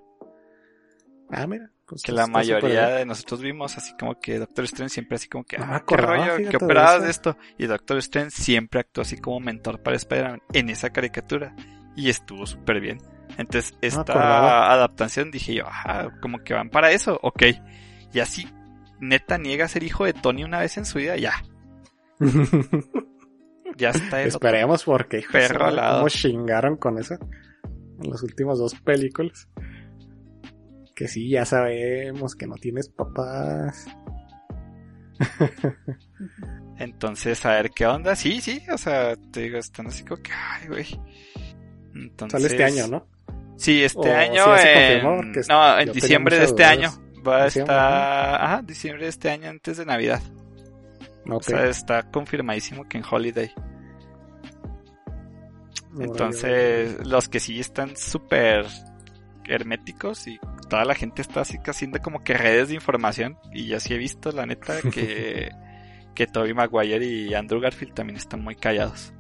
[1.31, 1.73] Ah, mira.
[1.87, 5.45] Pues, Que la mayoría de nosotros vimos así como que Doctor Strange siempre así como
[5.45, 7.01] que, No me ah, qué rollo, qué eso.
[7.01, 7.37] de esto.
[7.59, 11.55] Y Doctor Strange siempre actuó así como mentor para Spider-Man en esa caricatura.
[11.95, 12.99] Y estuvo súper bien.
[13.39, 17.43] Entonces, esta adaptación dije yo, ajá, como que van para eso, ok.
[18.13, 18.49] Y así,
[19.01, 21.43] neta niega ser hijo de Tony una vez en su vida, ya.
[23.77, 27.19] Ya está otro Esperemos porque hijo, cómo chingaron con eso
[28.03, 29.49] en las últimas dos películas.
[30.97, 33.86] Que sí, ya sabemos que no tienes papás.
[36.78, 38.16] Entonces, a ver qué onda.
[38.16, 41.01] Sí, sí, o sea, te digo, están así como que, ay, güey.
[41.94, 43.06] Entonces, Sale este año, ¿no?
[43.56, 44.56] Sí, este O año.
[44.59, 46.90] en- No, en diciembre de este año.
[47.27, 47.70] Va a estar.
[48.43, 50.20] Ajá, diciembre de este año antes de Navidad.
[51.28, 51.43] O Ok.
[51.44, 53.51] sea, está confirmadísimo que en Holiday.
[55.98, 58.66] Entonces, los que sí están súper
[59.47, 63.38] herméticos y toda la gente está así haciendo como que redes de información.
[63.52, 65.51] Y yo sí he visto, la neta, que,
[66.14, 69.12] que Toby Maguire y Andrew Garfield también están muy callados.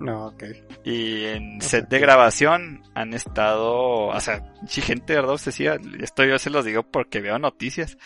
[0.00, 0.44] No, ok.
[0.84, 5.76] Y en O set de grabación han estado, o sea, gente verdad obsesiva.
[6.00, 7.98] Esto yo se los digo porque veo noticias.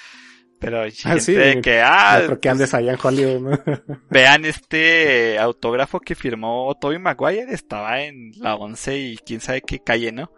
[0.58, 3.40] Pero sí, Ah, gente sí, de que, ah, no creo que andes allá en Hollywood,
[3.40, 3.58] ¿no?
[4.10, 7.52] vean este autógrafo que firmó Toby Maguire.
[7.52, 10.32] Estaba en la 11 y quién sabe qué calle, ¿no?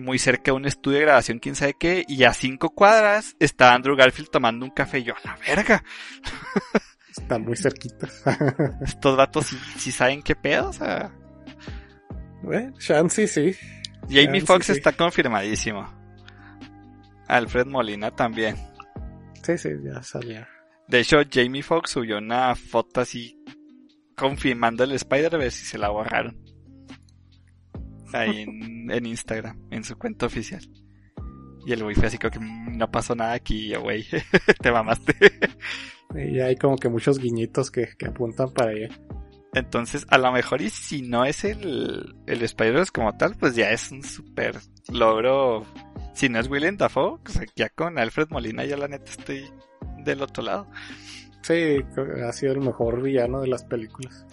[0.00, 2.04] Muy cerca de un estudio de grabación, quién sabe qué.
[2.08, 4.98] Y a cinco cuadras está Andrew Garfield tomando un café.
[4.98, 5.84] Y yo, a la verga.
[7.16, 8.22] Están muy cerquitas.
[8.82, 11.12] Estos vatos sí, sí saben qué pedo, o sea.
[12.42, 13.56] bueno, sí.
[14.10, 14.72] Jamie Foxx sí.
[14.72, 15.86] está confirmadísimo.
[17.28, 18.56] Alfred Molina también.
[19.42, 20.48] Sí, sí, ya sabía.
[20.88, 23.38] De hecho, Jamie Foxx subió una foto así
[24.16, 26.43] confirmando el Spider-Verse y se la borraron.
[28.12, 30.62] Ahí en, en Instagram, en su cuenta oficial.
[31.66, 34.04] Y el güey fue así como que "Mm, no pasó nada aquí, güey,
[34.62, 35.14] te mamaste.
[36.16, 38.88] Y hay como que muchos guiñitos que, que apuntan para allá.
[39.52, 43.70] Entonces, a lo mejor, y si no es el, el Spider-Verse como tal, pues ya
[43.70, 44.56] es un super
[44.92, 45.64] logro.
[46.12, 49.44] Si no es Willem Dafoe, pues ya con Alfred Molina, ya la neta estoy
[50.04, 50.68] del otro lado.
[51.42, 51.78] Sí,
[52.24, 54.24] ha sido el mejor villano de las películas.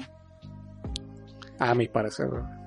[1.57, 2.27] A mi parecer.
[2.29, 2.60] ¿no?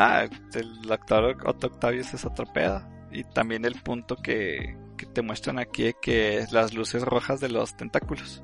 [0.00, 2.82] Ah, el actor Otto Octavius es otro pedo.
[3.12, 7.48] Y también el punto que, que te muestran aquí de que las luces rojas de
[7.48, 8.42] los tentáculos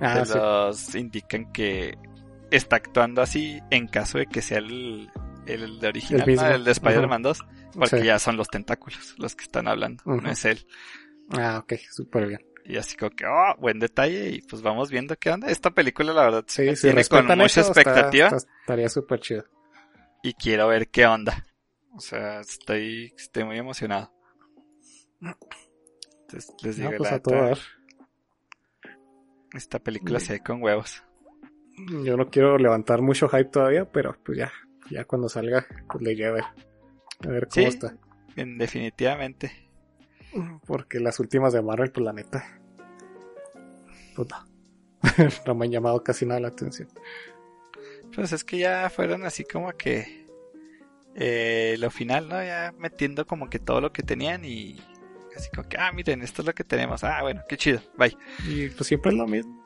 [0.00, 0.32] Ah, te sí.
[0.38, 1.96] los indican que
[2.50, 5.10] está actuando así en caso de que sea el,
[5.46, 6.46] el de original, El mismo.
[6.48, 6.54] ¿no?
[6.54, 7.38] el de Spider-Man 2,
[7.74, 8.04] porque Sí.
[8.04, 10.66] ya son los tentáculos los que están hablando, no es él.
[11.30, 12.40] Ah, ok, súper bien.
[12.64, 15.48] Y así como que, oh, buen detalle, y pues vamos viendo qué onda.
[15.48, 19.20] Esta película, la verdad, Sí, me si tiene con mucha eso, expectativa está- estaría súper
[19.20, 19.44] chido.
[20.22, 21.44] Y quiero ver qué onda.
[21.94, 24.12] O sea, estoy, estoy muy emocionado.
[25.20, 27.56] Entonces, les digo, No, pues la a
[29.54, 31.02] esta película se ve con huevos.
[32.04, 34.52] Yo no quiero levantar mucho hype todavía, pero pues ya,
[34.90, 36.44] ya cuando salga, pues le iré a ver.
[37.24, 37.76] A ver cómo Sí.
[37.76, 37.96] está.
[38.36, 39.70] En- definitivamente.
[40.66, 42.60] Porque las últimas de Marvel, pues la neta.
[44.14, 44.46] Pues no.
[45.46, 46.88] no me han llamado casi nada la atención.
[48.14, 50.26] Pues es que ya fueron así como que
[51.14, 52.42] eh, lo final, ¿no?
[52.42, 54.80] Ya metiendo como que todo lo que tenían y
[55.36, 57.02] así como que, ah, miren, esto es lo que tenemos.
[57.04, 58.16] Ah, bueno, qué chido, bye.
[58.48, 59.62] Y pues siempre es lo mismo.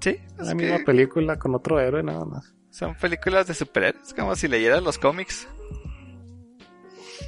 [0.00, 2.54] Sí, es La misma película con otro héroe nada más.
[2.70, 5.48] son películas de superhéroes, como si leyeras los cómics.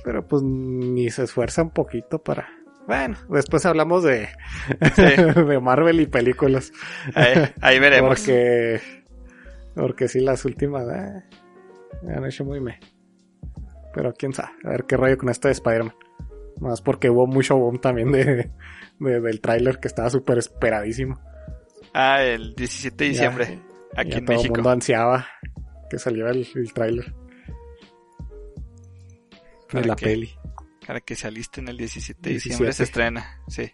[0.05, 2.49] Pero pues ni se esfuerza un poquito para...
[2.87, 4.29] Bueno, después hablamos de,
[4.97, 5.03] Sí.
[5.47, 6.73] de Marvel y películas.
[7.15, 8.19] Ahí, ahí veremos.
[8.19, 9.02] Porque,
[9.75, 11.23] porque sí, las últimas eh,
[12.15, 12.79] han hecho muy me.
[13.95, 15.95] Pero quién sabe, a ver qué rollo con esta de Spider-Man.
[16.61, 18.51] Más porque hubo mucho boom también de,
[19.01, 21.21] de- del tráiler que estaba súper esperadísimo.
[21.93, 23.63] Ah, el 17 de diciembre,
[23.97, 24.55] aquí ya en todo el México.
[24.55, 25.27] mundo ansiaba
[25.91, 27.15] que saliera el, el tráiler de
[29.73, 30.07] ¿Para la qué?
[30.07, 30.31] peli.
[30.87, 32.35] Para que se alisten el 17 de 17.
[32.51, 33.41] diciembre se estrena.
[33.49, 33.71] Sí,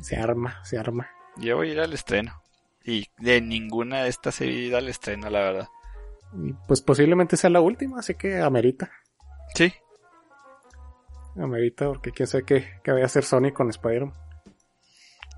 [0.00, 1.08] Se arma, se arma.
[1.38, 2.42] yo voy a ir al estreno.
[2.86, 5.68] Y de ninguna de estas he ido al estreno, la verdad.
[6.32, 8.90] Y pues posiblemente sea la última, así que amerita.
[9.54, 9.72] Sí,
[11.38, 14.14] Amerita porque quién sabe qué, qué vaya a hacer Sony con Spider-Man.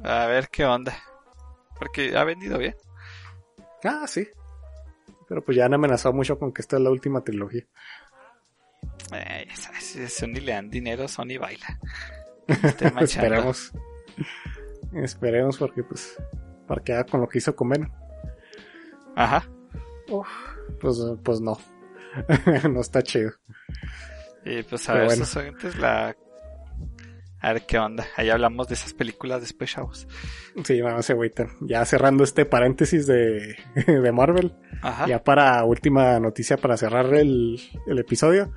[0.04, 0.96] a ver qué onda.
[1.76, 2.76] Porque ha vendido bien.
[3.84, 4.28] Ah, sí.
[5.28, 7.66] Pero pues ya han amenazado mucho con que esta es la última trilogía.
[9.12, 11.78] Eh, ya sabes, si a Sony le dan dinero, Sony baila.
[12.48, 13.00] Manchando.
[13.04, 13.72] Esperemos.
[14.94, 16.16] Esperemos porque pues
[16.68, 17.90] para que haga con lo que hizo con Venom.
[19.16, 19.48] Ajá.
[20.80, 21.58] Pues, pues no.
[22.70, 23.32] no está chido.
[24.44, 25.24] Y pues a Pero ver, bueno.
[25.24, 26.16] sus oyentes la...
[27.40, 28.04] A ver qué onda.
[28.16, 30.08] Ahí hablamos de esas películas después, chavos.
[30.64, 31.50] Sí, no se agüiten.
[31.60, 34.56] Ya cerrando este paréntesis de, de Marvel.
[34.82, 35.06] Ajá.
[35.06, 38.52] Ya para última noticia para cerrar el, el episodio.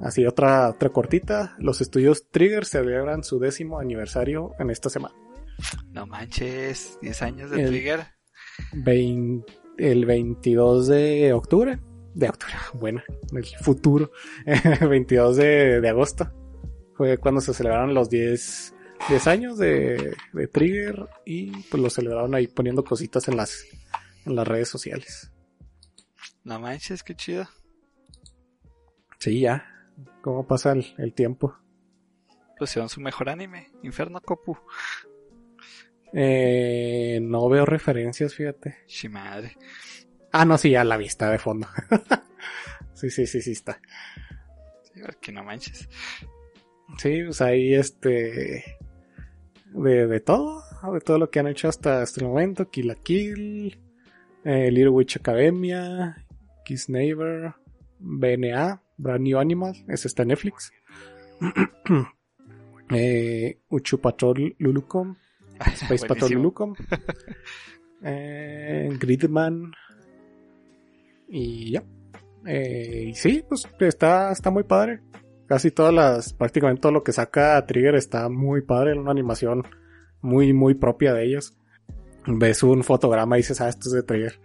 [0.00, 1.56] Así otra, otra cortita.
[1.58, 5.14] Los estudios Trigger celebran su décimo aniversario en esta semana.
[5.90, 8.06] No manches, 10 años de El- Trigger.
[9.76, 11.78] El 22 de octubre.
[12.14, 13.02] De octubre, bueno,
[13.32, 14.10] el futuro.
[14.88, 16.32] 22 de, de agosto.
[16.94, 18.74] Fue cuando se celebraron los 10,
[19.08, 21.08] 10 años de, de Trigger.
[21.24, 23.64] Y pues lo celebraron ahí poniendo cositas en las,
[24.26, 25.30] en las redes sociales.
[26.44, 27.46] No manches, qué chido.
[29.18, 29.64] Sí, ya.
[30.22, 31.56] ¿Cómo pasa el, el tiempo?
[32.58, 34.56] Pusieron su mejor anime, Inferno Copu.
[36.12, 38.76] Eh, no veo referencias, fíjate.
[38.86, 39.56] Shi madre.
[40.32, 41.66] Ah, no, sí, ya la vista de fondo.
[42.94, 43.80] sí, sí, sí, sí está.
[44.82, 45.88] Sí, que no manches.
[46.98, 48.76] Sí, pues ahí este.
[49.66, 50.62] De, de todo,
[50.92, 53.78] de todo lo que han hecho hasta, hasta el momento: Kill la Kill,
[54.44, 56.24] eh, Little Witch Academia,
[56.64, 57.54] Kiss Neighbor,
[57.98, 60.72] BNA, Brand New Animal, ese está en Netflix.
[62.90, 65.16] eh, Uchu Patrol Lulucom,
[65.74, 66.32] Space Patrol.
[66.32, 66.74] Lulucom,
[68.02, 69.72] eh, Gridman,
[71.28, 71.82] y ya.
[72.46, 75.00] Eh, y sí, pues está, está muy padre.
[75.46, 79.62] Casi todas las, prácticamente todo lo que saca Trigger está muy padre, una animación
[80.20, 81.56] muy, muy propia de ellos.
[82.26, 84.40] Ves un fotograma y dices, ah, esto es de Trigger.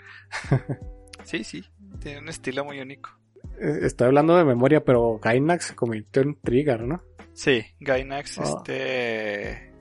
[1.25, 1.63] Sí, sí,
[1.99, 3.09] tiene un estilo muy único.
[3.57, 7.01] Eh, Estoy hablando de memoria, pero Gainax se convirtió en Trigger, ¿no?
[7.31, 8.43] Sí, Gainax, Ah.
[8.43, 9.72] este...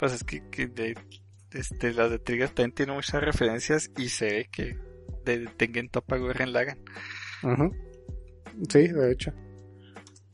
[0.00, 0.96] Pues es que, que de,
[1.52, 4.78] este, las de Trigger también tienen muchas referencias y se ve que
[5.26, 6.78] de Tengen Toppa Gurren Lagann.
[7.42, 7.70] Ujú.
[8.70, 9.32] Sí, de hecho.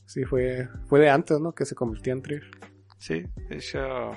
[0.06, 1.52] Sí, fue, fue de antes, ¿no?
[1.52, 2.50] Que se convirtió en Trigger.
[2.98, 4.12] Sí, de hecho.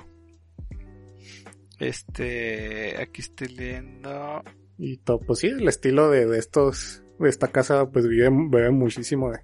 [1.80, 2.96] Este.
[3.02, 4.44] Aquí estoy leyendo.
[4.78, 8.70] Y todo, pues sí, el estilo de, de estos, de esta casa, pues vive, bebe
[8.70, 9.40] muchísimo de,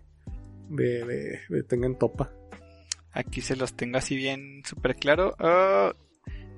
[0.70, 2.32] de, de, de Tengen Topa.
[3.16, 5.34] Aquí se los tengo así bien súper claro.
[5.38, 5.94] Ah,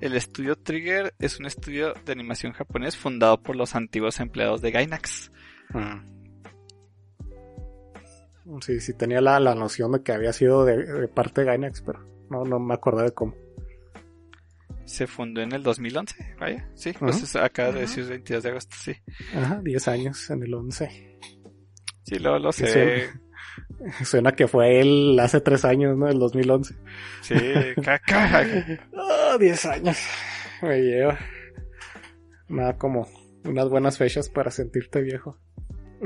[0.01, 4.71] el estudio Trigger es un estudio de animación japonés fundado por los antiguos empleados de
[4.71, 5.31] Gainax.
[8.61, 11.81] Sí, sí tenía la, la noción de que había sido de, de parte de Gainax,
[11.81, 11.99] pero
[12.29, 13.35] no, no me acordé de cómo.
[14.85, 16.67] Se fundó en el 2011, vaya.
[16.73, 17.23] Sí, pues Ajá.
[17.25, 18.93] es- acaba de decir 22 de agosto, sí.
[19.35, 21.19] Ajá, 10 años en el 11.
[22.03, 23.09] Sí, lo, lo Sí, sé.
[24.03, 26.07] Suena que fue él hace 3 años, ¿no?
[26.07, 26.75] El 2011.
[27.21, 27.35] Sí,
[27.81, 28.45] caca.
[29.39, 29.97] 10 años.
[30.61, 31.17] Me lleva.
[32.47, 33.07] Nada como
[33.45, 35.37] unas buenas fechas para sentirte viejo.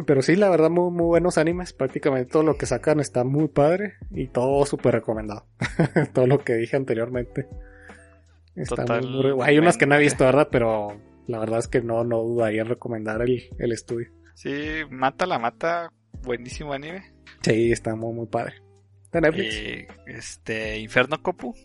[0.06, 1.74] Pero sí, la verdad, muy, muy buenos animes.
[1.74, 5.46] Prácticamente todo lo que sacan está muy padre y todo súper recomendado.
[6.14, 7.48] todo lo que dije anteriormente.
[8.56, 10.50] Está muy, Hay unas que no he visto, ¿verdad?
[10.52, 14.10] Pero la verdad es que no, no dudaría en recomendar el, el estudio.
[14.34, 15.92] Sí, mata la mata.
[16.24, 17.13] Buenísimo anime.
[17.44, 18.62] Sí, está muy, muy padre.
[19.12, 19.56] De Netflix.
[19.56, 21.56] Y este, Inferno Copu.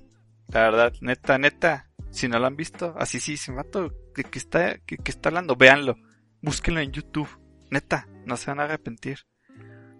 [0.49, 1.91] La verdad, neta, neta.
[2.11, 3.95] Si no lo han visto, así sí, se mato.
[4.15, 5.57] ¿De qué está, qué está hablando?
[5.57, 5.97] Véanlo.
[6.41, 7.29] Búsquenlo en YouTube.
[7.71, 9.21] Neta, no se van a arrepentir.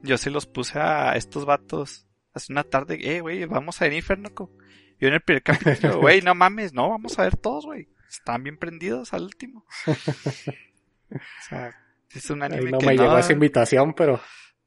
[0.03, 2.99] Yo se los puse a estos vatos hace una tarde.
[3.01, 4.59] Eh, güey, vamos a ver Inferno Copu.
[5.01, 7.89] Yo en el primer capítulo, güey, no mames, no, vamos a ver todos, güey.
[8.09, 9.65] Están bien prendidos al último.
[11.11, 11.75] O sea,
[12.11, 14.21] es un Ahí anime no que me no, llegó esa invitación, pero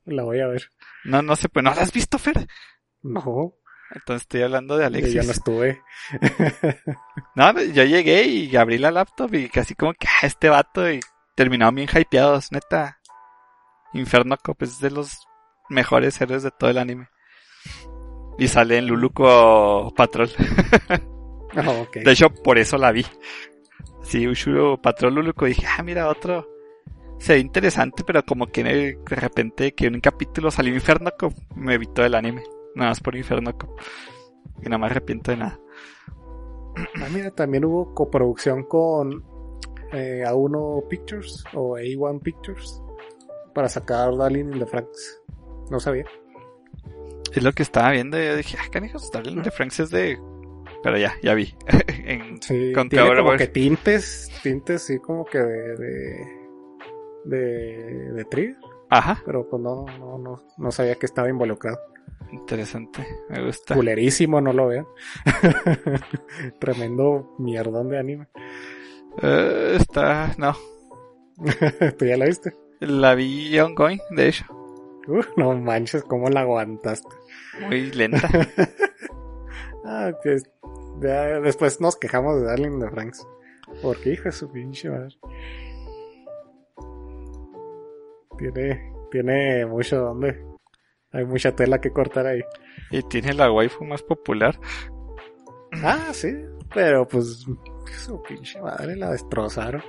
[0.05, 0.71] la voy a ver.
[1.05, 1.65] No, no se puede.
[1.65, 2.47] ¿No la has visto, Fer?
[3.01, 3.53] No,
[3.93, 5.13] Entonces estoy hablando de yo Alexis.
[5.13, 5.81] ya no estuve.
[7.35, 10.99] No, yo llegué y abrí la laptop y casi como que ah, este vato y
[11.35, 12.99] terminaron bien hypeados, neta.
[13.93, 15.17] Inferno Cop es de los
[15.69, 17.07] mejores héroes de todo el anime.
[18.37, 20.29] Y sale en Luluco Patrol.
[21.53, 21.85] Ah.
[21.93, 23.05] De hecho, por eso la vi.
[24.03, 25.45] Sí, Ushuro Patrol Luluco.
[25.45, 26.47] Dije, ah, mira, otro.
[27.21, 31.33] Se ve interesante, pero como que de repente que en un capítulo salió Inferno Cop,
[31.55, 32.43] me evitó el anime.
[32.73, 33.69] Nada más por Inferno Cop.
[34.63, 35.59] Y no me arrepiento de nada.
[36.75, 39.23] Ah, mira, también hubo coproducción con
[39.91, 42.81] eh, A1 Pictures o A1 Pictures
[43.53, 45.21] para sacar Darling in the Franks.
[45.69, 46.05] No sabía.
[47.35, 50.19] Es lo que estaba viendo yo dije, ah, canijos, Darling de Franks es de...
[50.81, 51.53] Pero ya, ya vi.
[52.03, 56.40] En- Sí, Con tiene como que tintes, tintes sí como que de de
[57.25, 58.57] de, de Trigger,
[58.89, 61.79] Ajá, pero pues no, no, no, no sabía que estaba involucrado.
[62.31, 63.75] interesante, me gusta.
[63.75, 64.85] Culerísimo, no lo vean.
[66.59, 68.27] Tremendo mierdón de anime.
[69.21, 70.55] Eh, está, no,
[71.97, 72.55] ¿Tú ya la viste?
[72.79, 74.45] la vi ongoing, de hecho,
[75.07, 77.09] Uh, no manches, ¿cómo la aguantaste?
[77.67, 78.29] muy lenta.
[79.83, 80.43] Ah, pues,
[81.01, 83.25] ya después nos quejamos de Darling de Franks.
[83.81, 85.15] Porque hijo de su pinche madre.
[88.41, 90.43] Tiene, tiene mucho donde.
[91.13, 92.41] Hay mucha tela que cortar ahí.
[92.89, 94.57] y tiene la waifu más popular.
[95.83, 96.33] Ah, sí.
[96.73, 97.45] Pero pues
[98.05, 99.83] su pinche madre la destrozaron.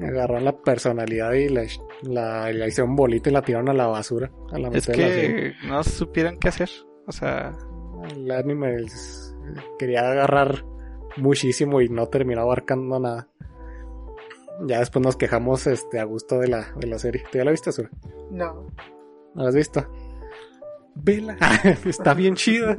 [0.00, 1.64] Agarraron la personalidad y la,
[2.02, 4.30] la, la hicieron bolita y la tiraron a la basura.
[4.52, 6.70] A la Es la que no supieron qué hacer.
[7.06, 7.52] O sea,
[8.10, 8.76] El anime
[9.78, 10.64] quería agarrar
[11.16, 13.28] muchísimo y no terminó abarcando nada.
[14.64, 17.24] Ya después nos quejamos este a gusto de la, de la serie.
[17.30, 17.90] ¿Tú ya la viste, Azura?
[18.30, 18.66] No.
[19.34, 19.86] ¿No la has visto?
[20.94, 21.36] Vela.
[21.84, 22.76] Está bien chida.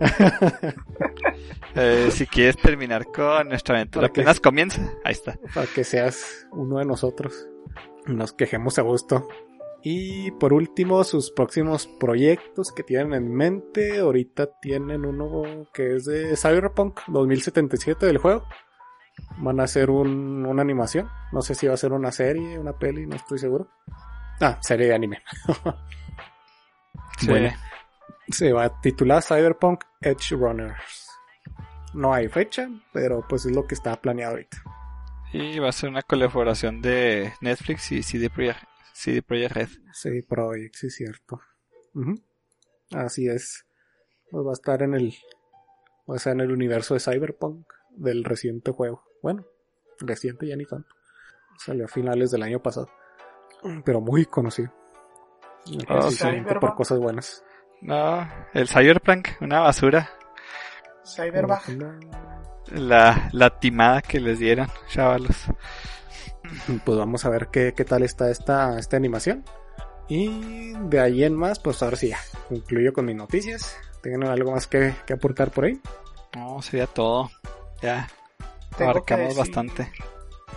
[1.74, 4.20] eh, si quieres terminar con nuestra aventura, ¿Para qué?
[4.22, 4.92] apenas comienza.
[5.04, 5.38] Ahí está.
[5.54, 7.48] Para que seas uno de nosotros.
[8.06, 9.28] Nos quejemos a gusto.
[9.84, 14.00] Y por último, sus próximos proyectos que tienen en mente.
[14.00, 18.44] Ahorita tienen uno que es de Cyberpunk 2077 del juego.
[19.38, 21.08] Van a hacer un, una animación.
[21.32, 23.68] No sé si va a ser una serie, una peli, no estoy seguro.
[24.40, 25.22] Ah, serie de anime.
[27.18, 27.28] Sí.
[27.28, 27.52] Bueno.
[28.28, 31.08] Se va a titular Cyberpunk Edge Runners.
[31.94, 34.56] No hay fecha, pero pues es lo que está planeado ahorita.
[35.32, 39.68] Y va a ser una colaboración de Netflix y CD Projekt, CD Projekt Red.
[39.92, 41.40] Sí, cierto.
[42.90, 43.66] Así es.
[44.30, 45.14] Pues va a estar en el.
[46.08, 47.66] Va a estar en el universo de Cyberpunk
[47.96, 49.02] del reciente juego.
[49.22, 49.44] Bueno,
[49.98, 50.88] reciente ya ni tanto.
[51.58, 52.88] Salió a finales del año pasado.
[53.84, 54.72] Pero muy conocido.
[55.88, 56.26] Oh, Sí,
[56.60, 57.44] por cosas buenas.
[57.80, 60.10] No, el Cyberpunk, una basura.
[61.04, 61.60] Cyberbug.
[62.72, 65.46] La, la timada que les dieron, chavalos.
[66.84, 69.44] Pues vamos a ver qué, qué tal está esta, esta animación.
[70.08, 72.18] Y de ahí en más, pues ahora sí ya.
[72.48, 73.76] Concluyo con mis noticias.
[74.02, 75.80] ¿Tienen algo más que, que aportar por ahí?
[76.36, 77.30] No, sería todo.
[77.82, 78.08] Ya,
[78.76, 79.92] Tengo abarcamos que decir- bastante.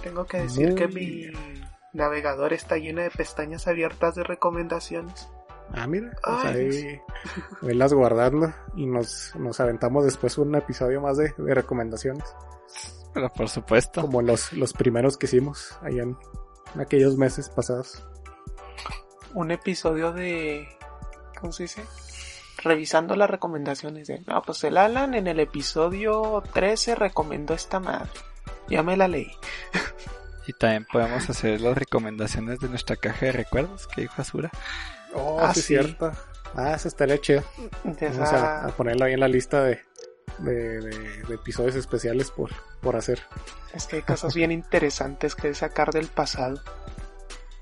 [0.04, 1.26] Tengo que decir que mi
[1.94, 5.28] navegador está lleno de pestañas abiertas de recomendaciones.
[5.74, 7.02] Ah, mira, pues Ay, ahí
[7.62, 12.24] velas guardando y nos, nos aventamos después un episodio más de, de recomendaciones,
[13.14, 14.02] Pero por supuesto.
[14.02, 16.16] como los, los primeros que hicimos allá en,
[16.76, 18.08] en aquellos meses pasados.
[19.34, 20.68] Un episodio de...
[21.42, 21.84] ¿Cómo se dice?
[22.64, 24.22] Revisando las recomendaciones de...
[24.28, 28.10] No, pues el Alan en el episodio 13 recomendó esta madre.
[28.70, 29.32] Ya me la leí.
[30.48, 34.52] Y también podemos hacer las recomendaciones de nuestra caja de recuerdos que dijo Azura.
[35.14, 35.68] Oh, Ah, sí, sí.
[35.68, 36.12] cierto.
[36.56, 37.44] Ah, eso estaría chido.
[37.84, 39.82] De Vamos esa- a, a ponerlo ahí en la lista de,
[40.40, 42.52] de, de- de episodios especiales por,
[42.82, 43.22] por hacer.
[43.74, 46.62] Es que hay cosas bien interesantes que sacar del pasado.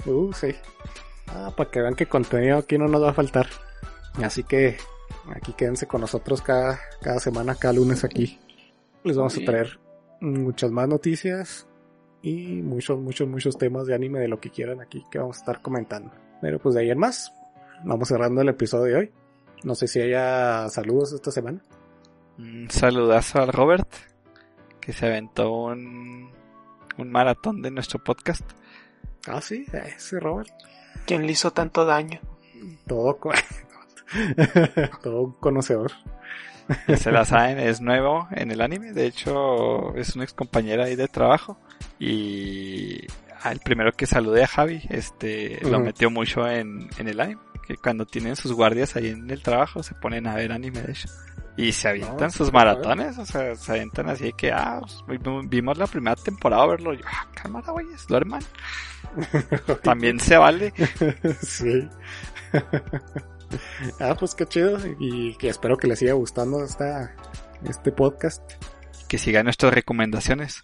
[0.05, 0.55] Uh, sí.
[1.29, 3.47] Ah, para que vean que contenido aquí no nos va a faltar.
[4.21, 4.77] Así que
[5.33, 8.39] aquí quédense con nosotros cada, cada semana, cada lunes aquí.
[9.03, 9.79] Les vamos a traer
[10.21, 11.67] muchas más noticias
[12.21, 15.39] y muchos, muchos, muchos temas de anime de lo que quieran aquí que vamos a
[15.39, 16.11] estar comentando.
[16.41, 17.33] Pero pues de ahí en más,
[17.83, 19.11] vamos cerrando el episodio de hoy.
[19.63, 21.61] No sé si haya saludos esta semana.
[22.37, 23.87] Un saludazo al Robert,
[24.79, 26.31] que se aventó un,
[26.97, 28.43] un maratón de nuestro podcast.
[29.27, 30.49] Ah, sí, ese Robert.
[31.05, 32.19] ¿Quién le hizo tanto daño?
[32.87, 33.19] Todo,
[35.03, 35.91] todo un conocedor.
[36.97, 38.93] Se la saben, es nuevo en el anime.
[38.93, 41.57] De hecho, es una ex compañera ahí de trabajo.
[41.99, 43.05] Y
[43.49, 45.85] el primero que saludé a Javi, este, lo Ujú.
[45.85, 47.41] metió mucho en, en el anime.
[47.67, 50.91] Que cuando tienen sus guardias ahí en el trabajo, se ponen a ver anime, de
[50.91, 51.09] hecho.
[51.55, 55.21] Y se avientan No, sus maratones, o sea, se avientan así de que, ah, pues,
[55.21, 56.93] vi- vimos la primera temporada verlo.
[56.93, 58.41] Y yo, ah, cámara, güeyes, duerman.
[59.83, 60.73] También se vale.
[61.41, 61.87] sí.
[63.99, 64.77] ah, pues qué chido.
[64.99, 67.15] Y que espero que les siga gustando esta,
[67.67, 68.41] este podcast.
[69.07, 70.63] Que sigan nuestras recomendaciones.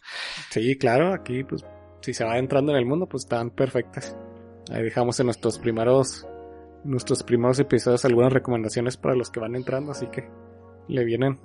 [0.49, 1.63] Sí, claro, aquí pues
[2.01, 4.15] si se va entrando en el mundo, pues están perfectas.
[4.71, 6.25] Ahí dejamos en nuestros primeros
[6.83, 10.29] nuestros primeros episodios algunas recomendaciones para los que van entrando, así que
[10.87, 11.37] le vienen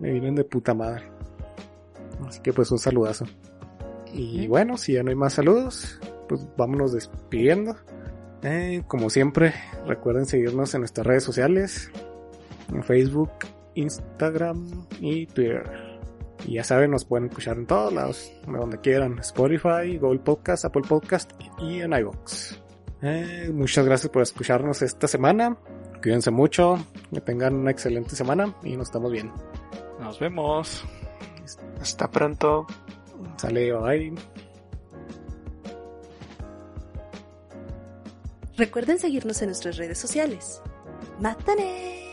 [0.00, 1.04] le vienen de puta madre.
[2.26, 3.26] Así que pues un saludazo.
[4.12, 7.76] Y bueno, si ya no hay más saludos, pues vámonos despidiendo.
[8.42, 9.54] Eh, como siempre,
[9.86, 11.90] recuerden seguirnos en nuestras redes sociales,
[12.72, 13.30] en Facebook,
[13.74, 15.92] Instagram y Twitter.
[16.46, 19.18] Y ya saben, nos pueden escuchar en todos lados, de donde quieran.
[19.20, 22.56] Spotify, Google Podcast, Apple Podcast y en iVoox.
[23.02, 25.56] Eh, muchas gracias por escucharnos esta semana.
[26.02, 29.34] Cuídense mucho, que tengan una excelente semana y nos estamos viendo.
[30.00, 30.84] Nos vemos.
[31.80, 32.66] Hasta pronto.
[33.36, 34.14] Sale, bye.
[38.56, 40.60] Recuerden seguirnos en nuestras redes sociales.
[41.20, 42.11] ¡Mátane!